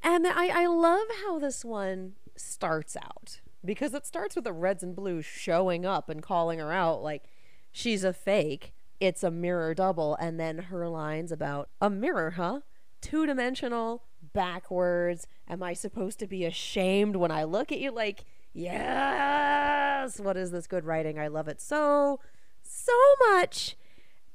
And 0.03 0.27
I, 0.27 0.63
I 0.63 0.67
love 0.67 1.07
how 1.23 1.39
this 1.39 1.63
one 1.63 2.13
starts 2.35 2.97
out 2.97 3.41
because 3.63 3.93
it 3.93 4.05
starts 4.05 4.35
with 4.35 4.43
the 4.43 4.53
reds 4.53 4.83
and 4.83 4.95
blues 4.95 5.25
showing 5.25 5.85
up 5.85 6.09
and 6.09 6.21
calling 6.21 6.59
her 6.59 6.73
out 6.73 7.01
like 7.01 7.23
she's 7.71 8.03
a 8.03 8.11
fake 8.11 8.73
it's 8.99 9.23
a 9.23 9.31
mirror 9.31 9.73
double 9.73 10.15
and 10.15 10.39
then 10.39 10.57
her 10.57 10.87
lines 10.87 11.31
about 11.31 11.69
a 11.81 11.89
mirror 11.89 12.31
huh? 12.31 12.61
Two 13.01 13.25
dimensional 13.25 14.03
backwards. 14.33 15.27
Am 15.47 15.61
i 15.61 15.73
supposed 15.73 16.19
to 16.19 16.27
be 16.27 16.45
ashamed 16.45 17.15
when 17.15 17.31
i 17.31 17.43
look 17.43 17.71
at 17.71 17.79
you? 17.79 17.91
Like 17.91 18.25
yes! 18.53 20.19
What 20.19 20.37
is 20.37 20.51
this 20.51 20.67
good 20.67 20.85
writing? 20.85 21.19
I 21.19 21.27
love 21.27 21.47
it 21.47 21.61
so 21.61 22.19
so 22.63 22.93
much! 23.31 23.75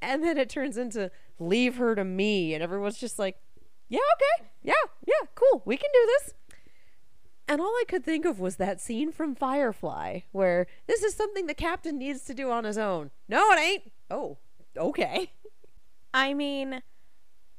And 0.02 0.22
then 0.22 0.38
it 0.38 0.48
turns 0.48 0.76
into 0.76 1.10
leave 1.38 1.76
her 1.76 1.94
to 1.94 2.04
me. 2.04 2.54
And 2.54 2.62
everyone's 2.62 2.98
just 2.98 3.18
like 3.18 3.36
yeah 3.88 3.98
okay. 4.14 4.48
Yeah 4.62 4.74
yeah 5.06 5.26
cool. 5.34 5.62
We 5.64 5.76
can 5.76 5.90
do 5.92 6.06
this. 6.06 6.34
And 7.48 7.60
all 7.60 7.74
I 7.80 7.84
could 7.88 8.04
think 8.04 8.24
of 8.24 8.38
was 8.38 8.56
that 8.56 8.80
scene 8.80 9.10
from 9.10 9.34
Firefly 9.34 10.20
where 10.30 10.68
this 10.86 11.02
is 11.02 11.16
something 11.16 11.48
the 11.48 11.54
captain 11.54 11.98
needs 11.98 12.24
to 12.26 12.34
do 12.34 12.48
on 12.48 12.62
his 12.62 12.78
own. 12.78 13.10
No, 13.28 13.50
it 13.50 13.58
ain't. 13.58 13.92
Oh, 14.08 14.38
okay. 14.76 15.32
I 16.12 16.34
mean, 16.34 16.82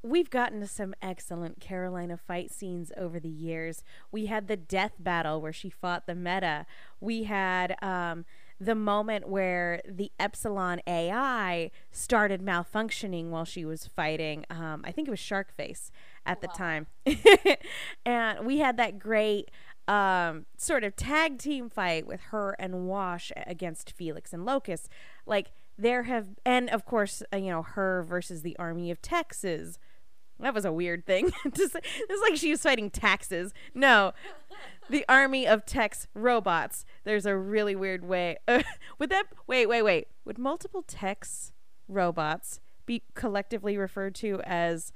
we've 0.04 0.30
gotten 0.30 0.60
to 0.62 0.68
some 0.68 0.94
excellent 1.02 1.60
Carolina 1.60 2.18
fight 2.18 2.52
scenes 2.52 2.92
over 2.98 3.20
the 3.20 3.30
years. 3.30 3.84
We 4.12 4.26
had 4.26 4.48
the 4.48 4.58
death 4.58 4.94
battle 5.00 5.42
where 5.42 5.54
she 5.54 5.70
fought 5.70 6.08
the 6.08 6.16
meta. 6.16 6.66
We 7.00 7.24
had 7.24 7.82
um, 7.84 8.26
the 8.60 8.76
moment 8.76 9.28
where 9.28 9.82
the 9.88 10.12
Epsilon 10.20 10.82
AI 10.88 11.72
started 11.92 12.42
malfunctioning 12.42 13.30
while 13.30 13.46
she 13.46 13.66
was 13.66 13.88
fighting. 13.88 14.46
Um, 14.50 14.84
I 14.86 14.92
think 14.92 15.08
it 15.08 15.12
was 15.12 15.20
Sharkface 15.20 15.92
at 16.26 16.42
the 16.42 16.48
time. 16.48 16.88
and 18.06 18.46
we 18.46 18.60
had 18.60 18.78
that 18.78 19.00
great 19.00 19.50
um, 19.88 20.46
sort 20.58 20.84
of 20.84 20.96
tag 20.96 21.38
team 21.38 21.70
fight 21.70 22.06
with 22.06 22.22
her 22.32 22.56
and 22.60 22.88
Wash 22.88 23.32
against 23.36 23.92
Felix 23.92 24.32
and 24.34 24.46
Locus. 24.46 24.88
Like 25.26 25.52
there 25.78 26.04
have, 26.04 26.28
and 26.46 26.70
of 26.70 26.86
course, 26.86 27.24
uh, 27.34 27.38
you 27.38 27.50
know, 27.50 27.62
her 27.62 28.04
versus 28.04 28.42
the 28.42 28.58
army 28.58 28.92
of 28.92 29.02
Texas. 29.02 29.78
That 30.40 30.54
was 30.54 30.66
a 30.66 30.72
weird 30.72 31.06
thing. 31.06 31.32
Just, 31.54 31.76
it's 31.76 32.22
like 32.22 32.36
she 32.36 32.50
was 32.50 32.62
fighting 32.62 32.90
taxes. 32.90 33.54
No, 33.76 34.14
the 34.90 35.06
army 35.08 35.48
of 35.48 35.66
Tex 35.66 36.08
robots. 36.14 36.84
There's 37.04 37.26
a 37.26 37.38
really 37.38 37.76
weird 37.76 38.04
way. 38.04 38.38
Uh, 38.48 38.64
would 39.00 39.10
that? 39.10 39.26
Wait, 39.48 39.68
wait, 39.68 39.84
wait. 39.84 40.08
Would 40.26 40.38
multiple 40.40 40.84
Tex 40.84 41.52
robots 41.88 42.60
be 42.86 43.04
collectively 43.14 43.78
referred 43.78 44.16
to 44.16 44.42
as 44.44 44.92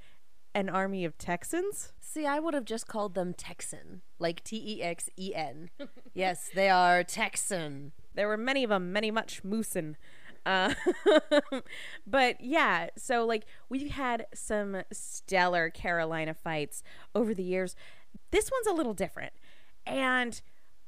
an 0.54 0.68
army 0.68 1.04
of 1.04 1.16
Texans? 1.16 1.92
See, 2.00 2.26
I 2.26 2.38
would 2.38 2.54
have 2.54 2.64
just 2.64 2.88
called 2.88 3.14
them 3.14 3.34
Texan, 3.34 4.02
like 4.18 4.42
T 4.42 4.56
E 4.56 4.82
X 4.82 5.10
E 5.16 5.34
N. 5.34 5.70
yes, 6.14 6.50
they 6.54 6.68
are 6.70 7.04
Texan. 7.04 7.92
There 8.14 8.26
were 8.26 8.38
many 8.38 8.64
of 8.64 8.70
them, 8.70 8.92
many 8.92 9.10
much 9.10 9.42
moosin. 9.42 9.96
Uh, 10.46 10.72
but 12.06 12.40
yeah, 12.40 12.88
so 12.96 13.26
like 13.26 13.44
we've 13.68 13.90
had 13.90 14.26
some 14.32 14.82
stellar 14.92 15.68
Carolina 15.68 16.32
fights 16.32 16.82
over 17.14 17.34
the 17.34 17.42
years. 17.42 17.74
This 18.30 18.50
one's 18.50 18.68
a 18.68 18.72
little 18.72 18.94
different. 18.94 19.32
And 19.84 20.40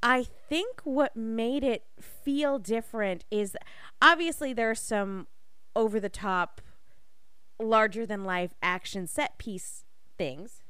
I 0.03 0.23
think 0.49 0.81
what 0.85 1.17
made 1.17 1.65
it 1.65 1.85
feel 2.01 2.59
different 2.59 3.25
is 3.31 3.57
obviously 4.01 4.53
there's 4.53 4.81
some 4.81 5.27
over 5.75 5.99
the 5.99 6.09
top 6.09 6.61
larger 7.61 8.07
than 8.07 8.25
life 8.25 8.55
action 8.63 9.09
set 9.09 9.39
piece 9.39 9.85
things. 10.17 10.63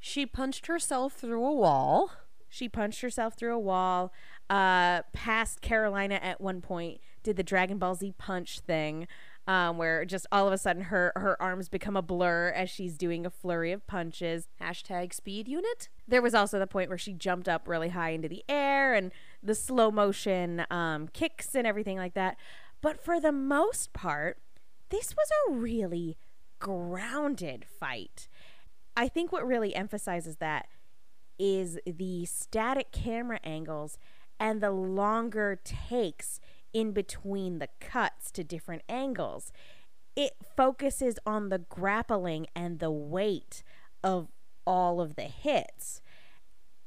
She 0.00 0.24
punched 0.24 0.66
herself 0.66 1.12
through 1.12 1.44
a 1.44 1.52
wall. 1.52 2.10
She 2.48 2.68
punched 2.68 3.00
herself 3.02 3.34
through 3.34 3.54
a 3.54 3.58
wall, 3.58 4.12
uh, 4.50 5.02
past 5.14 5.62
Carolina 5.62 6.18
at 6.22 6.38
one 6.40 6.60
point, 6.60 7.00
did 7.22 7.36
the 7.36 7.42
Dragon 7.42 7.78
Ball 7.78 7.94
Z 7.94 8.14
punch 8.18 8.60
thing, 8.60 9.06
um, 9.46 9.78
where 9.78 10.04
just 10.04 10.26
all 10.30 10.46
of 10.46 10.52
a 10.52 10.58
sudden 10.58 10.84
her, 10.84 11.12
her 11.16 11.40
arms 11.40 11.68
become 11.68 11.96
a 11.96 12.02
blur 12.02 12.52
as 12.54 12.70
she's 12.70 12.96
doing 12.96 13.26
a 13.26 13.30
flurry 13.30 13.72
of 13.72 13.86
punches. 13.86 14.48
Hashtag 14.60 15.12
speed 15.12 15.48
unit. 15.48 15.88
There 16.06 16.22
was 16.22 16.34
also 16.34 16.58
the 16.58 16.66
point 16.66 16.88
where 16.88 16.98
she 16.98 17.12
jumped 17.12 17.48
up 17.48 17.66
really 17.66 17.90
high 17.90 18.10
into 18.10 18.28
the 18.28 18.44
air 18.48 18.94
and 18.94 19.12
the 19.42 19.54
slow 19.54 19.90
motion 19.90 20.64
um, 20.70 21.08
kicks 21.08 21.54
and 21.54 21.66
everything 21.66 21.96
like 21.96 22.14
that. 22.14 22.36
But 22.80 23.02
for 23.02 23.20
the 23.20 23.32
most 23.32 23.92
part, 23.92 24.38
this 24.90 25.14
was 25.16 25.28
a 25.48 25.52
really 25.52 26.16
grounded 26.58 27.64
fight. 27.64 28.28
I 28.96 29.08
think 29.08 29.32
what 29.32 29.46
really 29.46 29.74
emphasizes 29.74 30.36
that 30.36 30.66
is 31.38 31.78
the 31.86 32.24
static 32.26 32.92
camera 32.92 33.40
angles 33.42 33.98
and 34.38 34.60
the 34.60 34.70
longer 34.70 35.58
takes 35.64 36.40
in 36.72 36.92
between 36.92 37.58
the 37.58 37.68
cuts 37.80 38.30
to 38.32 38.44
different 38.44 38.82
angles. 38.88 39.52
It 40.14 40.32
focuses 40.56 41.18
on 41.24 41.48
the 41.48 41.58
grappling 41.58 42.46
and 42.54 42.78
the 42.78 42.90
weight 42.90 43.62
of 44.04 44.28
all 44.66 45.00
of 45.00 45.16
the 45.16 45.22
hits. 45.22 46.00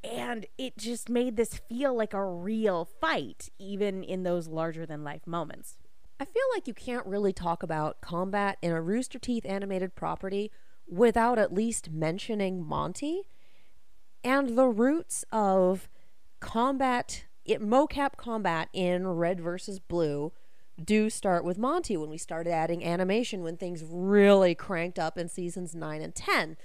And 0.04 0.46
it 0.58 0.78
just 0.78 1.10
made 1.10 1.36
this 1.36 1.60
feel 1.68 1.96
like 1.96 2.14
a 2.14 2.24
real 2.24 2.86
fight, 2.86 3.50
even 3.58 4.04
in 4.04 4.24
those 4.24 4.48
larger 4.48 4.86
than 4.86 5.04
life 5.04 5.26
moments. 5.26 5.78
I 6.20 6.26
feel 6.26 6.44
like 6.54 6.68
you 6.68 6.74
can't 6.74 7.06
really 7.06 7.34
talk 7.34 7.64
about 7.64 8.02
combat 8.02 8.58
in 8.62 8.72
a 8.72 8.82
Rooster 8.82 9.20
Teeth 9.20 9.46
animated 9.46 9.96
property 9.96 10.52
without 10.88 11.40
at 11.40 11.54
least 11.54 11.90
mentioning 11.90 12.64
Monty 12.64 13.24
and 14.24 14.58
the 14.58 14.68
roots 14.68 15.26
of 15.32 15.90
combat, 16.40 17.26
it, 17.46 17.62
mocap 17.62 18.18
combat 18.18 18.70
in 18.74 19.08
Red 19.08 19.40
versus 19.40 19.80
Blue 19.80 20.32
do 20.84 21.10
start 21.10 21.46
with 21.46 21.58
Monty 21.58 21.96
when 21.96 22.10
we 22.10 22.18
started 22.18 22.52
adding 22.52 22.84
animation 22.84 23.44
when 23.44 23.56
things 23.56 23.84
really 23.88 24.56
cranked 24.56 25.00
up 25.00 25.18
in 25.18 25.30
seasons 25.30 25.74
9 25.74 26.02
and 26.02 26.14
10. 26.14 26.58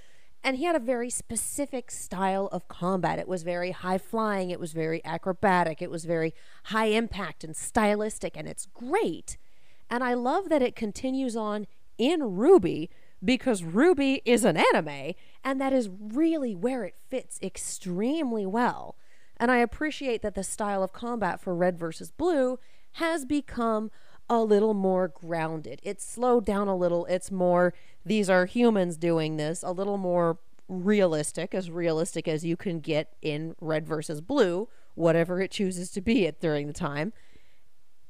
And 0.43 0.57
he 0.57 0.65
had 0.65 0.75
a 0.75 0.79
very 0.79 1.09
specific 1.09 1.91
style 1.91 2.49
of 2.51 2.67
combat. 2.67 3.19
It 3.19 3.27
was 3.27 3.43
very 3.43 3.71
high 3.71 3.99
flying, 3.99 4.49
it 4.49 4.59
was 4.59 4.73
very 4.73 5.03
acrobatic, 5.05 5.81
it 5.81 5.91
was 5.91 6.03
very 6.03 6.33
high 6.65 6.87
impact 6.87 7.43
and 7.43 7.55
stylistic, 7.55 8.35
and 8.35 8.47
it's 8.47 8.65
great. 8.73 9.37
And 9.89 10.03
I 10.03 10.15
love 10.15 10.49
that 10.49 10.63
it 10.63 10.75
continues 10.75 11.35
on 11.35 11.67
in 11.97 12.21
RWBY 12.21 12.89
because 13.23 13.61
RWBY 13.61 14.21
is 14.25 14.43
an 14.43 14.57
anime, 14.57 15.13
and 15.43 15.61
that 15.61 15.73
is 15.73 15.89
really 15.99 16.55
where 16.55 16.85
it 16.85 16.95
fits 17.07 17.39
extremely 17.43 18.47
well. 18.47 18.95
And 19.41 19.49
I 19.49 19.57
appreciate 19.57 20.21
that 20.21 20.35
the 20.35 20.43
style 20.43 20.83
of 20.83 20.93
combat 20.93 21.41
for 21.41 21.55
Red 21.55 21.79
versus 21.79 22.11
Blue 22.11 22.59
has 22.93 23.25
become 23.25 23.89
a 24.29 24.43
little 24.43 24.75
more 24.75 25.07
grounded. 25.07 25.81
It's 25.81 26.07
slowed 26.07 26.45
down 26.45 26.67
a 26.67 26.75
little. 26.75 27.07
It's 27.07 27.31
more, 27.31 27.73
these 28.05 28.29
are 28.29 28.45
humans 28.45 28.97
doing 28.97 29.37
this, 29.37 29.63
a 29.63 29.71
little 29.71 29.97
more 29.97 30.37
realistic, 30.69 31.55
as 31.55 31.71
realistic 31.71 32.27
as 32.27 32.45
you 32.45 32.55
can 32.55 32.81
get 32.81 33.15
in 33.19 33.55
Red 33.59 33.87
versus 33.87 34.21
Blue, 34.21 34.69
whatever 34.93 35.41
it 35.41 35.49
chooses 35.49 35.89
to 35.93 36.01
be 36.01 36.27
at 36.27 36.39
during 36.39 36.67
the 36.67 36.73
time. 36.73 37.11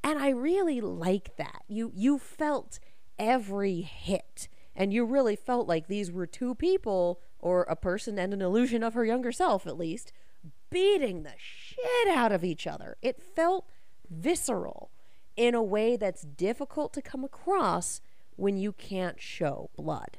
And 0.04 0.20
I 0.20 0.30
really 0.32 0.82
like 0.82 1.38
that. 1.38 1.64
You 1.70 1.94
you 1.96 2.20
felt 2.20 2.80
every 3.18 3.82
hit 3.82 4.50
and 4.76 4.92
you 4.92 5.06
really 5.06 5.38
felt 5.38 5.66
like 5.66 5.88
these 5.88 6.12
were 6.12 6.28
two 6.28 6.56
people 6.56 7.22
or 7.40 7.64
a 7.64 7.76
person 7.78 8.20
and 8.20 8.34
an 8.34 8.42
illusion 8.42 8.84
of 8.84 8.96
her 8.96 9.06
younger 9.06 9.32
self 9.32 9.66
at 9.66 9.78
least 9.78 10.12
beating 10.72 11.24
the 11.24 11.34
shit 11.38 12.08
out 12.08 12.32
of 12.32 12.44
each 12.44 12.66
other. 12.66 12.98
It 13.02 13.22
felt 13.22 13.68
visceral 14.10 14.90
in 15.36 15.54
a 15.54 15.64
way 15.64 15.96
that's 15.96 16.24
difficult 16.24 16.94
to 16.94 17.02
come 17.02 17.24
across 17.24 18.02
when 18.36 18.58
you 18.58 18.72
can't 18.72 19.22
show 19.22 19.70
blood. 19.76 20.18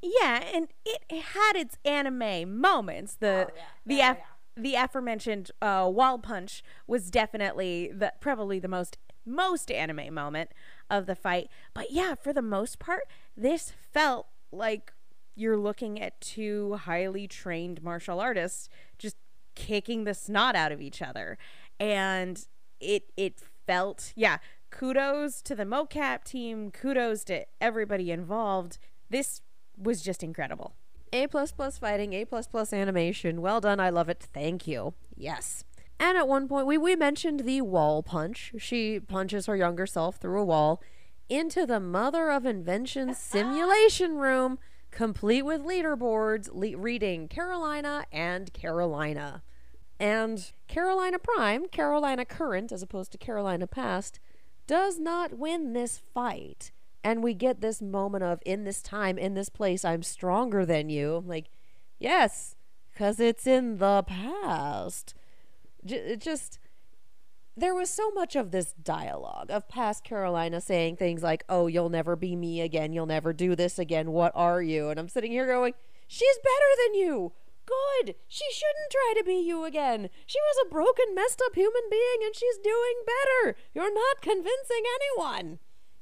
Yeah, 0.00 0.42
and 0.52 0.68
it 0.84 1.22
had 1.22 1.52
its 1.54 1.78
anime 1.84 2.58
moments. 2.60 3.16
The 3.20 3.48
oh, 3.48 3.54
yeah. 3.54 3.62
the 3.86 4.00
oh, 4.02 4.10
af- 4.10 4.16
yeah. 4.18 4.62
the 4.62 4.74
aforementioned 4.74 5.50
uh, 5.60 5.88
wall 5.92 6.18
punch 6.18 6.64
was 6.86 7.10
definitely 7.10 7.90
the 7.94 8.12
probably 8.20 8.58
the 8.58 8.68
most 8.68 8.98
most 9.24 9.70
anime 9.70 10.12
moment 10.12 10.50
of 10.90 11.06
the 11.06 11.14
fight. 11.14 11.48
But 11.72 11.92
yeah, 11.92 12.14
for 12.16 12.32
the 12.32 12.42
most 12.42 12.80
part, 12.80 13.04
this 13.36 13.72
felt 13.92 14.26
like 14.50 14.92
you're 15.34 15.56
looking 15.56 16.00
at 16.00 16.20
two 16.20 16.74
highly 16.74 17.26
trained 17.26 17.82
martial 17.82 18.20
artists 18.20 18.68
just 18.98 19.16
kicking 19.54 20.04
the 20.04 20.14
snot 20.14 20.54
out 20.54 20.72
of 20.72 20.80
each 20.80 21.02
other. 21.02 21.38
And 21.78 22.46
it 22.80 23.10
it 23.16 23.40
felt, 23.66 24.12
yeah, 24.16 24.38
kudos 24.70 25.42
to 25.42 25.54
the 25.54 25.64
mocap 25.64 26.24
team, 26.24 26.70
kudos 26.70 27.24
to 27.24 27.46
everybody 27.60 28.10
involved. 28.10 28.78
This 29.10 29.40
was 29.76 30.02
just 30.02 30.22
incredible. 30.22 30.74
A 31.12 31.26
plus 31.26 31.52
plus 31.52 31.78
fighting, 31.78 32.14
A 32.14 32.24
plus 32.24 32.46
plus 32.46 32.72
animation. 32.72 33.42
Well 33.42 33.60
done. 33.60 33.80
I 33.80 33.90
love 33.90 34.08
it. 34.08 34.26
Thank 34.32 34.66
you. 34.66 34.94
Yes. 35.14 35.64
And 36.00 36.16
at 36.16 36.26
one 36.26 36.48
point, 36.48 36.66
we, 36.66 36.78
we 36.78 36.96
mentioned 36.96 37.40
the 37.40 37.60
wall 37.60 38.02
punch. 38.02 38.54
She 38.58 38.98
punches 38.98 39.46
her 39.46 39.54
younger 39.54 39.86
self 39.86 40.16
through 40.16 40.40
a 40.40 40.44
wall 40.44 40.82
into 41.28 41.64
the 41.64 41.80
Mother 41.80 42.30
of 42.30 42.44
Invention 42.44 43.14
simulation 43.14 44.16
room, 44.16 44.58
complete 44.92 45.42
with 45.42 45.62
leaderboards 45.62 46.48
le- 46.52 46.78
reading 46.78 47.26
Carolina 47.26 48.04
and 48.12 48.52
Carolina. 48.52 49.42
And 49.98 50.52
Carolina 50.68 51.18
Prime, 51.18 51.66
Carolina 51.68 52.24
Current, 52.24 52.70
as 52.70 52.82
opposed 52.82 53.12
to 53.12 53.18
Carolina 53.18 53.66
Past, 53.66 54.20
does 54.66 54.98
not 54.98 55.32
win 55.38 55.72
this 55.72 56.00
fight. 56.14 56.70
And 57.04 57.22
we 57.22 57.34
get 57.34 57.60
this 57.60 57.82
moment 57.82 58.22
of, 58.22 58.40
in 58.46 58.64
this 58.64 58.82
time, 58.82 59.18
in 59.18 59.34
this 59.34 59.48
place, 59.48 59.84
I'm 59.84 60.02
stronger 60.02 60.64
than 60.64 60.88
you. 60.88 61.24
Like, 61.26 61.50
yes, 61.98 62.54
because 62.92 63.18
it's 63.18 63.46
in 63.46 63.78
the 63.78 64.04
past. 64.04 65.14
J- 65.84 66.16
just, 66.16 66.58
there 67.56 67.74
was 67.74 67.90
so 67.90 68.10
much 68.10 68.34
of 68.34 68.50
this 68.50 68.72
dialogue 68.72 69.50
of 69.50 69.68
past 69.68 70.04
Carolina 70.04 70.60
saying 70.60 70.96
things 70.96 71.22
like, 71.22 71.44
oh, 71.48 71.66
you'll 71.66 71.90
never 71.90 72.16
be 72.16 72.34
me 72.34 72.60
again. 72.60 72.92
You'll 72.92 73.06
never 73.06 73.32
do 73.32 73.54
this 73.54 73.78
again. 73.78 74.12
What 74.12 74.32
are 74.34 74.62
you? 74.62 74.88
And 74.88 74.98
I'm 74.98 75.08
sitting 75.08 75.32
here 75.32 75.46
going, 75.46 75.74
she's 76.06 76.38
better 76.42 76.86
than 76.86 76.94
you. 76.94 77.32
Good. 77.66 78.14
She 78.26 78.44
shouldn't 78.52 78.90
try 78.90 79.14
to 79.18 79.24
be 79.24 79.36
you 79.36 79.64
again. 79.64 80.08
She 80.26 80.38
was 80.40 80.66
a 80.66 80.70
broken, 80.70 81.14
messed 81.14 81.42
up 81.44 81.54
human 81.54 81.82
being 81.90 82.18
and 82.24 82.34
she's 82.34 82.58
doing 82.58 82.94
better. 83.06 83.56
You're 83.74 83.94
not 83.94 84.22
convincing 84.22 84.82
anyone. 84.96 85.58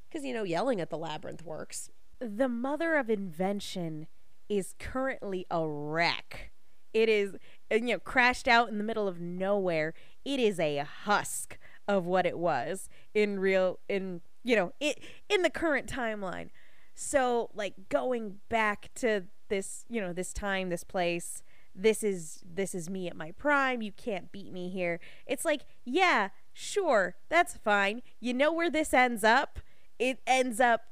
Because, 0.09 0.25
you 0.25 0.33
know, 0.33 0.43
yelling 0.45 0.81
at 0.81 0.91
the 0.91 0.99
labyrinth 0.99 1.45
works. 1.45 1.91
The 2.21 2.49
mother 2.49 2.97
of 2.97 3.11
invention 3.11 4.07
is 4.49 4.75
currently 4.79 5.47
a 5.51 5.67
wreck. 5.67 6.51
It 6.93 7.09
is, 7.09 7.37
you 7.71 7.81
know, 7.81 7.99
crashed 7.99 8.49
out 8.49 8.69
in 8.69 8.79
the 8.79 8.85
middle 8.85 9.07
of 9.07 9.21
nowhere. 9.21 9.95
It 10.25 10.41
is 10.41 10.59
a 10.61 10.79
husk 10.79 11.59
of 11.89 12.07
what 12.07 12.27
it 12.27 12.39
was 12.39 12.89
in 13.15 13.41
real, 13.41 13.79
in, 13.89 14.21
you 14.45 14.57
know, 14.57 14.73
it, 14.81 15.01
in 15.29 15.43
the 15.43 15.51
current 15.51 15.87
timeline. 15.87 16.51
So, 16.95 17.51
like, 17.55 17.89
going 17.89 18.41
back 18.49 18.91
to 18.97 19.25
this, 19.49 19.85
you 19.89 20.01
know, 20.01 20.13
this 20.13 20.33
time, 20.33 20.69
this 20.69 20.85
place, 20.85 21.43
this 21.75 22.03
is 22.03 22.43
this 22.45 22.75
is 22.75 22.91
me 22.91 23.07
at 23.09 23.17
my 23.17 23.33
prime. 23.33 23.83
You 23.83 23.93
can't 23.93 24.33
beat 24.33 24.53
me 24.53 24.69
here. 24.69 25.01
It's 25.27 25.45
like 25.45 25.63
yeah 25.85 26.29
sure 26.53 27.17
that's 27.29 27.57
fine. 27.57 28.03
You 28.19 28.35
know 28.35 28.53
where 28.53 28.71
this 28.71 28.93
ends 28.93 29.25
up? 29.25 29.61
It 29.99 30.21
ends 30.27 30.61
up 30.61 30.83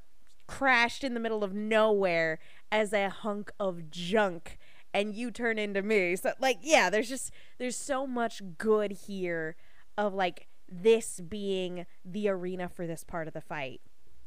crashed 0.47 1.05
in 1.05 1.15
the 1.15 1.21
middle 1.21 1.45
of 1.45 1.53
nowhere 1.53 2.39
as 2.71 2.93
a 2.93 3.11
hunk 3.11 3.51
of 3.59 3.91
junk 3.91 4.59
and 4.95 5.15
you 5.15 5.31
turn 5.31 5.59
into 5.59 5.83
me 5.83 6.17
so 6.17 6.33
like 6.41 6.59
yeah 6.63 6.91
there's 6.91 7.09
just 7.09 7.31
there's 7.59 7.77
so 7.77 8.07
much 8.07 8.43
good 8.57 8.93
here 9.07 9.57
of 9.97 10.15
like 10.15 10.49
this 10.69 11.21
being 11.21 11.87
the 12.05 12.29
arena 12.29 12.69
for 12.69 12.87
this 12.87 13.05
part 13.05 13.27
of 13.27 13.35
the 13.35 13.41
fight 13.41 13.81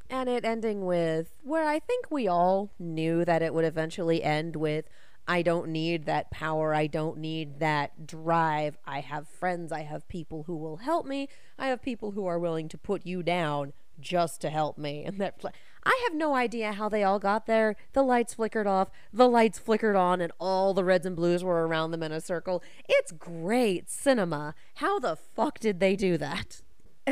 and 0.09 0.30
it 0.30 0.45
ending 0.45 0.86
with 0.86 1.38
where 1.43 1.68
i 1.68 1.80
think 1.80 2.09
we 2.09 2.28
all 2.28 2.72
knew 2.80 3.24
that 3.26 3.41
it 3.41 3.53
would 3.53 3.66
eventually 3.66 4.24
end 4.24 4.55
with 4.55 4.86
I 5.28 5.43
don't 5.43 5.70
need 5.70 6.05
that 6.05 6.32
power. 6.32 6.74
I 6.74 6.88
don't 6.88 7.18
need 7.18 7.59
that 7.59 8.07
drive. 8.07 8.78
I 8.86 9.01
have 9.01 9.28
friends. 9.28 9.72
I 9.72 9.82
have 9.82 10.07
people 10.07 10.43
who 10.43 10.55
will 10.55 10.78
help 10.78 11.05
me. 11.05 11.30
I 11.57 11.68
have 11.68 11.82
people 11.82 12.12
who 12.12 12.26
are 12.26 12.39
willing 12.39 12.68
to 12.70 12.78
put 12.78 13.05
you 13.05 13.24
down 13.24 13.74
just 13.99 14.41
to 14.41 14.49
help 14.49 14.78
me. 14.78 15.05
And 15.12 15.20
that 15.20 15.41
I 15.84 15.99
have 16.03 16.15
no 16.15 16.36
idea 16.36 16.73
how 16.73 16.89
they 16.89 17.03
all 17.03 17.19
got 17.19 17.45
there. 17.45 17.75
The 17.93 18.03
lights 18.03 18.36
flickered 18.36 18.67
off, 18.67 18.89
the 19.11 19.27
lights 19.27 19.57
flickered 19.59 19.95
on, 19.95 20.21
and 20.21 20.32
all 20.39 20.73
the 20.73 20.84
reds 20.84 21.05
and 21.05 21.15
blues 21.15 21.43
were 21.43 21.67
around 21.67 21.91
them 21.91 22.03
in 22.03 22.11
a 22.11 22.21
circle. 22.21 22.63
It's 22.88 23.11
great 23.11 23.89
cinema. 23.89 24.53
How 24.75 24.99
the 24.99 25.15
fuck 25.15 25.59
did 25.59 25.79
they 25.79 25.95
do 25.95 26.17
that? 26.17 26.61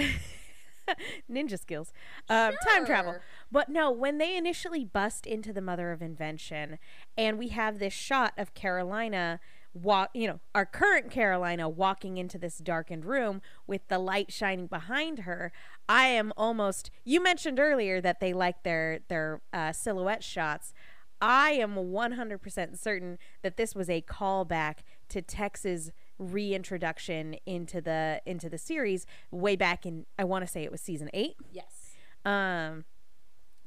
ninja 1.31 1.59
skills, 1.59 1.93
um, 2.29 2.53
time 2.67 2.85
travel. 2.85 3.15
But 3.51 3.69
no, 3.69 3.91
when 3.91 4.17
they 4.17 4.35
initially 4.35 4.85
bust 4.85 5.25
into 5.25 5.53
the 5.53 5.61
Mother 5.61 5.91
of 5.91 6.01
Invention, 6.01 6.77
and 7.17 7.37
we 7.37 7.49
have 7.49 7.79
this 7.79 7.93
shot 7.93 8.33
of 8.37 8.53
Carolina 8.53 9.39
walk, 9.81 10.09
you 10.13 10.27
know, 10.27 10.39
our 10.53 10.65
current 10.65 11.11
Carolina 11.11 11.69
walking 11.69 12.17
into 12.17 12.37
this 12.37 12.57
darkened 12.57 13.05
room 13.05 13.41
with 13.67 13.87
the 13.87 13.99
light 13.99 14.31
shining 14.31 14.67
behind 14.67 15.19
her. 15.19 15.51
I 15.87 16.07
am 16.07 16.33
almost. 16.37 16.89
You 17.03 17.21
mentioned 17.21 17.59
earlier 17.59 18.01
that 18.01 18.19
they 18.19 18.33
like 18.33 18.63
their 18.63 18.99
their 19.07 19.41
uh, 19.53 19.71
silhouette 19.71 20.23
shots. 20.23 20.73
I 21.21 21.51
am 21.51 21.75
100% 21.75 22.77
certain 22.77 23.17
that 23.41 23.57
this 23.57 23.75
was 23.75 23.89
a 23.89 24.01
callback 24.01 24.79
to 25.09 25.21
Tex's 25.21 25.91
reintroduction 26.17 27.35
into 27.45 27.81
the 27.81 28.21
into 28.25 28.49
the 28.49 28.57
series 28.57 29.05
way 29.31 29.55
back 29.55 29.85
in 29.85 30.05
I 30.17 30.23
want 30.25 30.45
to 30.45 30.51
say 30.51 30.63
it 30.63 30.71
was 30.71 30.81
season 30.81 31.09
8. 31.13 31.35
Yes. 31.51 31.95
Um, 32.25 32.85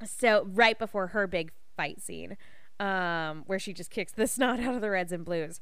so 0.04 0.46
right 0.52 0.78
before 0.78 1.08
her 1.08 1.26
big 1.26 1.52
fight 1.76 2.00
scene, 2.00 2.36
um, 2.80 3.44
where 3.46 3.58
she 3.58 3.72
just 3.72 3.90
kicks 3.90 4.12
the 4.12 4.26
snot 4.26 4.60
out 4.60 4.74
of 4.74 4.80
the 4.80 4.90
Reds 4.90 5.12
and 5.12 5.24
Blues. 5.24 5.60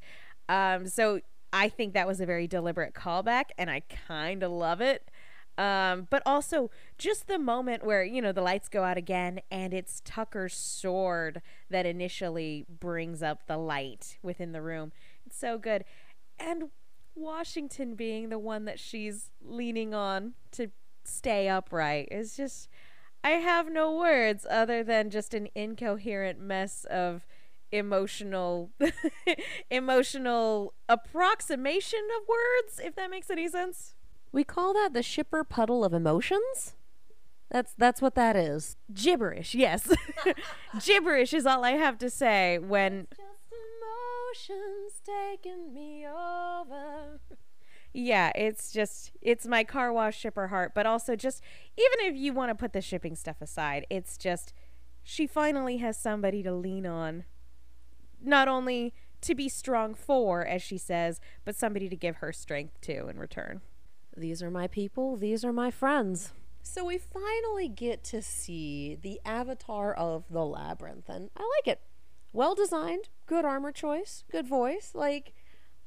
Um, 0.51 0.87
so 0.87 1.21
I 1.53 1.69
think 1.69 1.93
that 1.93 2.05
was 2.05 2.19
a 2.19 2.25
very 2.25 2.45
deliberate 2.45 2.93
callback, 2.93 3.45
and 3.57 3.71
I 3.71 3.83
kind 4.07 4.43
of 4.43 4.51
love 4.51 4.81
it. 4.81 5.09
Um, 5.57 6.07
but 6.09 6.21
also 6.25 6.71
just 6.97 7.27
the 7.27 7.39
moment 7.39 7.85
where 7.85 8.03
you 8.03 8.21
know 8.21 8.31
the 8.31 8.41
lights 8.41 8.67
go 8.67 8.83
out 8.83 8.97
again, 8.97 9.39
and 9.49 9.73
it's 9.73 10.01
Tucker's 10.03 10.53
sword 10.53 11.41
that 11.69 11.85
initially 11.85 12.65
brings 12.67 13.23
up 13.23 13.47
the 13.47 13.57
light 13.57 14.17
within 14.21 14.51
the 14.51 14.61
room. 14.61 14.91
It's 15.25 15.37
so 15.37 15.57
good, 15.57 15.85
and 16.37 16.69
Washington 17.15 17.95
being 17.95 18.29
the 18.29 18.39
one 18.39 18.65
that 18.65 18.79
she's 18.79 19.31
leaning 19.41 19.93
on 19.93 20.33
to 20.51 20.71
stay 21.05 21.47
upright 21.47 22.07
is 22.11 22.35
just 22.35 22.67
I 23.23 23.31
have 23.31 23.71
no 23.71 23.95
words 23.95 24.45
other 24.49 24.83
than 24.83 25.09
just 25.09 25.33
an 25.33 25.47
incoherent 25.55 26.39
mess 26.39 26.85
of 26.85 27.25
emotional 27.71 28.71
emotional 29.69 30.73
approximation 30.89 31.99
of 32.21 32.27
words 32.27 32.79
if 32.83 32.95
that 32.95 33.09
makes 33.09 33.29
any 33.29 33.47
sense. 33.47 33.95
We 34.31 34.43
call 34.43 34.73
that 34.73 34.93
the 34.93 35.03
shipper 35.03 35.43
puddle 35.43 35.83
of 35.83 35.93
emotions. 35.93 36.75
That's 37.49 37.73
that's 37.77 38.01
what 38.01 38.15
that 38.15 38.35
is. 38.35 38.77
Gibberish, 38.93 39.53
yes. 39.55 39.89
Gibberish 40.85 41.33
is 41.33 41.45
all 41.45 41.65
I 41.65 41.71
have 41.71 41.97
to 41.99 42.09
say 42.09 42.57
when 42.59 43.07
Just 43.09 43.51
emotions 43.51 45.01
taking 45.05 45.73
me 45.73 46.05
over. 46.07 47.19
yeah, 47.93 48.31
it's 48.35 48.71
just 48.71 49.11
it's 49.21 49.45
my 49.45 49.65
car 49.65 49.91
wash 49.91 50.17
shipper 50.17 50.47
heart, 50.47 50.71
but 50.73 50.85
also 50.85 51.15
just 51.17 51.41
even 51.77 52.13
if 52.13 52.15
you 52.15 52.31
want 52.33 52.49
to 52.49 52.55
put 52.55 52.71
the 52.71 52.81
shipping 52.81 53.15
stuff 53.15 53.41
aside, 53.41 53.85
it's 53.89 54.17
just 54.17 54.53
she 55.03 55.27
finally 55.27 55.77
has 55.77 55.97
somebody 55.99 56.41
to 56.43 56.53
lean 56.53 56.85
on. 56.85 57.25
Not 58.21 58.47
only 58.47 58.93
to 59.21 59.35
be 59.35 59.49
strong 59.49 59.93
for, 59.93 60.45
as 60.45 60.61
she 60.61 60.77
says, 60.77 61.19
but 61.45 61.55
somebody 61.55 61.89
to 61.89 61.95
give 61.95 62.17
her 62.17 62.33
strength 62.33 62.79
to 62.81 63.07
in 63.07 63.17
return. 63.17 63.61
These 64.15 64.43
are 64.43 64.51
my 64.51 64.67
people, 64.67 65.15
these 65.15 65.45
are 65.45 65.53
my 65.53 65.71
friends. 65.71 66.33
So 66.63 66.85
we 66.85 66.97
finally 66.97 67.67
get 67.67 68.03
to 68.05 68.21
see 68.21 68.97
the 69.01 69.19
avatar 69.25 69.93
of 69.93 70.25
the 70.29 70.45
labyrinth, 70.45 71.09
and 71.09 71.29
I 71.35 71.41
like 71.41 71.67
it. 71.67 71.81
Well 72.33 72.55
designed, 72.55 73.09
good 73.25 73.45
armor 73.45 73.71
choice, 73.71 74.23
good 74.31 74.47
voice. 74.47 74.91
Like, 74.93 75.33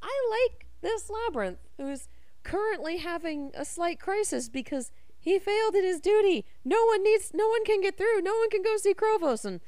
I 0.03 0.13
like 0.31 0.67
this 0.81 1.11
labyrinth 1.11 1.59
who's 1.79 2.09
currently 2.43 2.99
having 2.99 3.51
a 3.55 3.65
slight 3.65 3.99
crisis 3.99 4.49
because 4.49 4.93
he 5.19 5.39
failed 5.39 5.75
at 5.75 5.85
his 5.85 6.01
duty. 6.01 6.45
No 6.65 6.85
one 6.85 7.03
needs, 7.03 7.31
no 7.33 7.49
one 7.49 7.65
can 7.65 7.81
get 7.81 7.97
through. 7.97 8.21
No 8.21 8.35
one 8.35 8.51
can 8.51 8.63
go 8.63 8.77
see 8.77 8.93
Chrovos. 8.93 9.47
And 9.47 9.61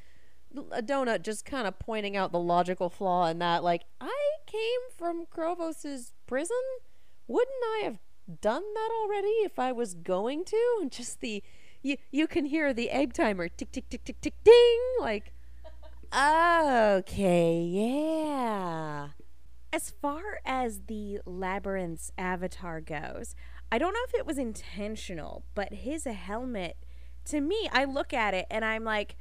a 0.71 0.81
donut 0.81 1.21
just 1.23 1.45
kind 1.45 1.67
of 1.67 1.79
pointing 1.79 2.15
out 2.15 2.31
the 2.31 2.39
logical 2.39 2.89
flaw 2.89 3.27
in 3.27 3.39
that. 3.39 3.63
Like, 3.63 3.83
I 3.99 4.37
came 4.45 4.81
from 4.95 5.25
Chrovos's 5.25 6.13
prison. 6.25 6.57
Wouldn't 7.27 7.63
I 7.63 7.81
have 7.83 7.99
done 8.41 8.63
that 8.73 8.89
already 9.01 9.27
if 9.43 9.59
I 9.59 9.71
was 9.71 9.93
going 9.93 10.45
to? 10.45 10.77
And 10.81 10.91
just 10.97 11.21
the 11.21 11.43
you 11.83 11.97
you 12.11 12.27
can 12.27 12.45
hear 12.45 12.73
the 12.73 12.89
egg 12.89 13.13
timer 13.13 13.47
tick 13.47 13.71
tick 13.71 13.87
tick 13.89 14.03
tick 14.03 14.19
tick 14.19 14.33
ding 14.43 14.79
like 14.99 15.31
okay 16.13 17.61
yeah 17.61 19.09
As 19.71 19.91
far 20.01 20.39
as 20.45 20.81
the 20.87 21.19
labyrinth's 21.25 22.11
avatar 22.17 22.81
goes, 22.81 23.35
I 23.71 23.77
don't 23.77 23.93
know 23.93 23.99
if 24.07 24.15
it 24.15 24.25
was 24.25 24.37
intentional, 24.37 25.43
but 25.53 25.73
his 25.73 26.05
helmet, 26.05 26.77
to 27.25 27.41
me, 27.41 27.69
I 27.71 27.83
look 27.83 28.13
at 28.13 28.33
it 28.33 28.47
and 28.49 28.63
I'm 28.63 28.85
like, 28.85 29.17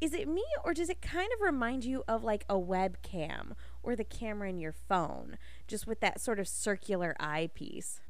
is 0.00 0.12
it 0.12 0.28
me 0.28 0.44
or 0.64 0.74
does 0.74 0.88
it 0.88 1.00
kind 1.00 1.30
of 1.34 1.40
remind 1.40 1.84
you 1.84 2.04
of 2.06 2.22
like 2.22 2.44
a 2.48 2.54
webcam 2.54 3.52
or 3.82 3.96
the 3.96 4.04
camera 4.04 4.48
in 4.48 4.58
your 4.58 4.72
phone, 4.72 5.38
just 5.66 5.86
with 5.86 6.00
that 6.00 6.20
sort 6.20 6.38
of 6.38 6.48
circular 6.48 7.14
eyepiece? 7.18 8.00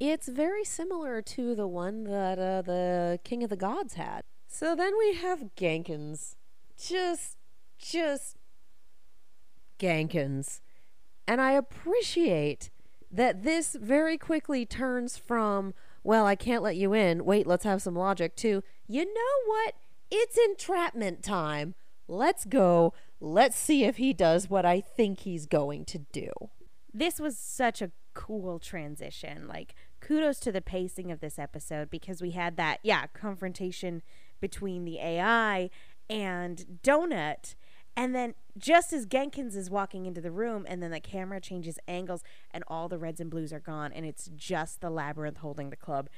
it's 0.00 0.28
very 0.28 0.64
similar 0.64 1.20
to 1.20 1.54
the 1.54 1.66
one 1.66 2.04
that 2.04 2.38
uh, 2.38 2.62
the 2.62 3.20
king 3.22 3.44
of 3.44 3.50
the 3.50 3.56
gods 3.56 3.94
had. 3.94 4.22
So 4.48 4.74
then 4.74 4.94
we 4.98 5.14
have 5.14 5.54
Genkins. 5.56 6.36
Just 6.82 7.36
just 7.78 8.36
Genkins. 9.78 10.60
And 11.28 11.40
i 11.40 11.52
appreciate 11.52 12.70
that 13.12 13.42
this 13.42 13.76
very 13.80 14.16
quickly 14.16 14.64
turns 14.64 15.16
from 15.16 15.74
well 16.02 16.26
i 16.26 16.34
can't 16.34 16.62
let 16.62 16.76
you 16.76 16.94
in. 16.94 17.24
Wait 17.24 17.46
let's 17.46 17.64
have 17.64 17.82
some 17.82 17.94
logic 17.94 18.34
to 18.36 18.64
you 18.88 19.04
know 19.04 19.46
what 19.46 19.74
it's 20.10 20.36
entrapment 20.36 21.22
time 21.22 21.74
let's 22.08 22.44
go 22.44 22.92
let's 23.20 23.56
see 23.56 23.84
if 23.84 23.96
he 23.96 24.12
does 24.12 24.50
what 24.50 24.64
i 24.64 24.80
think 24.80 25.20
he's 25.20 25.46
going 25.46 25.84
to 25.84 25.98
do 26.12 26.30
This 26.92 27.20
was 27.20 27.38
such 27.38 27.80
a 27.80 27.92
cool 28.14 28.58
transition. 28.58 29.46
Like, 29.46 29.74
kudos 30.00 30.40
to 30.40 30.52
the 30.52 30.60
pacing 30.60 31.10
of 31.10 31.20
this 31.20 31.38
episode 31.38 31.90
because 31.90 32.20
we 32.20 32.32
had 32.32 32.56
that, 32.56 32.80
yeah, 32.82 33.06
confrontation 33.06 34.02
between 34.40 34.84
the 34.84 34.98
AI 34.98 35.70
and 36.08 36.80
Donut. 36.82 37.54
And 37.96 38.14
then 38.14 38.34
just 38.56 38.92
as 38.92 39.06
Genkins 39.06 39.56
is 39.56 39.68
walking 39.70 40.06
into 40.06 40.20
the 40.20 40.30
room, 40.30 40.64
and 40.68 40.82
then 40.82 40.90
the 40.90 41.00
camera 41.00 41.40
changes 41.40 41.78
angles, 41.86 42.22
and 42.50 42.64
all 42.66 42.88
the 42.88 42.98
reds 42.98 43.20
and 43.20 43.30
blues 43.30 43.52
are 43.52 43.60
gone, 43.60 43.92
and 43.92 44.06
it's 44.06 44.30
just 44.34 44.80
the 44.80 44.90
labyrinth 44.90 45.38
holding 45.38 45.70
the 45.70 45.76
club. 45.76 46.08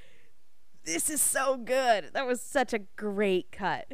This 0.85 1.09
is 1.11 1.22
so 1.22 1.57
good. 1.57 2.11
That 2.12 2.26
was 2.26 2.41
such 2.41 2.72
a 2.72 2.80
great 2.97 3.53
cut. 3.53 3.87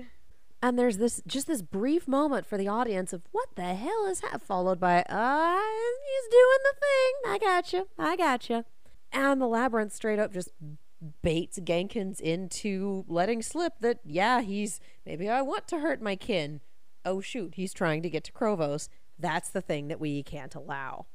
and 0.62 0.78
there's 0.78 0.96
this 0.96 1.22
just 1.26 1.46
this 1.46 1.62
brief 1.62 2.08
moment 2.08 2.46
for 2.46 2.56
the 2.58 2.66
audience 2.68 3.12
of 3.12 3.22
what 3.30 3.48
the 3.56 3.74
hell 3.74 4.06
is 4.06 4.20
that 4.20 4.42
followed 4.42 4.80
by 4.80 5.02
uh 5.02 5.58
he's 5.58 6.28
doing 6.30 6.62
the 6.64 6.76
thing. 6.80 7.32
I 7.32 7.38
got 7.38 7.72
you 7.72 7.88
i 7.98 8.16
got 8.16 8.50
you 8.50 8.64
and 9.12 9.40
the 9.40 9.46
labyrinth 9.46 9.92
straight 9.92 10.18
up 10.18 10.32
just 10.32 10.50
baits 11.22 11.60
Genkins 11.60 12.20
into 12.20 13.04
letting 13.06 13.40
slip 13.42 13.74
that 13.80 14.00
yeah 14.04 14.40
he's 14.40 14.80
maybe 15.06 15.28
i 15.28 15.40
want 15.42 15.68
to 15.68 15.78
hurt 15.78 16.02
my 16.02 16.16
kin. 16.16 16.60
Oh 17.04 17.20
shoot 17.20 17.54
he's 17.54 17.72
trying 17.72 18.02
to 18.02 18.10
get 18.10 18.24
to 18.24 18.32
Chrovos. 18.32 18.88
That's 19.18 19.50
the 19.50 19.60
thing 19.60 19.86
that 19.88 20.00
we 20.00 20.22
can't 20.24 20.54
allow. 20.56 21.06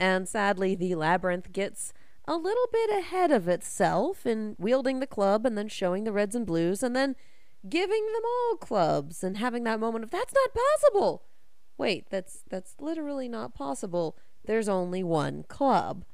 And 0.00 0.28
sadly 0.28 0.74
the 0.74 0.96
labyrinth 0.96 1.52
gets 1.52 1.92
a 2.26 2.36
little 2.36 2.66
bit 2.72 2.90
ahead 2.90 3.30
of 3.30 3.48
itself 3.48 4.26
in 4.26 4.54
wielding 4.58 5.00
the 5.00 5.06
club 5.06 5.44
and 5.44 5.58
then 5.58 5.68
showing 5.68 6.04
the 6.04 6.12
reds 6.12 6.34
and 6.34 6.46
blues 6.46 6.82
and 6.82 6.94
then 6.94 7.16
giving 7.68 8.06
them 8.06 8.22
all 8.24 8.56
clubs 8.56 9.22
and 9.22 9.36
having 9.36 9.64
that 9.64 9.80
moment 9.80 10.04
of 10.04 10.10
that's 10.10 10.34
not 10.34 10.50
possible. 10.54 11.24
Wait, 11.78 12.06
that's 12.10 12.44
that's 12.48 12.74
literally 12.78 13.28
not 13.28 13.54
possible. 13.54 14.16
There's 14.44 14.68
only 14.68 15.02
one 15.02 15.44
club. 15.44 16.04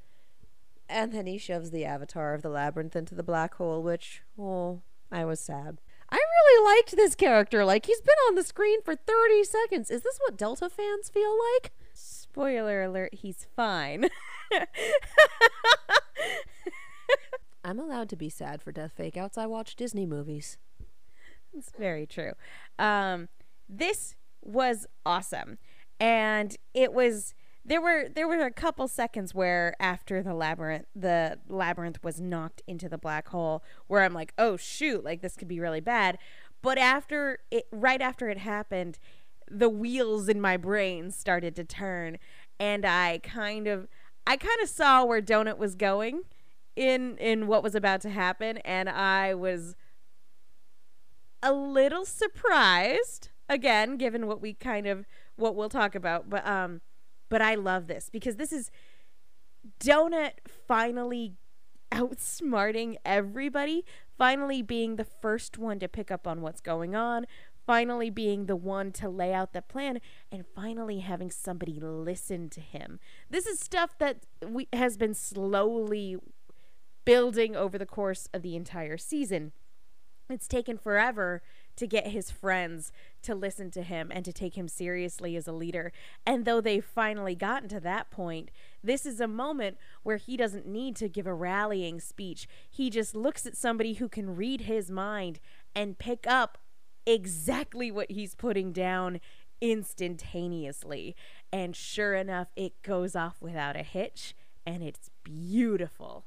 And 0.88 1.12
then 1.12 1.26
he 1.26 1.36
shoves 1.36 1.70
the 1.70 1.84
avatar 1.84 2.32
of 2.32 2.40
the 2.42 2.48
labyrinth 2.48 2.96
into 2.96 3.14
the 3.14 3.22
black 3.22 3.54
hole, 3.54 3.82
which 3.82 4.22
oh, 4.38 4.80
I 5.12 5.24
was 5.24 5.40
sad. 5.40 5.78
I 6.10 6.16
really 6.16 6.76
liked 6.76 6.96
this 6.96 7.14
character. 7.14 7.64
Like 7.64 7.84
he's 7.84 8.00
been 8.00 8.16
on 8.28 8.34
the 8.34 8.42
screen 8.42 8.80
for 8.82 8.94
30 8.94 9.44
seconds. 9.44 9.90
Is 9.90 10.02
this 10.02 10.18
what 10.22 10.38
Delta 10.38 10.70
fans 10.70 11.10
feel 11.10 11.36
like? 11.54 11.72
Spoiler 11.92 12.82
alert, 12.82 13.14
he's 13.14 13.46
fine. 13.54 14.08
I'm 17.64 17.78
allowed 17.78 18.08
to 18.10 18.16
be 18.16 18.28
sad 18.28 18.62
for 18.62 18.72
death 18.72 18.92
fake 18.96 19.16
outs. 19.16 19.36
I 19.36 19.46
watch 19.46 19.76
Disney 19.76 20.06
movies. 20.06 20.56
It's 21.52 21.70
very 21.78 22.06
true. 22.06 22.32
Um, 22.78 23.28
this 23.68 24.14
was 24.42 24.86
awesome, 25.04 25.58
and 26.00 26.56
it 26.72 26.92
was 26.92 27.34
there 27.64 27.82
were 27.82 28.08
there 28.08 28.26
were 28.26 28.44
a 28.46 28.50
couple 28.50 28.88
seconds 28.88 29.34
where 29.34 29.74
after 29.78 30.22
the 30.22 30.32
labyrinth 30.34 30.86
the 30.96 31.38
labyrinth 31.48 32.02
was 32.02 32.20
knocked 32.20 32.62
into 32.66 32.88
the 32.88 32.96
black 32.98 33.28
hole 33.28 33.62
where 33.86 34.02
I'm 34.02 34.14
like, 34.14 34.32
oh 34.38 34.56
shoot, 34.56 35.04
like 35.04 35.20
this 35.20 35.36
could 35.36 35.48
be 35.48 35.60
really 35.60 35.80
bad. 35.80 36.18
But 36.62 36.78
after 36.78 37.40
it, 37.50 37.66
right 37.70 38.00
after 38.00 38.28
it 38.28 38.38
happened, 38.38 38.98
the 39.50 39.68
wheels 39.68 40.28
in 40.28 40.40
my 40.40 40.56
brain 40.56 41.10
started 41.10 41.54
to 41.56 41.64
turn, 41.64 42.18
and 42.58 42.84
I 42.84 43.20
kind 43.22 43.66
of 43.66 43.88
I 44.28 44.36
kind 44.36 44.60
of 44.62 44.68
saw 44.68 45.06
where 45.06 45.22
Donut 45.22 45.56
was 45.56 45.74
going 45.74 46.24
in 46.76 47.16
in 47.16 47.46
what 47.46 47.62
was 47.62 47.74
about 47.74 48.02
to 48.02 48.10
happen 48.10 48.58
and 48.58 48.90
I 48.90 49.34
was 49.34 49.74
a 51.42 51.50
little 51.50 52.04
surprised 52.04 53.30
again 53.48 53.96
given 53.96 54.26
what 54.26 54.42
we 54.42 54.52
kind 54.52 54.86
of 54.86 55.06
what 55.36 55.56
we'll 55.56 55.70
talk 55.70 55.94
about 55.94 56.28
but 56.28 56.46
um 56.46 56.82
but 57.30 57.40
I 57.40 57.54
love 57.54 57.86
this 57.86 58.10
because 58.10 58.36
this 58.36 58.52
is 58.52 58.70
Donut 59.80 60.32
finally 60.66 61.34
outsmarting 61.90 62.96
everybody, 63.04 63.84
finally 64.16 64.62
being 64.62 64.96
the 64.96 65.04
first 65.04 65.58
one 65.58 65.78
to 65.78 65.88
pick 65.88 66.10
up 66.10 66.26
on 66.26 66.42
what's 66.42 66.60
going 66.60 66.94
on, 66.94 67.26
finally 67.68 68.08
being 68.08 68.46
the 68.46 68.56
one 68.56 68.90
to 68.90 69.10
lay 69.10 69.34
out 69.34 69.52
the 69.52 69.60
plan, 69.60 70.00
and 70.32 70.46
finally 70.56 71.00
having 71.00 71.30
somebody 71.30 71.78
listen 71.78 72.48
to 72.48 72.62
him. 72.62 72.98
This 73.28 73.44
is 73.44 73.60
stuff 73.60 73.98
that 73.98 74.24
we, 74.42 74.68
has 74.72 74.96
been 74.96 75.12
slowly 75.12 76.16
building 77.04 77.54
over 77.54 77.76
the 77.76 77.84
course 77.84 78.26
of 78.32 78.40
the 78.40 78.56
entire 78.56 78.96
season. 78.96 79.52
It's 80.30 80.48
taken 80.48 80.78
forever 80.78 81.42
to 81.76 81.86
get 81.86 82.06
his 82.06 82.30
friends 82.30 82.90
to 83.20 83.34
listen 83.34 83.70
to 83.72 83.82
him 83.82 84.10
and 84.14 84.24
to 84.24 84.32
take 84.32 84.56
him 84.56 84.66
seriously 84.66 85.36
as 85.36 85.46
a 85.46 85.52
leader. 85.52 85.92
And 86.24 86.46
though 86.46 86.62
they've 86.62 86.82
finally 86.82 87.34
gotten 87.34 87.68
to 87.68 87.80
that 87.80 88.10
point, 88.10 88.50
this 88.82 89.04
is 89.04 89.20
a 89.20 89.28
moment 89.28 89.76
where 90.02 90.16
he 90.16 90.38
doesn't 90.38 90.66
need 90.66 90.96
to 90.96 91.08
give 91.10 91.26
a 91.26 91.34
rallying 91.34 92.00
speech. 92.00 92.48
He 92.70 92.88
just 92.88 93.14
looks 93.14 93.44
at 93.44 93.58
somebody 93.58 93.94
who 93.94 94.08
can 94.08 94.36
read 94.36 94.62
his 94.62 94.90
mind 94.90 95.38
and 95.74 95.98
pick 95.98 96.26
up 96.26 96.56
exactly 97.08 97.90
what 97.90 98.10
he's 98.10 98.34
putting 98.34 98.72
down 98.72 99.20
instantaneously. 99.60 101.16
And 101.52 101.74
sure 101.74 102.14
enough, 102.14 102.48
it 102.54 102.80
goes 102.82 103.16
off 103.16 103.36
without 103.40 103.76
a 103.76 103.82
hitch 103.82 104.34
and 104.66 104.82
it's 104.82 105.10
beautiful. 105.24 106.24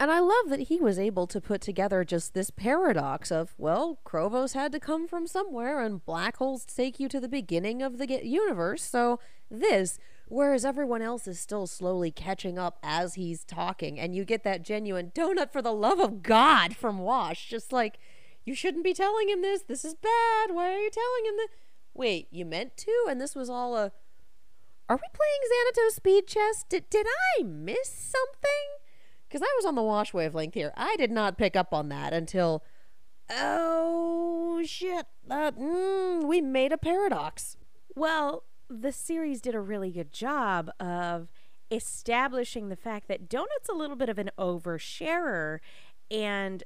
And 0.00 0.10
I 0.10 0.18
love 0.18 0.48
that 0.48 0.62
he 0.62 0.80
was 0.80 0.98
able 0.98 1.26
to 1.28 1.40
put 1.40 1.60
together 1.60 2.02
just 2.02 2.34
this 2.34 2.50
paradox 2.50 3.30
of, 3.30 3.54
well, 3.56 4.00
Chrovos 4.04 4.54
had 4.54 4.72
to 4.72 4.80
come 4.80 5.06
from 5.06 5.28
somewhere, 5.28 5.80
and 5.80 6.04
black 6.04 6.38
holes 6.38 6.64
take 6.64 6.98
you 6.98 7.08
to 7.08 7.20
the 7.20 7.28
beginning 7.28 7.82
of 7.82 7.98
the 7.98 8.26
universe. 8.26 8.82
So 8.82 9.20
this, 9.48 9.98
whereas 10.26 10.64
everyone 10.64 11.02
else 11.02 11.28
is 11.28 11.38
still 11.38 11.68
slowly 11.68 12.10
catching 12.10 12.58
up 12.58 12.78
as 12.82 13.14
he's 13.14 13.44
talking, 13.44 14.00
and 14.00 14.16
you 14.16 14.24
get 14.24 14.42
that 14.42 14.64
genuine 14.64 15.12
donut 15.14 15.52
for 15.52 15.62
the 15.62 15.74
love 15.74 16.00
of 16.00 16.22
God 16.22 16.74
from 16.74 16.98
Wash, 16.98 17.48
just 17.48 17.70
like, 17.72 17.98
you 18.44 18.54
shouldn't 18.54 18.84
be 18.84 18.94
telling 18.94 19.28
him 19.28 19.42
this. 19.42 19.62
This 19.62 19.84
is 19.84 19.94
bad. 19.94 20.54
Why 20.54 20.72
are 20.72 20.78
you 20.78 20.90
telling 20.90 21.26
him 21.26 21.36
this? 21.36 21.48
Wait, 21.94 22.28
you 22.30 22.44
meant 22.44 22.76
to? 22.78 23.06
And 23.08 23.20
this 23.20 23.34
was 23.34 23.50
all 23.50 23.76
a. 23.76 23.92
Are 24.88 24.96
we 24.96 25.08
playing 25.12 25.40
Xanatos 25.48 25.96
speed 25.96 26.26
chess? 26.26 26.64
Did, 26.68 26.90
did 26.90 27.06
I 27.38 27.42
miss 27.42 27.88
something? 27.88 28.82
because 29.32 29.42
I 29.42 29.56
was 29.56 29.64
on 29.64 29.76
the 29.76 29.82
wash 29.82 30.12
wavelength 30.12 30.52
here. 30.52 30.74
I 30.76 30.94
did 30.96 31.10
not 31.10 31.38
pick 31.38 31.56
up 31.56 31.72
on 31.72 31.88
that 31.88 32.12
until, 32.12 32.62
oh 33.30 34.62
shit, 34.66 35.06
that 35.26 35.58
mm, 35.58 36.24
we 36.24 36.42
made 36.42 36.70
a 36.70 36.76
paradox. 36.76 37.56
Well, 37.96 38.44
the 38.68 38.92
series 38.92 39.40
did 39.40 39.54
a 39.54 39.60
really 39.60 39.90
good 39.90 40.12
job 40.12 40.70
of 40.78 41.28
establishing 41.70 42.68
the 42.68 42.76
fact 42.76 43.08
that 43.08 43.30
Donut's 43.30 43.70
a 43.70 43.74
little 43.74 43.96
bit 43.96 44.10
of 44.10 44.18
an 44.18 44.30
oversharer, 44.38 45.60
and 46.10 46.62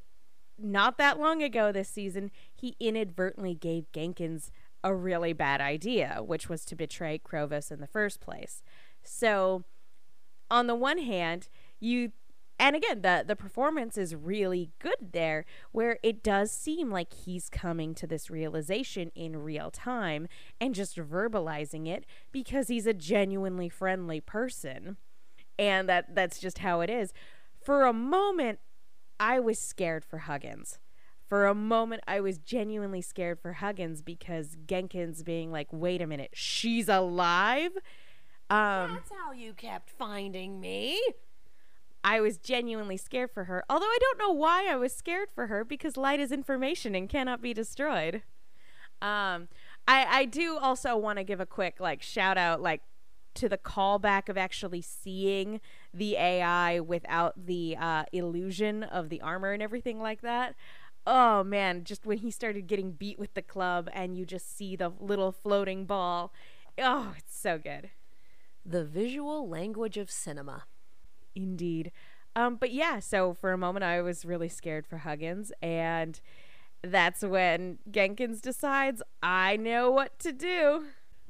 not 0.58 0.98
that 0.98 1.18
long 1.18 1.42
ago 1.42 1.72
this 1.72 1.88
season, 1.88 2.30
he 2.54 2.76
inadvertently 2.80 3.54
gave 3.54 3.90
Genkins 3.92 4.50
a 4.82 4.94
really 4.94 5.32
bad 5.32 5.60
idea, 5.60 6.20
which 6.24 6.48
was 6.48 6.64
to 6.66 6.76
betray 6.76 7.18
Chrovos 7.18 7.70
in 7.70 7.80
the 7.80 7.86
first 7.86 8.20
place. 8.20 8.62
So, 9.02 9.64
on 10.50 10.66
the 10.66 10.74
one 10.74 10.98
hand, 10.98 11.48
you 11.80 12.12
and 12.58 12.74
again 12.74 13.02
the 13.02 13.24
the 13.26 13.36
performance 13.36 13.98
is 13.98 14.14
really 14.14 14.70
good 14.78 15.12
there 15.12 15.44
where 15.72 15.98
it 16.02 16.22
does 16.22 16.50
seem 16.50 16.90
like 16.90 17.12
he's 17.12 17.48
coming 17.50 17.94
to 17.94 18.06
this 18.06 18.30
realization 18.30 19.10
in 19.14 19.36
real 19.42 19.70
time 19.70 20.26
and 20.60 20.74
just 20.74 20.96
verbalizing 20.96 21.86
it 21.86 22.06
because 22.32 22.68
he's 22.68 22.86
a 22.86 22.94
genuinely 22.94 23.68
friendly 23.68 24.20
person 24.20 24.96
and 25.58 25.88
that 25.88 26.14
that's 26.14 26.38
just 26.38 26.58
how 26.58 26.80
it 26.80 26.88
is 26.88 27.12
for 27.62 27.84
a 27.84 27.92
moment 27.92 28.58
i 29.18 29.38
was 29.38 29.58
scared 29.58 30.04
for 30.04 30.18
huggins 30.18 30.78
for 31.28 31.46
a 31.46 31.54
moment 31.54 32.02
i 32.06 32.20
was 32.20 32.38
genuinely 32.38 33.02
scared 33.02 33.38
for 33.40 33.54
huggins 33.54 34.02
because 34.02 34.56
genkins 34.66 35.24
being 35.24 35.50
like 35.50 35.68
wait 35.70 36.00
a 36.00 36.06
minute 36.06 36.30
she's 36.32 36.88
alive 36.88 37.72
um 38.50 38.94
that's 38.94 39.10
how 39.10 39.32
you 39.32 39.52
kept 39.52 39.90
finding 39.90 40.60
me 40.60 41.00
I 42.08 42.20
was 42.20 42.38
genuinely 42.38 42.96
scared 42.96 43.32
for 43.32 43.44
her. 43.44 43.64
Although 43.68 43.86
I 43.86 43.98
don't 44.00 44.18
know 44.18 44.30
why 44.30 44.68
I 44.70 44.76
was 44.76 44.94
scared 44.94 45.28
for 45.34 45.48
her 45.48 45.64
because 45.64 45.96
light 45.96 46.20
is 46.20 46.30
information 46.30 46.94
and 46.94 47.08
cannot 47.08 47.42
be 47.42 47.52
destroyed. 47.52 48.22
Um, 49.02 49.48
I 49.88 50.06
I 50.08 50.24
do 50.24 50.56
also 50.56 50.96
want 50.96 51.18
to 51.18 51.24
give 51.24 51.40
a 51.40 51.46
quick 51.46 51.80
like 51.80 52.02
shout 52.02 52.38
out 52.38 52.62
like 52.62 52.82
to 53.34 53.48
the 53.48 53.58
callback 53.58 54.28
of 54.28 54.38
actually 54.38 54.80
seeing 54.80 55.60
the 55.96 56.16
AI 56.16 56.80
without 56.80 57.46
the 57.46 57.76
uh, 57.78 58.04
illusion 58.12 58.82
of 58.82 59.08
the 59.08 59.20
armor 59.20 59.52
and 59.52 59.62
everything 59.62 60.00
like 60.00 60.20
that. 60.22 60.54
Oh 61.06 61.44
man, 61.44 61.84
just 61.84 62.04
when 62.04 62.18
he 62.18 62.30
started 62.30 62.66
getting 62.66 62.92
beat 62.92 63.18
with 63.18 63.34
the 63.34 63.42
club 63.42 63.88
and 63.92 64.16
you 64.16 64.26
just 64.26 64.56
see 64.56 64.76
the 64.76 64.92
little 65.00 65.32
floating 65.32 65.86
ball. 65.86 66.32
Oh, 66.78 67.14
it's 67.16 67.38
so 67.38 67.58
good. 67.58 67.90
The 68.64 68.84
visual 68.84 69.48
language 69.48 69.96
of 69.96 70.10
cinema. 70.10 70.64
Indeed. 71.34 71.92
Um, 72.34 72.56
but 72.56 72.72
yeah, 72.72 72.98
so 72.98 73.32
for 73.32 73.52
a 73.52 73.58
moment 73.58 73.84
I 73.84 74.02
was 74.02 74.24
really 74.24 74.48
scared 74.48 74.86
for 74.86 74.98
Huggins, 74.98 75.52
and 75.62 76.20
that's 76.82 77.22
when 77.22 77.78
Genkins 77.90 78.42
decides 78.42 79.02
I 79.22 79.56
know 79.56 79.90
what 79.90 80.18
to 80.20 80.32
do. 80.32 80.84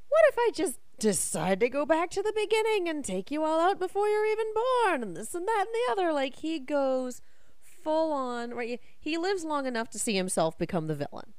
What 0.09 0.25
if 0.29 0.39
I 0.39 0.51
just 0.53 0.79
decide 0.99 1.61
to 1.61 1.69
go 1.69 1.85
back 1.85 2.11
to 2.11 2.23
the 2.23 2.33
beginning 2.35 2.89
and 2.89 3.05
take 3.05 3.31
you 3.31 3.45
all 3.45 3.61
out 3.61 3.79
before 3.79 4.09
you're 4.09 4.27
even 4.27 4.47
born, 4.55 5.03
and 5.03 5.17
this 5.17 5.35
and 5.35 5.47
that 5.47 5.67
and 5.67 5.75
the 5.75 5.93
other? 5.93 6.13
Like 6.13 6.37
he 6.37 6.59
goes 6.59 7.21
full 7.61 8.13
on 8.13 8.55
right. 8.55 8.81
He 8.99 9.17
lives 9.17 9.45
long 9.45 9.67
enough 9.67 9.91
to 9.91 9.99
see 9.99 10.15
himself 10.15 10.59
become 10.59 10.87
the 10.87 10.95
villain. 10.95 11.35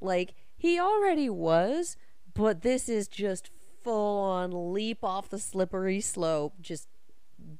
Like 0.00 0.34
he 0.56 0.78
already 0.78 1.28
was, 1.28 1.96
but 2.34 2.62
this 2.62 2.88
is 2.88 3.08
just 3.08 3.50
full 3.82 4.18
on 4.18 4.72
leap 4.72 5.02
off 5.02 5.28
the 5.28 5.38
slippery 5.38 6.00
slope, 6.00 6.54
just 6.60 6.88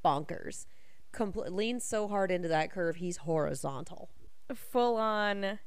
bonkers. 0.05 0.67
Compl- 1.13 1.51
leans 1.51 1.85
so 1.85 2.09
hard 2.09 2.31
into 2.31 2.49
that 2.49 2.71
curve, 2.71 2.97
he's 2.97 3.19
horizontal. 3.19 4.11
Full 4.55 4.97
on 4.97 5.59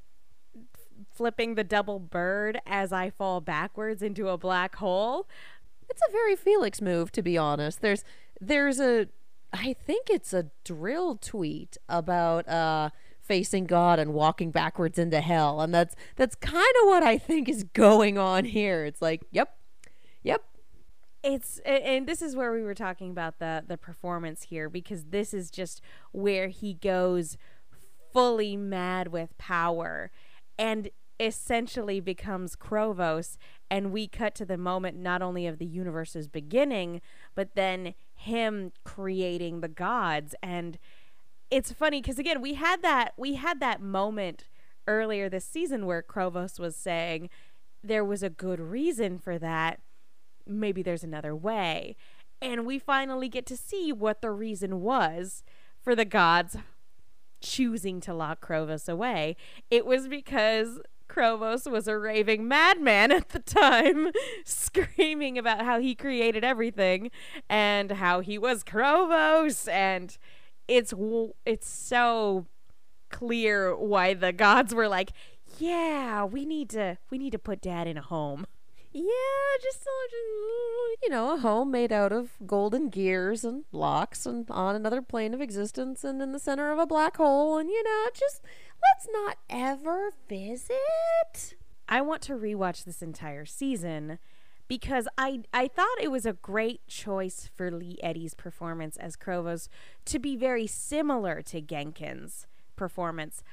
flipping 1.14 1.56
the 1.56 1.64
double 1.64 2.00
bird 2.00 2.60
as 2.66 2.92
I 2.92 3.10
fall 3.10 3.42
backwards 3.42 4.02
into 4.02 4.30
a 4.30 4.38
black 4.38 4.76
hole. 4.76 5.28
It's 5.90 6.02
a 6.08 6.12
very 6.12 6.36
Felix 6.36 6.82
move, 6.82 7.12
to 7.14 7.22
be 7.22 7.38
honest. 7.38 7.82
There's 7.82 8.04
there's 8.40 8.80
a 8.80 9.08
I 9.54 9.74
think 9.74 10.10
it's 10.10 10.34
a 10.34 10.48
dril 10.66 11.20
tweet 11.22 11.78
about 11.88 12.48
uh 12.48 12.90
facing 13.22 13.66
God 13.66 13.98
and 13.98 14.14
walking 14.14 14.52
backwards 14.52 15.00
into 15.00 15.22
hell. 15.22 15.62
And 15.62 15.74
that's 15.74 15.96
that's 16.16 16.36
kind 16.36 16.74
of 16.84 16.88
what 16.88 17.04
I 17.04 17.18
think 17.18 17.50
is 17.50 17.64
going 17.64 18.18
on 18.18 18.46
here. 18.46 18.86
It's 18.86 19.02
like, 19.02 19.24
yep. 19.32 19.56
Yep, 20.24 20.42
it's 21.26 21.60
and 21.66 22.08
this 22.08 22.22
is 22.22 22.36
where 22.36 22.52
we 22.52 22.62
were 22.62 22.76
talking 22.76 23.10
about 23.10 23.40
the 23.40 23.64
the 23.68 23.78
performance 23.78 24.44
here 24.44 24.70
because 24.70 25.06
this 25.06 25.34
is 25.34 25.50
just 25.50 25.82
where 26.12 26.50
he 26.50 26.76
goes 26.76 27.36
fully 28.14 28.56
mad 28.56 29.08
with 29.08 29.36
power 29.38 30.12
and 30.58 30.90
essentially 31.20 32.00
becomes 32.00 32.56
Chrovos 32.56 33.38
and 33.70 33.92
we 33.92 34.08
cut 34.08 34.36
to 34.36 34.46
the 34.46 34.58
moment 34.58 34.98
not 34.98 35.22
only 35.22 35.48
of 35.48 35.58
the 35.58 35.66
universe's 35.66 36.28
beginning 36.28 37.02
but 37.34 37.56
then 37.56 37.94
him 38.14 38.72
creating 38.84 39.62
the 39.62 39.68
gods 39.68 40.36
and 40.42 40.78
it's 41.50 41.72
funny 41.72 42.02
cuz 42.02 42.20
again 42.20 42.42
we 42.42 42.56
had 42.56 42.82
that 42.82 43.14
we 43.18 43.36
had 43.36 43.60
that 43.60 43.82
moment 43.82 44.46
earlier 44.88 45.30
this 45.30 45.46
season 45.46 45.86
where 45.86 46.04
Chrovos 46.04 46.60
was 46.60 46.76
saying 46.76 47.30
there 47.84 48.04
was 48.04 48.24
a 48.24 48.30
good 48.30 48.60
reason 48.60 49.18
for 49.18 49.38
that 49.40 49.80
maybe 50.48 50.82
there's 50.82 51.04
another 51.04 51.36
way. 51.36 51.96
And 52.42 52.66
we 52.66 52.80
finally 52.80 53.30
get 53.30 53.46
to 53.48 53.58
see 53.58 53.92
what 53.92 54.22
the 54.22 54.32
reason 54.32 54.82
was 54.82 55.44
for 55.82 55.96
the 55.96 56.06
gods 56.06 56.58
choosing 57.42 58.00
to 58.02 58.14
lock 58.14 58.46
Chrovos 58.46 58.90
away. 58.90 59.36
It 59.70 59.86
was 59.86 60.08
because 60.08 60.80
Chrovos 61.08 61.70
was 61.70 61.88
a 61.88 61.98
raving 61.98 62.48
madman 62.48 63.12
at 63.12 63.30
the 63.30 63.40
time, 63.40 64.12
screaming 64.46 65.38
about 65.38 65.64
how 65.64 65.80
he 65.80 65.96
created 65.96 66.44
everything 66.44 67.12
and 67.50 67.92
how 67.92 68.20
he 68.20 68.38
was 68.38 68.64
Chrovos 68.64 69.72
and 69.72 70.18
it's 70.68 70.94
it's 71.46 71.70
so 71.70 72.48
clear 73.10 73.76
why 73.76 74.14
the 74.14 74.34
gods 74.34 74.74
were 74.74 74.88
like, 74.88 75.12
"Yeah, 75.58 76.24
we 76.26 76.46
need 76.46 76.70
to 76.72 76.98
we 77.10 77.18
need 77.18 77.32
to 77.32 77.40
put 77.40 77.62
dad 77.62 77.88
in 77.88 77.98
a 77.98 78.02
home." 78.02 78.48
Yeah, 78.98 79.04
just, 79.62 79.80
just, 79.80 81.04
you 81.04 81.10
know, 81.10 81.34
a 81.34 81.38
home 81.38 81.70
made 81.70 81.92
out 81.92 82.14
of 82.14 82.30
golden 82.46 82.88
gears 82.88 83.44
and 83.44 83.66
locks 83.74 84.26
and 84.26 84.50
on 84.50 84.74
another 84.74 85.02
plane 85.02 85.34
of 85.34 85.42
existence 85.42 86.06
and 86.06 86.22
in 86.22 86.32
the 86.32 86.40
center 86.40 86.72
of 86.72 86.80
a 86.80 86.88
black 86.88 87.18
hole. 87.18 87.58
And, 87.58 87.70
you 87.70 87.84
know, 87.84 88.06
just 88.14 88.42
let's 88.82 89.08
not 89.12 89.38
ever 89.50 90.12
visit. 90.28 91.56
I 91.88 92.02
want 92.02 92.22
to 92.24 92.34
rewatch 92.34 92.84
this 92.84 93.02
entire 93.02 93.46
season 93.46 94.20
because 94.68 95.08
I 95.18 95.42
I 95.54 95.68
thought 95.68 96.02
it 96.02 96.12
was 96.12 96.26
a 96.26 96.34
great 96.34 96.88
choice 96.88 97.50
for 97.54 97.72
Lee 97.72 98.00
Eddy's 98.02 98.34
performance 98.34 98.98
as 98.98 99.16
Chrovos 99.16 99.68
to 100.06 100.20
be 100.20 100.36
very 100.36 100.68
similar 100.68 101.42
to 101.44 101.62
Genkin's 101.62 102.48
performance. 102.76 103.44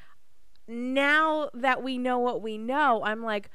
Now 0.66 1.50
that 1.52 1.82
we 1.82 1.98
know 1.98 2.18
what 2.18 2.40
we 2.40 2.56
know, 2.56 3.02
I'm 3.04 3.22
like, 3.22 3.50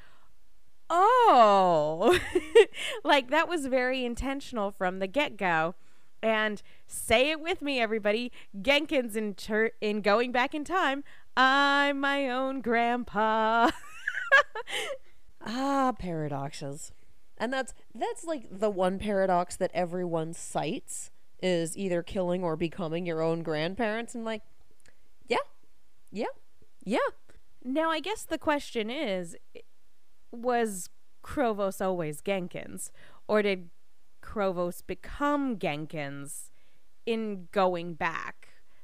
oh, 0.90 2.18
like 3.04 3.30
that 3.30 3.48
was 3.48 3.66
very 3.66 4.04
intentional 4.04 4.70
from 4.70 4.98
the 4.98 5.06
get 5.06 5.36
go. 5.36 5.74
And 6.20 6.62
say 6.86 7.30
it 7.30 7.40
with 7.40 7.62
me, 7.62 7.80
everybody. 7.80 8.32
Genkins 8.60 9.14
in 9.14 9.34
tur- 9.34 9.72
in 9.80 10.00
going 10.00 10.32
back 10.32 10.52
in 10.54 10.64
time. 10.64 11.04
I'm 11.38 12.00
my 12.00 12.28
own 12.28 12.60
grandpa. 12.60 13.70
Ah, 15.40 15.92
paradoxes. 15.98 16.92
And 17.38 17.52
that's 17.52 17.72
that's 17.94 18.24
like 18.24 18.46
the 18.50 18.68
one 18.68 18.98
paradox 18.98 19.56
that 19.56 19.70
everyone 19.72 20.34
cites 20.34 21.10
is 21.40 21.76
either 21.76 22.02
killing 22.02 22.42
or 22.42 22.56
becoming 22.56 23.06
your 23.06 23.22
own 23.22 23.42
grandparents 23.42 24.14
and 24.14 24.24
like 24.24 24.42
yeah. 25.28 25.38
Yeah. 26.10 26.26
Yeah. 26.84 26.98
Now, 27.64 27.88
I 27.90 28.00
guess 28.00 28.24
the 28.24 28.36
question 28.36 28.90
is 28.90 29.36
was 30.32 30.90
Chrovos 31.24 31.80
always 31.80 32.20
Genkins? 32.20 32.90
Or 33.28 33.42
did 33.42 33.70
Chrovos 34.22 34.82
become 34.86 35.56
Genkins 35.56 36.50
in 37.06 37.48
going 37.52 37.94
back? 37.94 38.37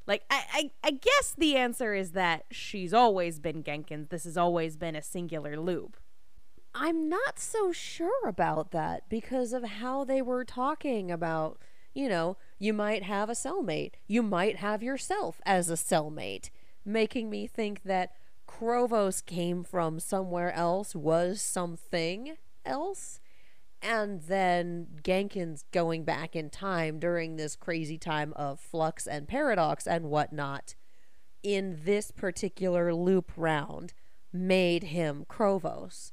Like, 0.06 0.24
I, 0.30 0.44
I, 0.52 0.70
I 0.82 0.90
guess 0.90 1.34
the 1.36 1.56
answer 1.56 1.94
is 1.94 2.12
that 2.12 2.44
she's 2.50 2.92
always 2.92 3.38
been 3.38 3.62
Genkins. 3.62 4.10
This 4.10 4.24
has 4.24 4.36
always 4.36 4.76
been 4.76 4.94
a 4.94 5.02
singular 5.02 5.58
loop. 5.58 5.96
I'm 6.74 7.08
not 7.08 7.38
so 7.38 7.72
sure 7.72 8.26
about 8.26 8.72
that 8.72 9.08
because 9.08 9.52
of 9.52 9.64
how 9.64 10.04
they 10.04 10.20
were 10.20 10.44
talking 10.44 11.10
about, 11.10 11.58
you 11.94 12.08
know, 12.08 12.36
you 12.58 12.72
might 12.72 13.04
have 13.04 13.30
a 13.30 13.34
cellmate. 13.34 13.92
You 14.08 14.22
might 14.22 14.56
have 14.56 14.82
yourself 14.82 15.40
as 15.46 15.70
a 15.70 15.74
cellmate, 15.74 16.50
making 16.84 17.30
me 17.30 17.46
think 17.46 17.84
that 17.84 18.16
Chrovos 18.48 19.24
came 19.24 19.64
from 19.64 20.00
somewhere 20.00 20.52
else, 20.52 20.94
was 20.94 21.40
something 21.40 22.36
else. 22.66 23.20
And 23.84 24.22
then 24.22 24.86
Genkins 25.02 25.64
going 25.70 26.04
back 26.04 26.34
in 26.34 26.48
time 26.48 26.98
during 26.98 27.36
this 27.36 27.54
crazy 27.54 27.98
time 27.98 28.32
of 28.34 28.58
flux 28.58 29.06
and 29.06 29.28
paradox 29.28 29.86
and 29.86 30.06
whatnot 30.06 30.74
in 31.42 31.80
this 31.84 32.10
particular 32.10 32.94
loop 32.94 33.30
round 33.36 33.92
made 34.32 34.84
him 34.84 35.26
Chrovos. 35.28 36.12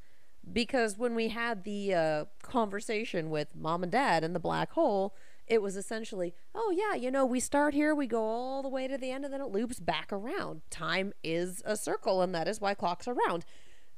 Because 0.52 0.98
when 0.98 1.16
we 1.16 1.30
had 1.30 1.64
the 1.64 1.94
uh, 1.94 2.26
conversation 2.44 3.30
with 3.30 3.56
mom 3.56 3.84
and 3.84 3.92
dad 3.92 4.26
in 4.26 4.34
the 4.34 4.40
black 4.40 4.74
hole 4.74 5.16
it 5.48 5.62
was 5.62 5.76
essentially 5.76 6.34
oh 6.56 6.74
yeah 6.76 6.96
you 6.96 7.12
know 7.12 7.26
we 7.26 7.40
start 7.40 7.74
here 7.74 7.94
we 7.94 8.08
go 8.08 8.24
all 8.24 8.62
the 8.62 8.70
way 8.70 8.88
to 8.88 8.98
the 8.98 9.12
end 9.12 9.26
and 9.26 9.34
then 9.34 9.42
it 9.42 9.50
loops 9.50 9.80
back 9.80 10.12
around. 10.12 10.62
Time 10.70 11.14
is 11.24 11.62
a 11.66 11.78
circle 11.78 12.22
and 12.22 12.36
that 12.36 12.48
is 12.48 12.60
why 12.60 12.74
clocks 12.74 13.08
are 13.08 13.16
round. 13.28 13.46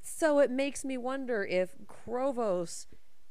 So 0.01 0.39
it 0.39 0.51
makes 0.51 0.85
me 0.85 0.97
wonder 0.97 1.43
if 1.43 1.75
Chrovos 1.87 2.85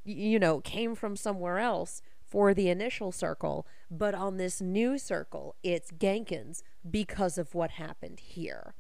you 0.05 0.39
know 0.39 0.61
came 0.61 0.95
from 0.95 1.17
somewhere 1.17 1.59
else 1.59 2.03
for 2.25 2.55
the 2.55 2.69
initial 2.69 3.13
circle 3.13 3.67
but 3.91 4.15
on 4.15 4.37
this 4.37 4.61
new 4.61 4.97
circle 4.99 5.55
it's 5.63 5.91
genkins 5.93 6.63
because 6.91 7.39
of 7.39 7.55
what 7.55 7.73
happened 7.73 8.21
here 8.21 8.75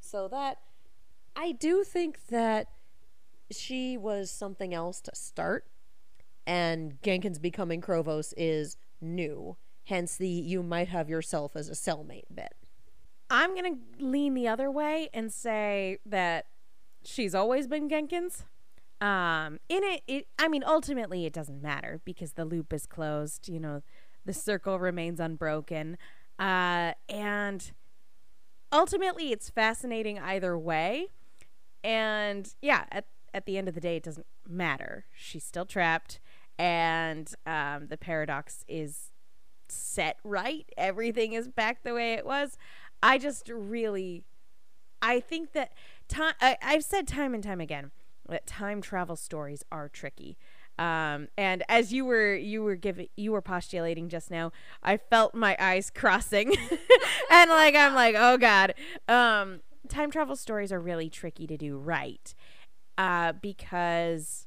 so 0.00 0.26
that 0.28 0.58
i 1.36 1.52
do 1.52 1.84
think 1.84 2.26
that 2.28 2.68
she 3.50 3.96
was 3.96 4.30
something 4.30 4.74
else 4.74 5.00
to 5.02 5.14
start, 5.14 5.66
and 6.46 7.00
Genkins 7.02 7.40
becoming 7.40 7.80
Chrovos 7.80 8.32
is 8.36 8.76
new. 9.00 9.56
Hence 9.84 10.16
the 10.16 10.28
you 10.28 10.62
might 10.62 10.88
have 10.88 11.08
yourself 11.08 11.56
as 11.56 11.68
a 11.68 11.72
cellmate 11.72 12.24
bit. 12.34 12.54
I'm 13.30 13.54
to 13.54 14.04
lean 14.04 14.34
the 14.34 14.48
other 14.48 14.70
way 14.70 15.08
and 15.12 15.32
say 15.32 15.98
that 16.06 16.46
she's 17.04 17.34
always 17.34 17.66
been 17.66 17.88
Genkins. 17.88 18.44
Um, 19.04 19.60
in 19.68 19.84
it, 19.84 20.02
it, 20.06 20.28
I 20.38 20.48
mean, 20.48 20.64
ultimately, 20.66 21.26
it 21.26 21.34
doesn't 21.34 21.60
matter 21.60 22.00
because 22.06 22.32
the 22.32 22.46
loop 22.46 22.72
is 22.72 22.86
closed. 22.86 23.50
You 23.50 23.60
know, 23.60 23.82
the 24.24 24.32
circle 24.32 24.78
remains 24.78 25.20
unbroken, 25.20 25.98
uh, 26.38 26.92
and 27.06 27.70
ultimately, 28.72 29.30
it's 29.30 29.50
fascinating 29.50 30.18
either 30.18 30.56
way. 30.56 31.08
And 31.82 32.54
yeah, 32.62 32.84
at 32.90 33.04
at 33.34 33.44
the 33.44 33.58
end 33.58 33.68
of 33.68 33.74
the 33.74 33.80
day, 33.82 33.96
it 33.96 34.04
doesn't 34.04 34.26
matter. 34.48 35.04
She's 35.14 35.44
still 35.44 35.66
trapped, 35.66 36.18
and 36.58 37.30
um, 37.44 37.88
the 37.88 37.98
paradox 37.98 38.64
is 38.68 39.10
set 39.68 40.16
right. 40.24 40.64
Everything 40.78 41.34
is 41.34 41.48
back 41.48 41.82
the 41.82 41.92
way 41.92 42.14
it 42.14 42.24
was. 42.24 42.56
I 43.02 43.18
just 43.18 43.50
really, 43.50 44.24
I 45.02 45.20
think 45.20 45.52
that 45.52 45.74
time. 46.08 46.32
I, 46.40 46.56
I've 46.62 46.84
said 46.84 47.06
time 47.06 47.34
and 47.34 47.44
time 47.44 47.60
again 47.60 47.90
that 48.28 48.46
time 48.46 48.80
travel 48.80 49.16
stories 49.16 49.62
are 49.70 49.88
tricky. 49.88 50.36
Um, 50.78 51.28
and 51.38 51.62
as 51.68 51.92
you 51.92 52.04
were 52.04 52.34
you 52.34 52.62
were 52.62 52.74
giving 52.74 53.08
you 53.16 53.32
were 53.32 53.42
postulating 53.42 54.08
just 54.08 54.30
now, 54.30 54.52
I 54.82 54.96
felt 54.96 55.34
my 55.34 55.56
eyes 55.60 55.90
crossing, 55.94 56.54
and 57.30 57.50
like 57.50 57.74
I'm 57.74 57.94
like, 57.94 58.16
oh 58.18 58.36
god. 58.36 58.74
Um, 59.08 59.60
time 59.88 60.10
travel 60.10 60.36
stories 60.36 60.72
are 60.72 60.80
really 60.80 61.08
tricky 61.08 61.46
to 61.46 61.56
do 61.56 61.76
right, 61.76 62.34
uh, 62.98 63.32
because 63.32 64.46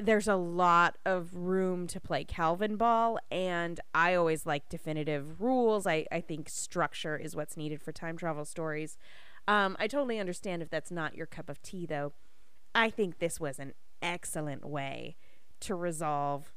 there's 0.00 0.28
a 0.28 0.36
lot 0.36 0.96
of 1.04 1.34
room 1.34 1.86
to 1.88 2.00
play 2.00 2.24
Calvin 2.24 2.76
ball, 2.76 3.18
and 3.30 3.78
I 3.94 4.14
always 4.14 4.46
like 4.46 4.68
definitive 4.68 5.40
rules. 5.40 5.86
I, 5.86 6.06
I 6.10 6.20
think 6.20 6.48
structure 6.48 7.16
is 7.16 7.36
what's 7.36 7.56
needed 7.56 7.82
for 7.82 7.92
time 7.92 8.16
travel 8.16 8.44
stories. 8.44 8.96
Um, 9.46 9.76
I 9.78 9.86
totally 9.86 10.18
understand 10.18 10.62
if 10.62 10.70
that's 10.70 10.90
not 10.90 11.14
your 11.14 11.26
cup 11.26 11.48
of 11.48 11.62
tea, 11.62 11.86
though. 11.86 12.12
I 12.74 12.90
think 12.90 13.18
this 13.18 13.40
was 13.40 13.58
an 13.58 13.74
excellent 14.02 14.64
way 14.64 15.16
to 15.60 15.74
resolve 15.74 16.52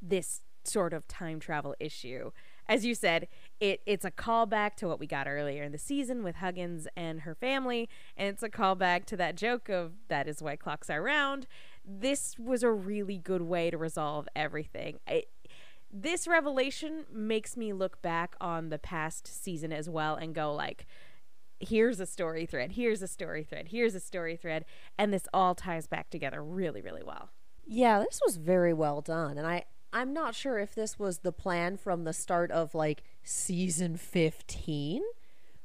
this 0.00 0.42
sort 0.64 0.92
of 0.92 1.08
time 1.08 1.40
travel 1.40 1.74
issue. 1.80 2.30
As 2.66 2.84
you 2.84 2.94
said, 2.94 3.28
it 3.60 3.80
it's 3.86 4.04
a 4.04 4.10
callback 4.10 4.74
to 4.76 4.88
what 4.88 5.00
we 5.00 5.06
got 5.06 5.26
earlier 5.26 5.62
in 5.62 5.72
the 5.72 5.78
season 5.78 6.22
with 6.22 6.36
Huggins 6.36 6.86
and 6.96 7.20
her 7.20 7.34
family, 7.34 7.88
and 8.16 8.28
it's 8.28 8.42
a 8.42 8.50
callback 8.50 9.06
to 9.06 9.16
that 9.16 9.36
joke 9.36 9.68
of 9.68 9.92
that 10.08 10.28
is 10.28 10.42
why 10.42 10.56
clocks 10.56 10.90
are 10.90 11.02
round. 11.02 11.46
This 11.84 12.38
was 12.38 12.62
a 12.62 12.70
really 12.70 13.16
good 13.16 13.42
way 13.42 13.70
to 13.70 13.78
resolve 13.78 14.28
everything. 14.36 14.98
This 15.90 16.28
revelation 16.28 17.06
makes 17.10 17.56
me 17.56 17.72
look 17.72 18.02
back 18.02 18.36
on 18.40 18.68
the 18.68 18.78
past 18.78 19.26
season 19.26 19.72
as 19.72 19.88
well 19.88 20.16
and 20.16 20.34
go 20.34 20.52
like 20.52 20.86
here's 21.60 22.00
a 22.00 22.06
story 22.06 22.46
thread, 22.46 22.72
here's 22.72 23.02
a 23.02 23.08
story 23.08 23.44
thread, 23.44 23.68
here's 23.68 23.94
a 23.94 24.00
story 24.00 24.36
thread, 24.36 24.64
and 24.96 25.12
this 25.12 25.26
all 25.32 25.54
ties 25.54 25.86
back 25.86 26.10
together 26.10 26.42
really, 26.42 26.80
really 26.80 27.02
well. 27.02 27.30
Yeah, 27.66 27.98
this 28.00 28.20
was 28.24 28.36
very 28.36 28.72
well 28.72 29.00
done, 29.00 29.36
and 29.36 29.46
I 29.46 29.64
I'm 29.92 30.12
not 30.12 30.34
sure 30.34 30.58
if 30.58 30.74
this 30.74 30.98
was 30.98 31.18
the 31.18 31.32
plan 31.32 31.76
from 31.76 32.04
the 32.04 32.12
start 32.12 32.50
of 32.50 32.74
like 32.74 33.02
season 33.22 33.96
15 33.96 35.02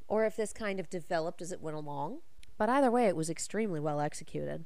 or 0.08 0.24
if 0.24 0.36
this 0.36 0.52
kind 0.52 0.80
of 0.80 0.88
developed 0.88 1.42
as 1.42 1.52
it 1.52 1.60
went 1.60 1.76
along. 1.76 2.20
But 2.56 2.68
either 2.68 2.90
way, 2.90 3.06
it 3.06 3.16
was 3.16 3.28
extremely 3.28 3.80
well 3.80 4.00
executed. 4.00 4.64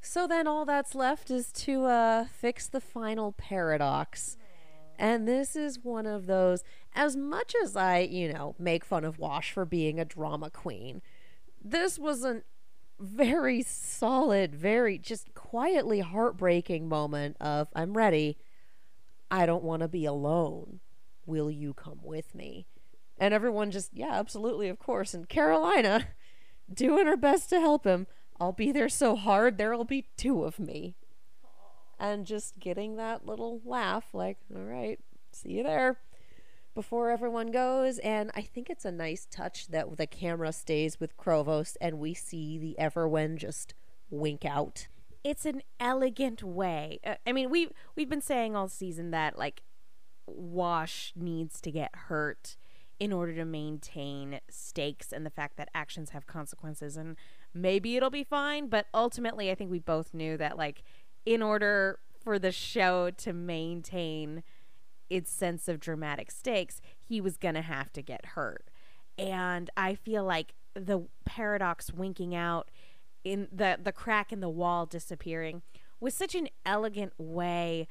So 0.00 0.26
then 0.26 0.46
all 0.46 0.64
that's 0.64 0.94
left 0.94 1.30
is 1.30 1.50
to 1.52 1.86
uh, 1.86 2.24
fix 2.26 2.68
the 2.68 2.80
final 2.80 3.32
paradox. 3.32 4.36
And 4.98 5.26
this 5.26 5.56
is 5.56 5.82
one 5.82 6.06
of 6.06 6.26
those, 6.26 6.62
as 6.94 7.16
much 7.16 7.54
as 7.62 7.76
I, 7.76 8.00
you 8.00 8.32
know, 8.32 8.54
make 8.58 8.84
fun 8.84 9.04
of 9.04 9.18
Wash 9.18 9.52
for 9.52 9.64
being 9.64 9.98
a 9.98 10.04
drama 10.04 10.50
queen, 10.50 11.02
this 11.62 11.98
was 11.98 12.24
a 12.24 12.42
very 13.00 13.62
solid, 13.62 14.54
very 14.54 14.98
just 14.98 15.34
quietly 15.34 16.00
heartbreaking 16.00 16.88
moment 16.88 17.36
of, 17.40 17.68
I'm 17.74 17.96
ready. 17.96 18.38
I 19.30 19.46
don't 19.46 19.64
want 19.64 19.82
to 19.82 19.88
be 19.88 20.04
alone. 20.04 20.80
Will 21.26 21.50
you 21.50 21.74
come 21.74 22.00
with 22.02 22.34
me? 22.34 22.66
And 23.18 23.34
everyone 23.34 23.70
just, 23.70 23.90
yeah, 23.94 24.12
absolutely, 24.12 24.68
of 24.68 24.78
course. 24.78 25.14
And 25.14 25.28
Carolina, 25.28 26.08
doing 26.72 27.06
her 27.06 27.16
best 27.16 27.50
to 27.50 27.60
help 27.60 27.84
him. 27.84 28.06
I'll 28.40 28.52
be 28.52 28.72
there 28.72 28.88
so 28.88 29.16
hard, 29.16 29.58
there'll 29.58 29.84
be 29.84 30.08
two 30.16 30.44
of 30.44 30.58
me. 30.58 30.96
And 31.98 32.26
just 32.26 32.58
getting 32.58 32.96
that 32.96 33.24
little 33.24 33.60
laugh, 33.64 34.06
like, 34.12 34.38
all 34.54 34.62
right, 34.62 34.98
see 35.32 35.52
you 35.52 35.62
there, 35.62 36.00
before 36.74 37.10
everyone 37.10 37.50
goes. 37.50 37.98
And 38.00 38.30
I 38.34 38.42
think 38.42 38.68
it's 38.68 38.84
a 38.84 38.92
nice 38.92 39.26
touch 39.30 39.68
that 39.68 39.96
the 39.96 40.06
camera 40.06 40.52
stays 40.52 40.98
with 41.00 41.16
Krovos 41.16 41.76
and 41.80 41.98
we 41.98 42.14
see 42.14 42.58
the 42.58 42.76
Everwen 42.78 43.36
just 43.36 43.74
wink 44.10 44.44
out. 44.44 44.88
it's 45.24 45.46
an 45.46 45.62
elegant 45.80 46.42
way. 46.42 47.00
Uh, 47.04 47.14
I 47.26 47.32
mean, 47.32 47.48
we 47.50 47.68
we've 47.96 48.10
been 48.10 48.20
saying 48.20 48.54
all 48.54 48.68
season 48.68 49.10
that 49.12 49.38
like 49.38 49.62
Wash 50.26 51.12
needs 51.16 51.60
to 51.62 51.70
get 51.70 51.90
hurt 52.08 52.56
in 53.00 53.12
order 53.12 53.34
to 53.34 53.44
maintain 53.44 54.40
stakes 54.48 55.12
and 55.12 55.26
the 55.26 55.30
fact 55.30 55.56
that 55.56 55.68
actions 55.74 56.10
have 56.10 56.26
consequences 56.26 56.96
and 56.96 57.16
maybe 57.52 57.96
it'll 57.96 58.10
be 58.10 58.22
fine, 58.24 58.68
but 58.68 58.86
ultimately 58.94 59.50
I 59.50 59.54
think 59.54 59.70
we 59.70 59.80
both 59.80 60.14
knew 60.14 60.36
that 60.36 60.56
like 60.56 60.82
in 61.26 61.42
order 61.42 61.98
for 62.22 62.38
the 62.38 62.52
show 62.52 63.10
to 63.10 63.32
maintain 63.32 64.42
its 65.10 65.30
sense 65.30 65.68
of 65.68 65.80
dramatic 65.80 66.30
stakes, 66.30 66.80
he 67.02 67.20
was 67.20 67.36
going 67.36 67.54
to 67.54 67.62
have 67.62 67.92
to 67.92 68.02
get 68.02 68.26
hurt. 68.26 68.70
And 69.18 69.70
I 69.76 69.94
feel 69.94 70.24
like 70.24 70.54
the 70.74 71.06
paradox 71.24 71.92
winking 71.92 72.34
out 72.34 72.70
in 73.22 73.48
the 73.50 73.78
the 73.82 73.92
crack 73.92 74.32
in 74.32 74.40
the 74.40 74.48
wall 74.48 74.86
disappearing 74.86 75.62
was 76.00 76.14
such 76.14 76.34
an 76.34 76.48
elegant 76.66 77.12
way 77.16 77.86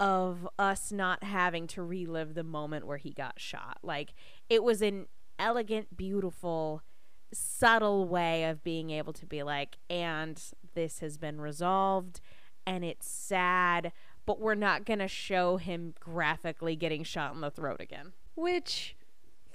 of 0.00 0.48
us 0.58 0.92
not 0.92 1.24
having 1.24 1.66
to 1.66 1.82
relive 1.82 2.34
the 2.34 2.44
moment 2.44 2.86
where 2.86 2.96
he 2.96 3.10
got 3.10 3.40
shot. 3.40 3.78
Like 3.82 4.14
it 4.48 4.62
was 4.62 4.80
an 4.80 5.06
elegant, 5.38 5.96
beautiful, 5.96 6.82
subtle 7.32 8.06
way 8.06 8.44
of 8.44 8.62
being 8.62 8.90
able 8.90 9.12
to 9.14 9.26
be 9.26 9.42
like, 9.42 9.76
and 9.90 10.40
this 10.74 11.00
has 11.00 11.18
been 11.18 11.40
resolved 11.40 12.20
and 12.66 12.84
it's 12.84 13.08
sad, 13.08 13.92
but 14.28 14.38
we're 14.38 14.54
not 14.54 14.84
going 14.84 14.98
to 14.98 15.08
show 15.08 15.56
him 15.56 15.94
graphically 15.98 16.76
getting 16.76 17.02
shot 17.02 17.34
in 17.34 17.40
the 17.40 17.50
throat 17.50 17.80
again. 17.80 18.12
Which, 18.34 18.94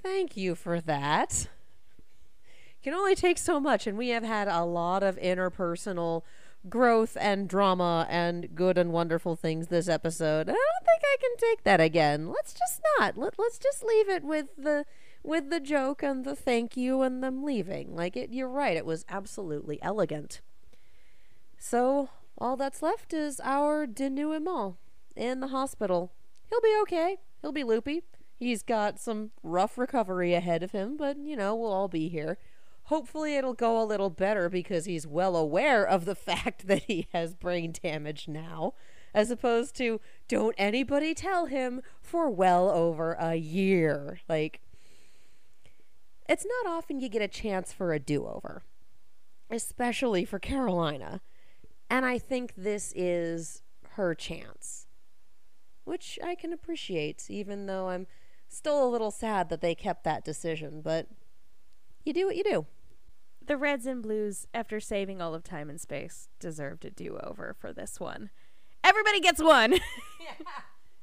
thank 0.02 0.36
you 0.36 0.56
for 0.56 0.80
that. 0.80 1.48
Can 2.82 2.92
only 2.92 3.14
take 3.14 3.38
so 3.38 3.60
much, 3.60 3.86
and 3.86 3.96
we 3.96 4.08
have 4.08 4.24
had 4.24 4.48
a 4.48 4.64
lot 4.64 5.04
of 5.04 5.16
interpersonal 5.16 6.22
growth 6.68 7.16
and 7.20 7.48
drama 7.48 8.04
and 8.10 8.52
good 8.56 8.76
and 8.76 8.90
wonderful 8.90 9.36
things 9.36 9.68
this 9.68 9.88
episode. 9.88 10.48
I 10.48 10.54
don't 10.54 10.84
think 10.84 11.02
I 11.04 11.16
can 11.20 11.36
take 11.38 11.62
that 11.62 11.80
again. 11.80 12.26
Let's 12.26 12.52
just 12.52 12.80
not. 12.98 13.16
Let, 13.16 13.38
let's 13.38 13.58
just 13.58 13.84
leave 13.84 14.08
it 14.08 14.24
with 14.24 14.48
the 14.58 14.86
with 15.22 15.50
the 15.50 15.60
joke 15.60 16.02
and 16.02 16.24
the 16.24 16.34
thank 16.34 16.76
you 16.76 17.00
and 17.02 17.22
them 17.22 17.44
leaving. 17.44 17.94
Like 17.94 18.16
it 18.16 18.30
you're 18.30 18.48
right, 18.48 18.76
it 18.76 18.84
was 18.84 19.04
absolutely 19.08 19.80
elegant. 19.82 20.40
So 21.58 22.08
all 22.38 22.56
that's 22.56 22.82
left 22.82 23.12
is 23.12 23.40
our 23.42 23.86
denouement 23.86 24.76
in 25.16 25.40
the 25.40 25.48
hospital. 25.48 26.12
He'll 26.50 26.60
be 26.60 26.76
okay. 26.82 27.18
He'll 27.40 27.52
be 27.52 27.64
loopy. 27.64 28.02
He's 28.38 28.62
got 28.62 28.98
some 28.98 29.30
rough 29.42 29.78
recovery 29.78 30.34
ahead 30.34 30.62
of 30.62 30.72
him, 30.72 30.96
but 30.96 31.16
you 31.16 31.36
know, 31.36 31.54
we'll 31.54 31.72
all 31.72 31.88
be 31.88 32.08
here. 32.08 32.38
Hopefully, 32.84 33.36
it'll 33.36 33.54
go 33.54 33.80
a 33.80 33.84
little 33.84 34.10
better 34.10 34.48
because 34.50 34.84
he's 34.84 35.06
well 35.06 35.36
aware 35.36 35.86
of 35.86 36.04
the 36.04 36.14
fact 36.14 36.66
that 36.66 36.84
he 36.84 37.06
has 37.12 37.34
brain 37.34 37.72
damage 37.82 38.28
now, 38.28 38.74
as 39.14 39.30
opposed 39.30 39.76
to 39.76 40.00
don't 40.28 40.54
anybody 40.58 41.14
tell 41.14 41.46
him 41.46 41.80
for 42.02 42.28
well 42.28 42.68
over 42.68 43.12
a 43.12 43.36
year. 43.36 44.18
Like, 44.28 44.60
it's 46.28 46.44
not 46.44 46.70
often 46.70 47.00
you 47.00 47.08
get 47.08 47.22
a 47.22 47.28
chance 47.28 47.72
for 47.72 47.92
a 47.92 47.98
do 47.98 48.26
over, 48.26 48.62
especially 49.50 50.24
for 50.24 50.38
Carolina. 50.38 51.20
And 51.90 52.04
I 52.06 52.18
think 52.18 52.54
this 52.56 52.92
is 52.96 53.62
her 53.90 54.14
chance, 54.14 54.86
which 55.84 56.18
I 56.24 56.34
can 56.34 56.52
appreciate, 56.52 57.26
even 57.28 57.66
though 57.66 57.88
I'm 57.88 58.06
still 58.48 58.84
a 58.84 58.88
little 58.88 59.10
sad 59.10 59.48
that 59.50 59.60
they 59.60 59.74
kept 59.74 60.04
that 60.04 60.24
decision. 60.24 60.80
But 60.82 61.08
you 62.04 62.12
do 62.12 62.26
what 62.26 62.36
you 62.36 62.44
do. 62.44 62.66
The 63.46 63.56
Reds 63.56 63.84
and 63.86 64.02
Blues, 64.02 64.46
after 64.54 64.80
saving 64.80 65.20
all 65.20 65.34
of 65.34 65.44
time 65.44 65.68
and 65.68 65.80
space, 65.80 66.28
deserved 66.40 66.84
a 66.84 66.90
do 66.90 67.18
over 67.22 67.54
for 67.58 67.72
this 67.72 68.00
one. 68.00 68.30
Everybody 68.82 69.20
gets 69.20 69.42
one. 69.42 69.72
yeah, 70.20 70.46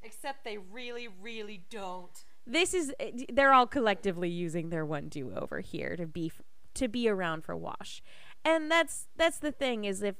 except 0.02 0.44
they 0.44 0.58
really, 0.58 1.08
really 1.08 1.62
don't. 1.70 2.24
This 2.44 2.74
is 2.74 2.92
eh, 2.98 3.12
they're 3.32 3.52
all 3.52 3.66
collectively 3.66 4.28
using 4.28 4.70
their 4.70 4.84
one 4.84 5.08
do 5.08 5.32
over 5.34 5.60
here 5.60 5.96
to 5.96 6.06
be 6.06 6.32
to 6.74 6.88
be 6.88 7.08
around 7.08 7.44
for 7.44 7.56
Wash. 7.56 8.02
And 8.44 8.70
that's 8.70 9.06
that's 9.16 9.38
the 9.38 9.52
thing 9.52 9.84
is 9.84 10.02
if 10.02 10.16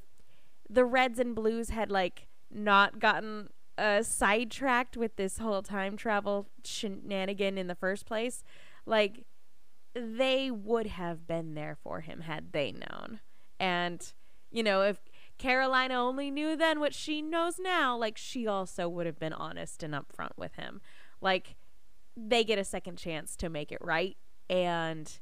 the 0.72 0.84
Reds 0.84 1.18
and 1.18 1.34
Blues 1.34 1.70
had 1.70 1.90
like 1.90 2.28
not 2.50 2.98
gotten 2.98 3.50
uh, 3.76 4.02
sidetracked 4.02 4.96
with 4.96 5.16
this 5.16 5.38
whole 5.38 5.62
time 5.62 5.96
travel 5.96 6.48
shenanigan 6.64 7.58
in 7.58 7.66
the 7.66 7.74
first 7.74 8.06
place, 8.06 8.42
like 8.86 9.24
they 9.94 10.50
would 10.50 10.86
have 10.86 11.26
been 11.26 11.54
there 11.54 11.76
for 11.82 12.00
him 12.00 12.20
had 12.20 12.52
they 12.52 12.72
known. 12.72 13.20
And, 13.60 14.12
you 14.50 14.62
know, 14.62 14.82
if 14.82 14.98
Carolina 15.38 15.94
only 15.94 16.30
knew 16.30 16.56
then 16.56 16.80
what 16.80 16.94
she 16.94 17.20
knows 17.20 17.58
now, 17.58 17.96
like 17.96 18.16
she 18.16 18.46
also 18.46 18.88
would 18.88 19.06
have 19.06 19.18
been 19.18 19.32
honest 19.32 19.82
and 19.82 19.94
upfront 19.94 20.32
with 20.36 20.54
him. 20.54 20.80
Like 21.20 21.56
they 22.16 22.44
get 22.44 22.58
a 22.58 22.64
second 22.64 22.96
chance 22.96 23.36
to 23.36 23.48
make 23.48 23.72
it 23.72 23.78
right 23.80 24.16
and 24.48 25.20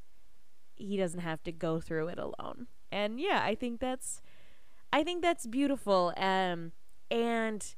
he 0.76 0.96
doesn't 0.96 1.20
have 1.20 1.42
to 1.44 1.53
go 1.53 1.80
through 1.80 2.09
it 2.09 2.18
alone. 2.18 2.68
And 2.92 3.20
yeah, 3.20 3.42
I 3.44 3.55
think 3.55 3.80
that's 3.80 4.22
I 4.93 5.05
think 5.05 5.22
that's 5.22 5.47
beautiful. 5.47 6.12
Um 6.16 6.72
and 7.11 7.74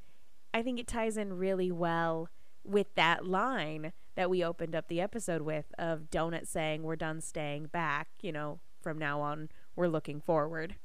I 0.54 0.62
think 0.62 0.78
it 0.78 0.86
ties 0.86 1.16
in 1.16 1.32
really 1.34 1.72
well 1.72 2.28
with 2.64 2.94
that 2.94 3.26
line 3.26 3.92
that 4.14 4.28
we 4.28 4.44
opened 4.44 4.74
up 4.74 4.88
the 4.88 5.00
episode 5.00 5.42
with 5.42 5.72
of 5.78 6.10
Donut 6.10 6.46
saying 6.46 6.82
we're 6.82 6.96
done 6.96 7.20
staying 7.20 7.66
back, 7.66 8.08
you 8.20 8.32
know, 8.32 8.60
from 8.80 8.98
now 8.98 9.20
on 9.20 9.48
we're 9.74 9.88
looking 9.88 10.20
forward. 10.20 10.76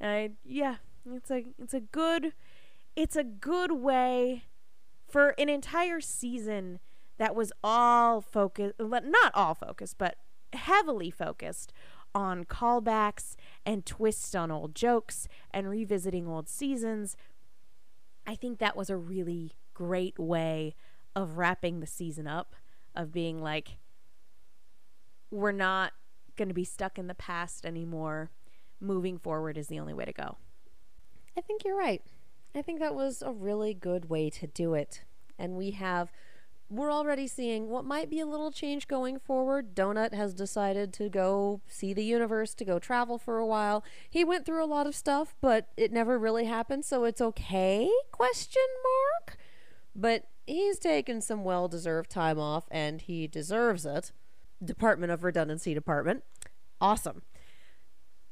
Uh, 0.00 0.28
yeah, 0.44 0.76
it's 1.10 1.30
a 1.30 1.44
it's 1.58 1.74
a 1.74 1.80
good 1.80 2.32
it's 2.96 3.16
a 3.16 3.24
good 3.24 3.72
way 3.72 4.44
for 5.08 5.30
an 5.38 5.48
entire 5.48 6.00
season 6.00 6.78
that 7.18 7.34
was 7.34 7.52
all 7.62 8.20
focused 8.20 8.74
not 8.78 9.32
all 9.34 9.54
focused, 9.54 9.98
but 9.98 10.16
heavily 10.52 11.10
focused 11.10 11.72
on 12.18 12.42
callbacks 12.44 13.36
and 13.64 13.86
twists 13.86 14.34
on 14.34 14.50
old 14.50 14.74
jokes 14.74 15.28
and 15.52 15.70
revisiting 15.70 16.26
old 16.26 16.48
seasons. 16.48 17.16
I 18.26 18.34
think 18.34 18.58
that 18.58 18.76
was 18.76 18.90
a 18.90 18.96
really 18.96 19.52
great 19.72 20.18
way 20.18 20.74
of 21.14 21.38
wrapping 21.38 21.78
the 21.78 21.86
season 21.86 22.26
up, 22.26 22.56
of 22.96 23.12
being 23.12 23.40
like, 23.40 23.78
we're 25.30 25.52
not 25.52 25.92
going 26.36 26.48
to 26.48 26.54
be 26.54 26.64
stuck 26.64 26.98
in 26.98 27.06
the 27.06 27.14
past 27.14 27.64
anymore. 27.64 28.32
Moving 28.80 29.16
forward 29.16 29.56
is 29.56 29.68
the 29.68 29.78
only 29.78 29.94
way 29.94 30.04
to 30.04 30.12
go. 30.12 30.38
I 31.36 31.40
think 31.40 31.64
you're 31.64 31.78
right. 31.78 32.02
I 32.52 32.62
think 32.62 32.80
that 32.80 32.96
was 32.96 33.22
a 33.22 33.30
really 33.30 33.74
good 33.74 34.10
way 34.10 34.28
to 34.30 34.48
do 34.48 34.74
it. 34.74 35.04
And 35.38 35.56
we 35.56 35.70
have, 35.70 36.10
we're 36.70 36.92
already 36.92 37.26
seeing 37.26 37.68
what 37.68 37.84
might 37.84 38.10
be 38.10 38.20
a 38.20 38.26
little 38.26 38.52
change 38.52 38.88
going 38.88 39.18
forward. 39.18 39.74
Donut 39.74 40.12
has 40.12 40.34
decided 40.34 40.92
to 40.94 41.08
go 41.08 41.60
see 41.66 41.94
the 41.94 42.04
universe, 42.04 42.54
to 42.54 42.64
go 42.64 42.78
travel 42.78 43.18
for 43.18 43.38
a 43.38 43.46
while. 43.46 43.82
He 44.10 44.24
went 44.24 44.44
through 44.44 44.62
a 44.62 44.66
lot 44.66 44.86
of 44.86 44.94
stuff, 44.94 45.34
but 45.40 45.68
it 45.76 45.92
never 45.92 46.18
really 46.18 46.44
happened, 46.44 46.84
so 46.84 47.04
it's 47.04 47.20
okay? 47.20 47.88
Question 48.12 48.62
mark. 48.84 49.38
But 49.94 50.28
he's 50.46 50.78
taken 50.78 51.20
some 51.20 51.42
well 51.42 51.68
deserved 51.68 52.10
time 52.10 52.38
off 52.38 52.66
and 52.70 53.00
he 53.00 53.26
deserves 53.26 53.86
it. 53.86 54.12
Department 54.62 55.12
of 55.12 55.24
Redundancy 55.24 55.72
Department. 55.72 56.24
Awesome. 56.80 57.22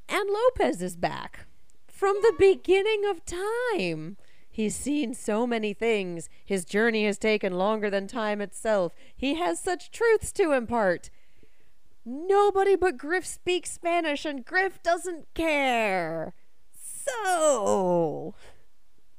And 0.09 0.29
Lopez 0.31 0.83
is 0.83 0.97
back 0.97 1.47
from 1.89 2.17
the 2.21 2.35
beginning 2.39 3.05
of 3.07 3.23
time. 3.25 4.17
He's 4.57 4.75
seen 4.75 5.13
so 5.13 5.47
many 5.47 5.75
things. 5.75 6.31
His 6.43 6.65
journey 6.65 7.05
has 7.05 7.19
taken 7.19 7.59
longer 7.59 7.91
than 7.91 8.07
time 8.07 8.41
itself. 8.41 8.95
He 9.15 9.35
has 9.35 9.61
such 9.61 9.91
truths 9.91 10.33
to 10.33 10.53
impart. 10.53 11.11
Nobody 12.07 12.75
but 12.75 12.97
Grif 12.97 13.27
speaks 13.27 13.71
Spanish, 13.71 14.25
and 14.25 14.47
Grif 14.47 14.83
doesn't 14.83 15.27
care. 15.35 16.33
So, 16.73 18.35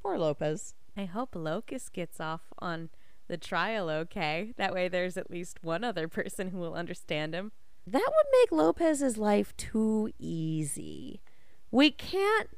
poor 0.01 0.17
Lopez. 0.17 0.73
I 0.97 1.05
hope 1.05 1.35
Locus 1.35 1.89
gets 1.89 2.19
off 2.19 2.41
on 2.57 2.89
the 3.27 3.38
trial 3.38 3.91
okay. 3.91 4.55
That 4.57 4.73
way 4.73 4.88
there's 4.88 5.17
at 5.17 5.29
least 5.29 5.63
one 5.63 5.83
other 5.83 6.07
person 6.07 6.49
who 6.49 6.57
will 6.57 6.73
understand 6.73 7.35
him. 7.35 7.51
That 7.85 8.01
would 8.07 8.39
make 8.41 8.51
Lopez's 8.51 9.19
life 9.19 9.55
too 9.55 10.09
easy. 10.17 11.21
We 11.69 11.91
can't 11.91 12.49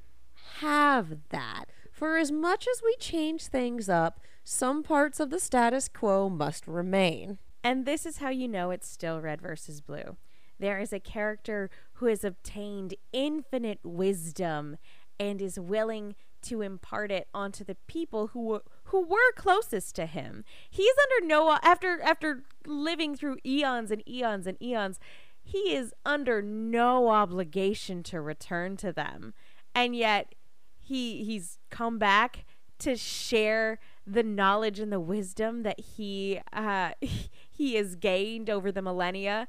have 0.62 1.18
that. 1.32 1.66
For 2.00 2.16
as 2.16 2.32
much 2.32 2.66
as 2.66 2.82
we 2.82 2.96
change 2.96 3.48
things 3.48 3.90
up, 3.90 4.22
some 4.46 4.84
parts 4.84 5.20
of 5.20 5.32
the 5.32 5.38
status 5.38 5.90
quo 5.90 6.30
must 6.30 6.66
remain. 6.66 7.40
And 7.62 7.86
this 7.86 8.06
is 8.06 8.20
how 8.20 8.30
you 8.30 8.48
know 8.48 8.72
it's 8.72 8.88
still 8.88 9.20
red 9.20 9.42
versus 9.42 9.82
blue. 9.82 10.16
There 10.58 10.80
is 10.80 10.94
a 10.94 11.02
character 11.02 11.70
who 11.96 12.06
has 12.06 12.24
obtained 12.24 12.96
infinite 13.12 13.80
wisdom 13.84 14.78
and 15.20 15.42
is 15.42 15.60
willing 15.60 16.16
to 16.44 16.62
impart 16.62 17.12
it 17.12 17.28
onto 17.34 17.66
the 17.66 17.76
people 17.88 18.28
who 18.28 18.46
were 18.46 18.64
who 18.86 19.02
were 19.02 19.34
closest 19.36 19.94
to 19.98 20.06
him. 20.06 20.46
He's 20.70 20.96
under 21.04 21.28
no 21.28 21.60
after 21.62 22.02
after 22.02 22.46
living 22.66 23.18
through 23.18 23.40
eons 23.46 23.92
and 23.92 24.08
eons 24.08 24.48
and 24.48 24.58
eons, 24.64 25.00
he 25.44 25.76
is 25.76 25.94
under 26.06 26.42
no 26.42 27.10
obligation 27.10 28.04
to 28.04 28.22
return 28.22 28.78
to 28.78 28.94
them. 28.94 29.34
And 29.76 29.98
yet 29.98 30.34
he 30.90 31.24
he's 31.24 31.60
come 31.70 32.00
back 32.00 32.46
to 32.80 32.96
share 32.96 33.80
the 34.08 34.24
knowledge 34.24 34.80
and 34.80 34.92
the 34.92 35.00
wisdom 35.00 35.62
that 35.64 35.80
he 35.80 36.42
uh, 36.52 36.92
he 37.50 37.76
has 37.76 37.96
gained 37.96 38.50
over 38.50 38.72
the 38.72 38.82
millennia. 38.82 39.48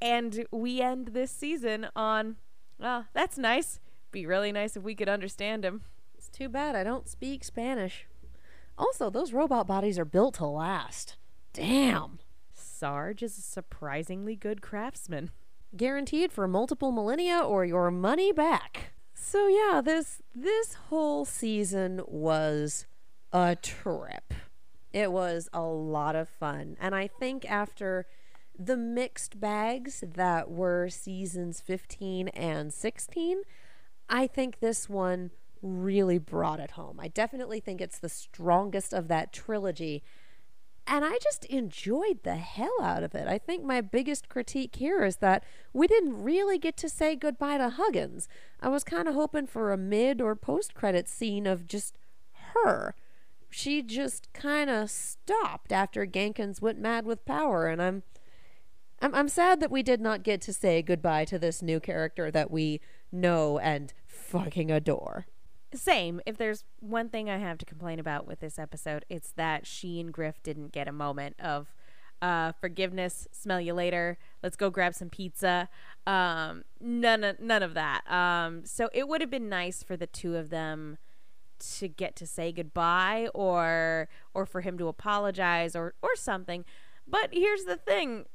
And 0.00 0.46
we 0.50 0.80
end 0.80 1.08
this 1.08 1.30
season 1.30 1.86
on, 1.94 2.36
well, 2.78 3.06
that's 3.14 3.38
nice. 3.38 3.78
Be 4.10 4.26
really 4.26 4.50
nice 4.50 4.76
if 4.76 4.82
we 4.82 4.96
could 4.96 5.08
understand 5.08 5.64
him. 5.64 5.82
It's 6.14 6.28
too 6.28 6.48
bad 6.48 6.74
I 6.74 6.82
don't 6.82 7.08
speak 7.08 7.44
Spanish. 7.44 8.06
Also, 8.76 9.10
those 9.10 9.32
robot 9.32 9.66
bodies 9.66 9.98
are 9.98 10.04
built 10.04 10.34
to 10.34 10.46
last. 10.46 11.16
Damn. 11.52 12.18
Sarge 12.52 13.22
is 13.22 13.38
a 13.38 13.42
surprisingly 13.42 14.34
good 14.34 14.60
craftsman. 14.60 15.30
Guaranteed 15.76 16.32
for 16.32 16.48
multiple 16.48 16.90
millennia 16.90 17.38
or 17.38 17.64
your 17.64 17.90
money 17.90 18.32
back. 18.32 18.91
So 19.24 19.46
yeah, 19.46 19.80
this 19.80 20.20
this 20.34 20.74
whole 20.74 21.24
season 21.24 22.02
was 22.08 22.86
a 23.32 23.54
trip. 23.54 24.34
It 24.92 25.12
was 25.12 25.48
a 25.52 25.62
lot 25.62 26.16
of 26.16 26.28
fun. 26.28 26.76
And 26.80 26.92
I 26.92 27.06
think 27.06 27.48
after 27.48 28.06
the 28.58 28.76
mixed 28.76 29.38
bags 29.38 30.02
that 30.14 30.50
were 30.50 30.88
seasons 30.88 31.60
15 31.60 32.28
and 32.28 32.74
16, 32.74 33.42
I 34.08 34.26
think 34.26 34.58
this 34.58 34.88
one 34.88 35.30
really 35.62 36.18
brought 36.18 36.58
it 36.58 36.72
home. 36.72 36.98
I 37.00 37.06
definitely 37.06 37.60
think 37.60 37.80
it's 37.80 38.00
the 38.00 38.08
strongest 38.08 38.92
of 38.92 39.06
that 39.06 39.32
trilogy. 39.32 40.02
And 40.86 41.04
I 41.04 41.18
just 41.22 41.44
enjoyed 41.44 42.24
the 42.24 42.36
hell 42.36 42.82
out 42.82 43.02
of 43.02 43.14
it. 43.14 43.28
I 43.28 43.38
think 43.38 43.64
my 43.64 43.80
biggest 43.80 44.28
critique 44.28 44.76
here 44.76 45.04
is 45.04 45.16
that 45.16 45.44
we 45.72 45.86
didn't 45.86 46.22
really 46.22 46.58
get 46.58 46.76
to 46.78 46.88
say 46.88 47.14
goodbye 47.14 47.58
to 47.58 47.70
Huggins. 47.70 48.28
I 48.60 48.68
was 48.68 48.82
kind 48.82 49.06
of 49.06 49.14
hoping 49.14 49.46
for 49.46 49.72
a 49.72 49.78
mid 49.78 50.20
or 50.20 50.34
post 50.34 50.74
credit 50.74 51.08
scene 51.08 51.46
of 51.46 51.68
just 51.68 51.96
her. 52.54 52.94
She 53.48 53.82
just 53.82 54.32
kind 54.32 54.70
of 54.70 54.90
stopped 54.90 55.72
after 55.72 56.06
Genkins 56.06 56.60
went 56.60 56.80
mad 56.80 57.04
with 57.04 57.24
power, 57.24 57.66
and 57.66 57.82
I'm, 57.82 58.02
I'm 59.00 59.14
I'm 59.14 59.28
sad 59.28 59.60
that 59.60 59.70
we 59.70 59.82
did 59.82 60.00
not 60.00 60.22
get 60.22 60.40
to 60.42 60.52
say 60.52 60.80
goodbye 60.80 61.26
to 61.26 61.38
this 61.38 61.60
new 61.60 61.78
character 61.78 62.30
that 62.30 62.50
we 62.50 62.80
know 63.12 63.58
and 63.58 63.92
fucking 64.06 64.70
adore. 64.70 65.26
Same. 65.74 66.20
If 66.26 66.36
there's 66.36 66.64
one 66.80 67.08
thing 67.08 67.30
I 67.30 67.38
have 67.38 67.58
to 67.58 67.64
complain 67.64 67.98
about 67.98 68.26
with 68.26 68.40
this 68.40 68.58
episode, 68.58 69.04
it's 69.08 69.32
that 69.32 69.66
she 69.66 70.00
and 70.00 70.12
Grif 70.12 70.42
didn't 70.42 70.72
get 70.72 70.88
a 70.88 70.92
moment 70.92 71.36
of 71.40 71.74
uh, 72.20 72.52
forgiveness. 72.52 73.26
Smell 73.32 73.60
you 73.60 73.74
later. 73.74 74.18
Let's 74.42 74.56
go 74.56 74.70
grab 74.70 74.94
some 74.94 75.10
pizza. 75.10 75.68
Um, 76.06 76.62
none 76.80 77.24
of 77.24 77.40
none 77.40 77.62
of 77.62 77.74
that. 77.74 78.10
Um, 78.10 78.64
so 78.64 78.88
it 78.92 79.08
would 79.08 79.20
have 79.20 79.30
been 79.30 79.48
nice 79.48 79.82
for 79.82 79.96
the 79.96 80.06
two 80.06 80.36
of 80.36 80.50
them 80.50 80.98
to 81.78 81.88
get 81.88 82.16
to 82.16 82.26
say 82.26 82.52
goodbye, 82.52 83.28
or 83.34 84.08
or 84.34 84.46
for 84.46 84.60
him 84.60 84.78
to 84.78 84.88
apologize, 84.88 85.74
or 85.74 85.94
or 86.02 86.14
something. 86.14 86.64
But 87.06 87.30
here's 87.32 87.64
the 87.64 87.76
thing. 87.76 88.26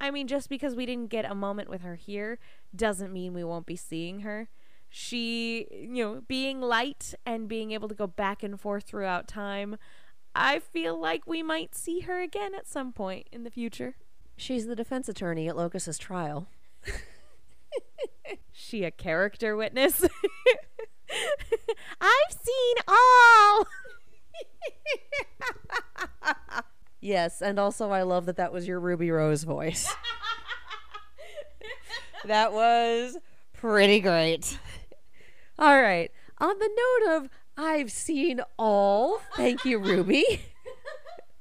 I 0.00 0.10
mean, 0.10 0.26
just 0.26 0.48
because 0.48 0.74
we 0.74 0.86
didn't 0.86 1.08
get 1.08 1.30
a 1.30 1.34
moment 1.34 1.68
with 1.68 1.82
her 1.82 1.96
here 1.96 2.38
doesn't 2.74 3.12
mean 3.12 3.34
we 3.34 3.44
won't 3.44 3.66
be 3.66 3.76
seeing 3.76 4.20
her 4.20 4.48
she, 4.92 5.68
you 5.70 6.04
know, 6.04 6.22
being 6.26 6.60
light 6.60 7.14
and 7.24 7.48
being 7.48 7.70
able 7.70 7.88
to 7.88 7.94
go 7.94 8.08
back 8.08 8.42
and 8.42 8.60
forth 8.60 8.84
throughout 8.84 9.28
time, 9.28 9.76
I 10.34 10.58
feel 10.58 11.00
like 11.00 11.26
we 11.26 11.44
might 11.44 11.76
see 11.76 12.00
her 12.00 12.20
again 12.20 12.54
at 12.56 12.66
some 12.66 12.92
point 12.92 13.28
in 13.30 13.44
the 13.44 13.50
future. 13.50 13.94
She's 14.36 14.66
the 14.66 14.74
defense 14.74 15.08
attorney 15.08 15.48
at 15.48 15.56
Locus's 15.56 15.96
trial. 15.96 16.48
she 18.52 18.82
a 18.82 18.90
character 18.90 19.54
witness? 19.54 20.02
I've 22.00 22.32
seen 22.42 22.76
all. 22.88 23.66
yes, 27.00 27.40
and 27.42 27.60
also 27.60 27.90
I 27.90 28.02
love 28.02 28.26
that 28.26 28.36
that 28.36 28.52
was 28.52 28.66
your 28.66 28.80
Ruby 28.80 29.10
Rose 29.12 29.44
voice. 29.44 29.92
that 32.24 32.52
was 32.52 33.18
pretty 33.52 34.00
great. 34.00 34.58
All 35.60 35.82
right. 35.82 36.10
On 36.38 36.58
the 36.58 36.70
note 37.04 37.16
of 37.16 37.28
I've 37.54 37.92
seen 37.92 38.40
all, 38.58 39.20
thank 39.36 39.66
you, 39.66 39.78
Ruby. 39.78 40.24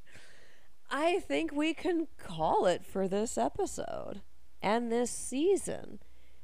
I 0.91 1.19
think 1.19 1.53
we 1.53 1.73
can 1.73 2.07
call 2.17 2.65
it 2.65 2.85
for 2.85 3.07
this 3.07 3.37
episode 3.37 4.19
and 4.61 4.91
this 4.91 5.09
season. 5.09 5.99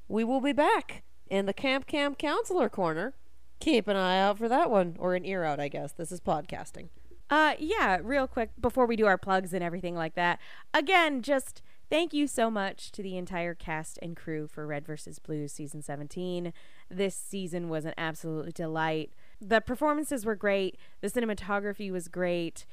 We 0.08 0.24
will 0.24 0.40
be 0.40 0.54
back 0.54 1.04
in 1.30 1.48
the 1.48 1.54
Camp 1.54 1.86
Camp 1.86 2.18
Counselor 2.18 2.70
Corner. 2.70 3.14
Keep 3.60 3.90
an 3.90 3.98
eye 3.98 4.22
out 4.22 4.38
for 4.38 4.48
that 4.48 4.72
one, 4.72 4.96
or 4.98 5.14
an 5.14 5.26
ear 5.26 5.44
out, 5.44 5.60
I 5.60 5.68
guess. 5.68 5.92
This 5.92 6.14
is 6.14 6.22
podcasting. 6.22 6.88
Uh, 7.30 7.56
yeah, 7.60 8.00
real 8.02 8.28
quick 8.28 8.52
before 8.58 8.86
we 8.86 8.96
do 8.96 9.06
our 9.06 9.18
plugs 9.18 9.54
and 9.54 9.62
everything 9.62 9.96
like 9.96 10.16
that. 10.16 10.40
Again, 10.74 11.22
just 11.22 11.62
Thank 11.90 12.14
you 12.14 12.26
so 12.26 12.50
much 12.50 12.92
to 12.94 13.04
the 13.04 13.16
entire 13.16 13.54
cast 13.54 14.00
and 14.02 14.18
crew 14.18 14.48
for 14.48 14.66
Red 14.66 14.88
vs. 14.88 15.20
Blue 15.20 15.48
season 15.48 15.84
17. 15.84 16.52
This 16.90 17.16
season 17.16 17.70
was 17.70 17.86
an 17.86 17.94
absolute 17.98 18.54
delight. 18.54 19.12
The 19.42 19.62
performances 19.62 20.26
were 20.26 20.36
great, 20.36 20.78
the 21.02 21.10
cinematography 21.10 21.92
was 21.92 22.08
great. 22.08 22.66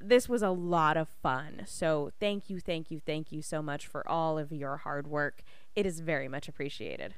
This 0.00 0.28
was 0.28 0.42
a 0.42 0.50
lot 0.50 0.96
of 0.96 1.08
fun. 1.22 1.62
So, 1.66 2.10
thank 2.20 2.50
you, 2.50 2.60
thank 2.60 2.90
you, 2.90 3.00
thank 3.00 3.32
you 3.32 3.40
so 3.40 3.62
much 3.62 3.86
for 3.86 4.06
all 4.08 4.38
of 4.38 4.52
your 4.52 4.78
hard 4.78 5.06
work. 5.06 5.42
It 5.74 5.86
is 5.86 6.00
very 6.00 6.28
much 6.28 6.48
appreciated. 6.48 7.14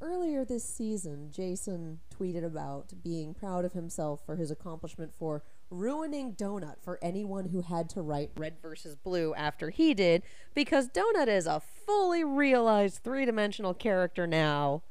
Earlier 0.00 0.44
this 0.44 0.64
season, 0.64 1.30
Jason 1.30 2.00
tweeted 2.12 2.44
about 2.44 2.92
being 3.02 3.32
proud 3.32 3.64
of 3.64 3.72
himself 3.72 4.20
for 4.26 4.36
his 4.36 4.50
accomplishment 4.50 5.14
for 5.14 5.44
ruining 5.70 6.34
Donut 6.34 6.82
for 6.82 6.98
anyone 7.00 7.46
who 7.46 7.62
had 7.62 7.88
to 7.90 8.02
write 8.02 8.30
Red 8.36 8.56
versus 8.60 8.96
Blue 8.96 9.34
after 9.34 9.70
he 9.70 9.94
did, 9.94 10.22
because 10.54 10.88
Donut 10.88 11.28
is 11.28 11.46
a 11.46 11.60
fully 11.60 12.24
realized 12.24 13.02
three 13.02 13.24
dimensional 13.24 13.74
character 13.74 14.26
now. 14.26 14.82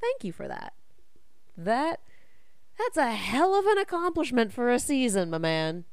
Thank 0.00 0.24
you 0.24 0.32
for 0.32 0.48
that. 0.48 0.74
That 1.56 2.00
that's 2.78 2.96
a 2.96 3.10
hell 3.10 3.58
of 3.58 3.66
an 3.66 3.78
accomplishment 3.78 4.52
for 4.52 4.70
a 4.70 4.78
season, 4.78 5.30
my 5.30 5.38
man. 5.38 5.84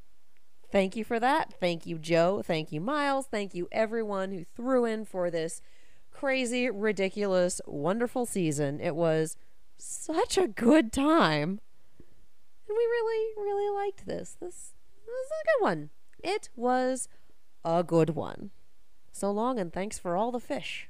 Thank 0.71 0.95
you 0.95 1.03
for 1.03 1.19
that. 1.19 1.53
Thank 1.59 1.85
you, 1.85 1.97
Joe. 1.97 2.43
Thank 2.45 2.71
you, 2.71 2.79
Miles. 2.79 3.25
Thank 3.27 3.55
you, 3.55 3.67
everyone 3.71 4.31
who 4.31 4.43
threw 4.43 4.85
in 4.85 5.05
for 5.05 5.31
this 5.31 5.61
crazy, 6.11 6.69
ridiculous, 6.69 7.59
wonderful 7.65 8.25
season. 8.25 8.79
It 8.79 8.95
was 8.95 9.35
such 9.77 10.37
a 10.37 10.47
good 10.47 10.91
time. 10.91 11.59
And 12.67 12.75
we 12.75 12.75
really, 12.75 13.33
really 13.37 13.85
liked 13.85 14.05
this. 14.05 14.37
This, 14.39 14.73
this 15.05 15.13
was 15.13 15.31
a 15.31 15.45
good 15.45 15.63
one. 15.63 15.89
It 16.23 16.49
was 16.55 17.07
a 17.63 17.83
good 17.83 18.11
one. 18.11 18.51
So 19.11 19.31
long 19.31 19.59
and 19.59 19.71
thanks 19.71 19.97
for 19.97 20.15
all 20.15 20.31
the 20.31 20.39
fish. 20.39 20.89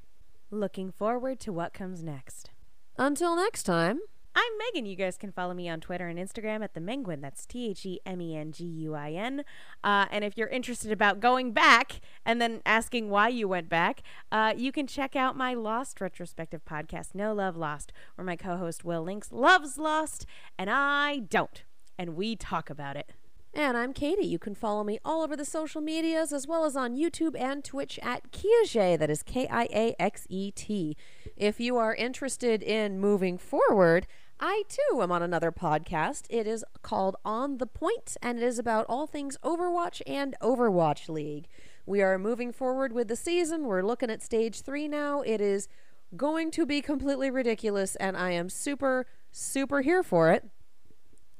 Looking 0.50 0.90
forward 0.90 1.40
to 1.40 1.52
what 1.52 1.72
comes 1.72 2.02
next. 2.02 2.50
Until 2.98 3.36
next 3.36 3.64
time. 3.64 4.00
I'm 4.34 4.52
Megan. 4.58 4.86
You 4.86 4.96
guys 4.96 5.18
can 5.18 5.32
follow 5.32 5.52
me 5.52 5.68
on 5.68 5.80
Twitter 5.80 6.08
and 6.08 6.18
Instagram 6.18 6.62
at 6.62 6.72
the 6.72 6.80
Menguin. 6.80 7.20
That's 7.20 7.44
T 7.44 7.70
H 7.70 7.84
E 7.84 8.00
M 8.06 8.22
E 8.22 8.34
N 8.34 8.52
G 8.52 8.64
U 8.64 8.94
I 8.94 9.12
N. 9.12 9.44
Uh, 9.84 10.06
and 10.10 10.24
if 10.24 10.36
you're 10.36 10.48
interested 10.48 10.90
about 10.90 11.20
going 11.20 11.52
back 11.52 12.00
and 12.24 12.40
then 12.40 12.62
asking 12.64 13.10
why 13.10 13.28
you 13.28 13.48
went 13.48 13.68
back, 13.68 14.02
uh, 14.32 14.54
you 14.56 14.72
can 14.72 14.86
check 14.86 15.14
out 15.14 15.36
my 15.36 15.52
Lost 15.52 16.00
retrospective 16.00 16.64
podcast, 16.64 17.14
No 17.14 17.34
Love 17.34 17.56
Lost, 17.56 17.92
where 18.14 18.24
my 18.24 18.36
co-host 18.36 18.84
Will 18.84 19.02
Links 19.02 19.30
loves 19.30 19.76
Lost 19.76 20.24
and 20.58 20.70
I 20.70 21.18
don't, 21.18 21.64
and 21.98 22.16
we 22.16 22.34
talk 22.34 22.70
about 22.70 22.96
it. 22.96 23.12
And 23.56 23.74
I'm 23.78 23.94
Katie. 23.94 24.26
You 24.26 24.38
can 24.38 24.54
follow 24.54 24.84
me 24.84 24.98
all 25.02 25.22
over 25.22 25.34
the 25.34 25.46
social 25.46 25.80
medias 25.80 26.30
as 26.30 26.46
well 26.46 26.66
as 26.66 26.76
on 26.76 26.94
YouTube 26.94 27.34
and 27.40 27.64
Twitch 27.64 27.98
at 28.02 28.30
Kiaxet. 28.30 28.98
That 28.98 29.08
is 29.08 29.22
K 29.22 29.48
I 29.48 29.66
A 29.72 29.96
X 29.98 30.26
E 30.28 30.50
T. 30.50 30.94
If 31.38 31.58
you 31.58 31.78
are 31.78 31.94
interested 31.94 32.62
in 32.62 33.00
moving 33.00 33.38
forward, 33.38 34.06
I 34.38 34.64
too 34.68 35.00
am 35.00 35.10
on 35.10 35.22
another 35.22 35.50
podcast. 35.50 36.26
It 36.28 36.46
is 36.46 36.66
called 36.82 37.16
On 37.24 37.56
the 37.56 37.64
Point, 37.64 38.18
and 38.20 38.36
it 38.36 38.44
is 38.44 38.58
about 38.58 38.84
all 38.90 39.06
things 39.06 39.38
Overwatch 39.42 40.02
and 40.06 40.36
Overwatch 40.42 41.08
League. 41.08 41.48
We 41.86 42.02
are 42.02 42.18
moving 42.18 42.52
forward 42.52 42.92
with 42.92 43.08
the 43.08 43.16
season. 43.16 43.64
We're 43.64 43.80
looking 43.80 44.10
at 44.10 44.22
stage 44.22 44.60
three 44.60 44.86
now. 44.86 45.22
It 45.22 45.40
is 45.40 45.66
going 46.14 46.50
to 46.50 46.66
be 46.66 46.82
completely 46.82 47.30
ridiculous, 47.30 47.96
and 47.96 48.18
I 48.18 48.32
am 48.32 48.50
super, 48.50 49.06
super 49.32 49.80
here 49.80 50.02
for 50.02 50.30
it. 50.30 50.44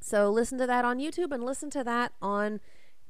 So 0.06 0.30
listen 0.30 0.56
to 0.58 0.68
that 0.68 0.84
on 0.84 1.00
YouTube 1.00 1.32
and 1.32 1.44
listen 1.44 1.68
to 1.70 1.82
that 1.82 2.12
on 2.22 2.60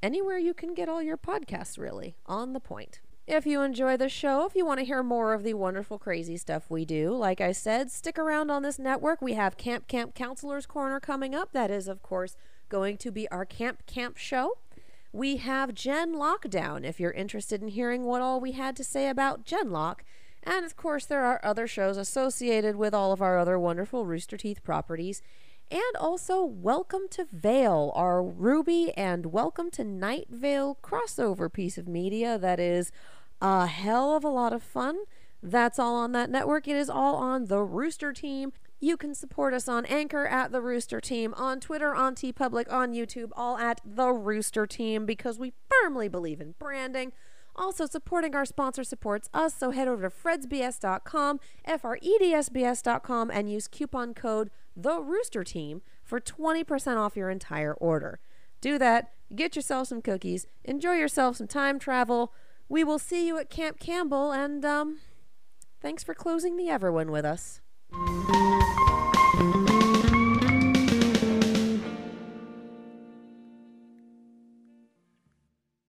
anywhere 0.02 0.38
you 0.38 0.54
can 0.54 0.72
get 0.72 0.88
all 0.88 1.02
your 1.02 1.18
podcasts, 1.18 1.76
really. 1.76 2.16
On 2.24 2.54
the 2.54 2.58
Point. 2.58 3.02
If 3.26 3.44
you 3.44 3.60
enjoy 3.60 3.98
the 3.98 4.08
show, 4.08 4.46
if 4.46 4.54
you 4.54 4.64
want 4.64 4.80
to 4.80 4.86
hear 4.86 5.02
more 5.02 5.34
of 5.34 5.42
the 5.42 5.52
wonderful, 5.52 5.98
crazy 5.98 6.38
stuff 6.38 6.70
we 6.70 6.86
do, 6.86 7.14
like 7.14 7.38
I 7.38 7.52
said, 7.52 7.90
stick 7.90 8.18
around 8.18 8.50
on 8.50 8.62
this 8.62 8.78
network. 8.78 9.20
We 9.20 9.34
have 9.34 9.58
Camp 9.58 9.88
Camp 9.88 10.14
Counselors 10.14 10.64
Corner 10.64 10.98
coming 10.98 11.34
up. 11.34 11.52
That 11.52 11.70
is, 11.70 11.86
of 11.86 12.02
course, 12.02 12.34
going 12.70 12.96
to 12.96 13.10
be 13.10 13.30
our 13.30 13.44
Camp 13.44 13.84
Camp 13.84 14.16
show. 14.16 14.52
We 15.12 15.36
have 15.36 15.74
Gen 15.74 16.14
Lockdown 16.14 16.82
if 16.82 16.98
you're 16.98 17.10
interested 17.10 17.60
in 17.60 17.68
hearing 17.68 18.04
what 18.04 18.22
all 18.22 18.40
we 18.40 18.52
had 18.52 18.74
to 18.76 18.84
say 18.84 19.10
about 19.10 19.44
Gen 19.44 19.66
Genlock. 19.66 19.96
And 20.42 20.64
of 20.64 20.76
course, 20.76 21.04
there 21.04 21.26
are 21.26 21.40
other 21.42 21.66
shows 21.66 21.98
associated 21.98 22.76
with 22.76 22.94
all 22.94 23.12
of 23.12 23.20
our 23.20 23.38
other 23.38 23.58
wonderful 23.58 24.06
Rooster 24.06 24.38
Teeth 24.38 24.64
properties. 24.64 25.20
And 25.70 25.96
also, 25.98 26.44
Welcome 26.44 27.08
to 27.10 27.26
Vale, 27.32 27.90
our 27.96 28.22
RWBY 28.22 28.92
and 28.96 29.26
Welcome 29.26 29.72
to 29.72 29.82
Night 29.82 30.28
Vale 30.30 30.78
crossover 30.80 31.52
piece 31.52 31.76
of 31.76 31.88
media 31.88 32.38
that 32.38 32.60
is 32.60 32.92
a 33.42 33.66
hell 33.66 34.14
of 34.14 34.22
a 34.22 34.28
lot 34.28 34.52
of 34.52 34.62
fun. 34.62 34.98
That's 35.42 35.80
all 35.80 35.96
on 35.96 36.12
that 36.12 36.30
network. 36.30 36.68
It 36.68 36.76
is 36.76 36.88
all 36.88 37.16
on 37.16 37.46
the 37.46 37.62
Rooster 37.62 38.12
Team. 38.12 38.52
You 38.78 38.96
can 38.96 39.12
support 39.12 39.54
us 39.54 39.66
on 39.66 39.84
Anchor 39.86 40.24
at 40.26 40.52
the 40.52 40.60
Rooster 40.60 41.00
Team, 41.00 41.34
on 41.36 41.58
Twitter, 41.58 41.96
on 41.96 42.14
TeePublic, 42.14 42.72
on 42.72 42.92
YouTube, 42.92 43.30
all 43.34 43.58
at 43.58 43.80
the 43.84 44.12
Rooster 44.12 44.66
Team 44.66 45.04
because 45.04 45.36
we 45.36 45.52
firmly 45.68 46.06
believe 46.06 46.40
in 46.40 46.54
branding. 46.60 47.10
Also, 47.56 47.86
supporting 47.86 48.36
our 48.36 48.44
sponsor 48.44 48.84
supports 48.84 49.28
us, 49.34 49.54
so 49.54 49.72
head 49.72 49.88
over 49.88 50.08
to 50.08 50.14
fredsbs.com, 50.14 51.40
F 51.64 51.84
R 51.84 51.98
E 52.00 52.16
D 52.20 52.32
S 52.34 52.50
B 52.50 52.62
S.com, 52.62 53.30
and 53.32 53.50
use 53.50 53.66
coupon 53.66 54.14
code 54.14 54.50
The 54.76 55.00
Rooster 55.00 55.42
Team 55.42 55.80
for 56.04 56.20
20% 56.20 56.96
off 56.98 57.16
your 57.16 57.30
entire 57.30 57.72
order. 57.74 58.20
Do 58.60 58.78
that, 58.78 59.12
get 59.34 59.56
yourself 59.56 59.88
some 59.88 60.02
cookies, 60.02 60.46
enjoy 60.64 60.94
yourself 60.94 61.36
some 61.36 61.48
time 61.48 61.78
travel. 61.78 62.32
We 62.68 62.84
will 62.84 62.98
see 62.98 63.26
you 63.26 63.38
at 63.38 63.48
Camp 63.48 63.78
Campbell, 63.78 64.32
and 64.32 64.64
um, 64.64 64.98
thanks 65.80 66.02
for 66.04 66.14
closing 66.14 66.56
the 66.56 66.66
Everwin 66.66 67.10
with 67.10 67.24
us. 67.24 67.60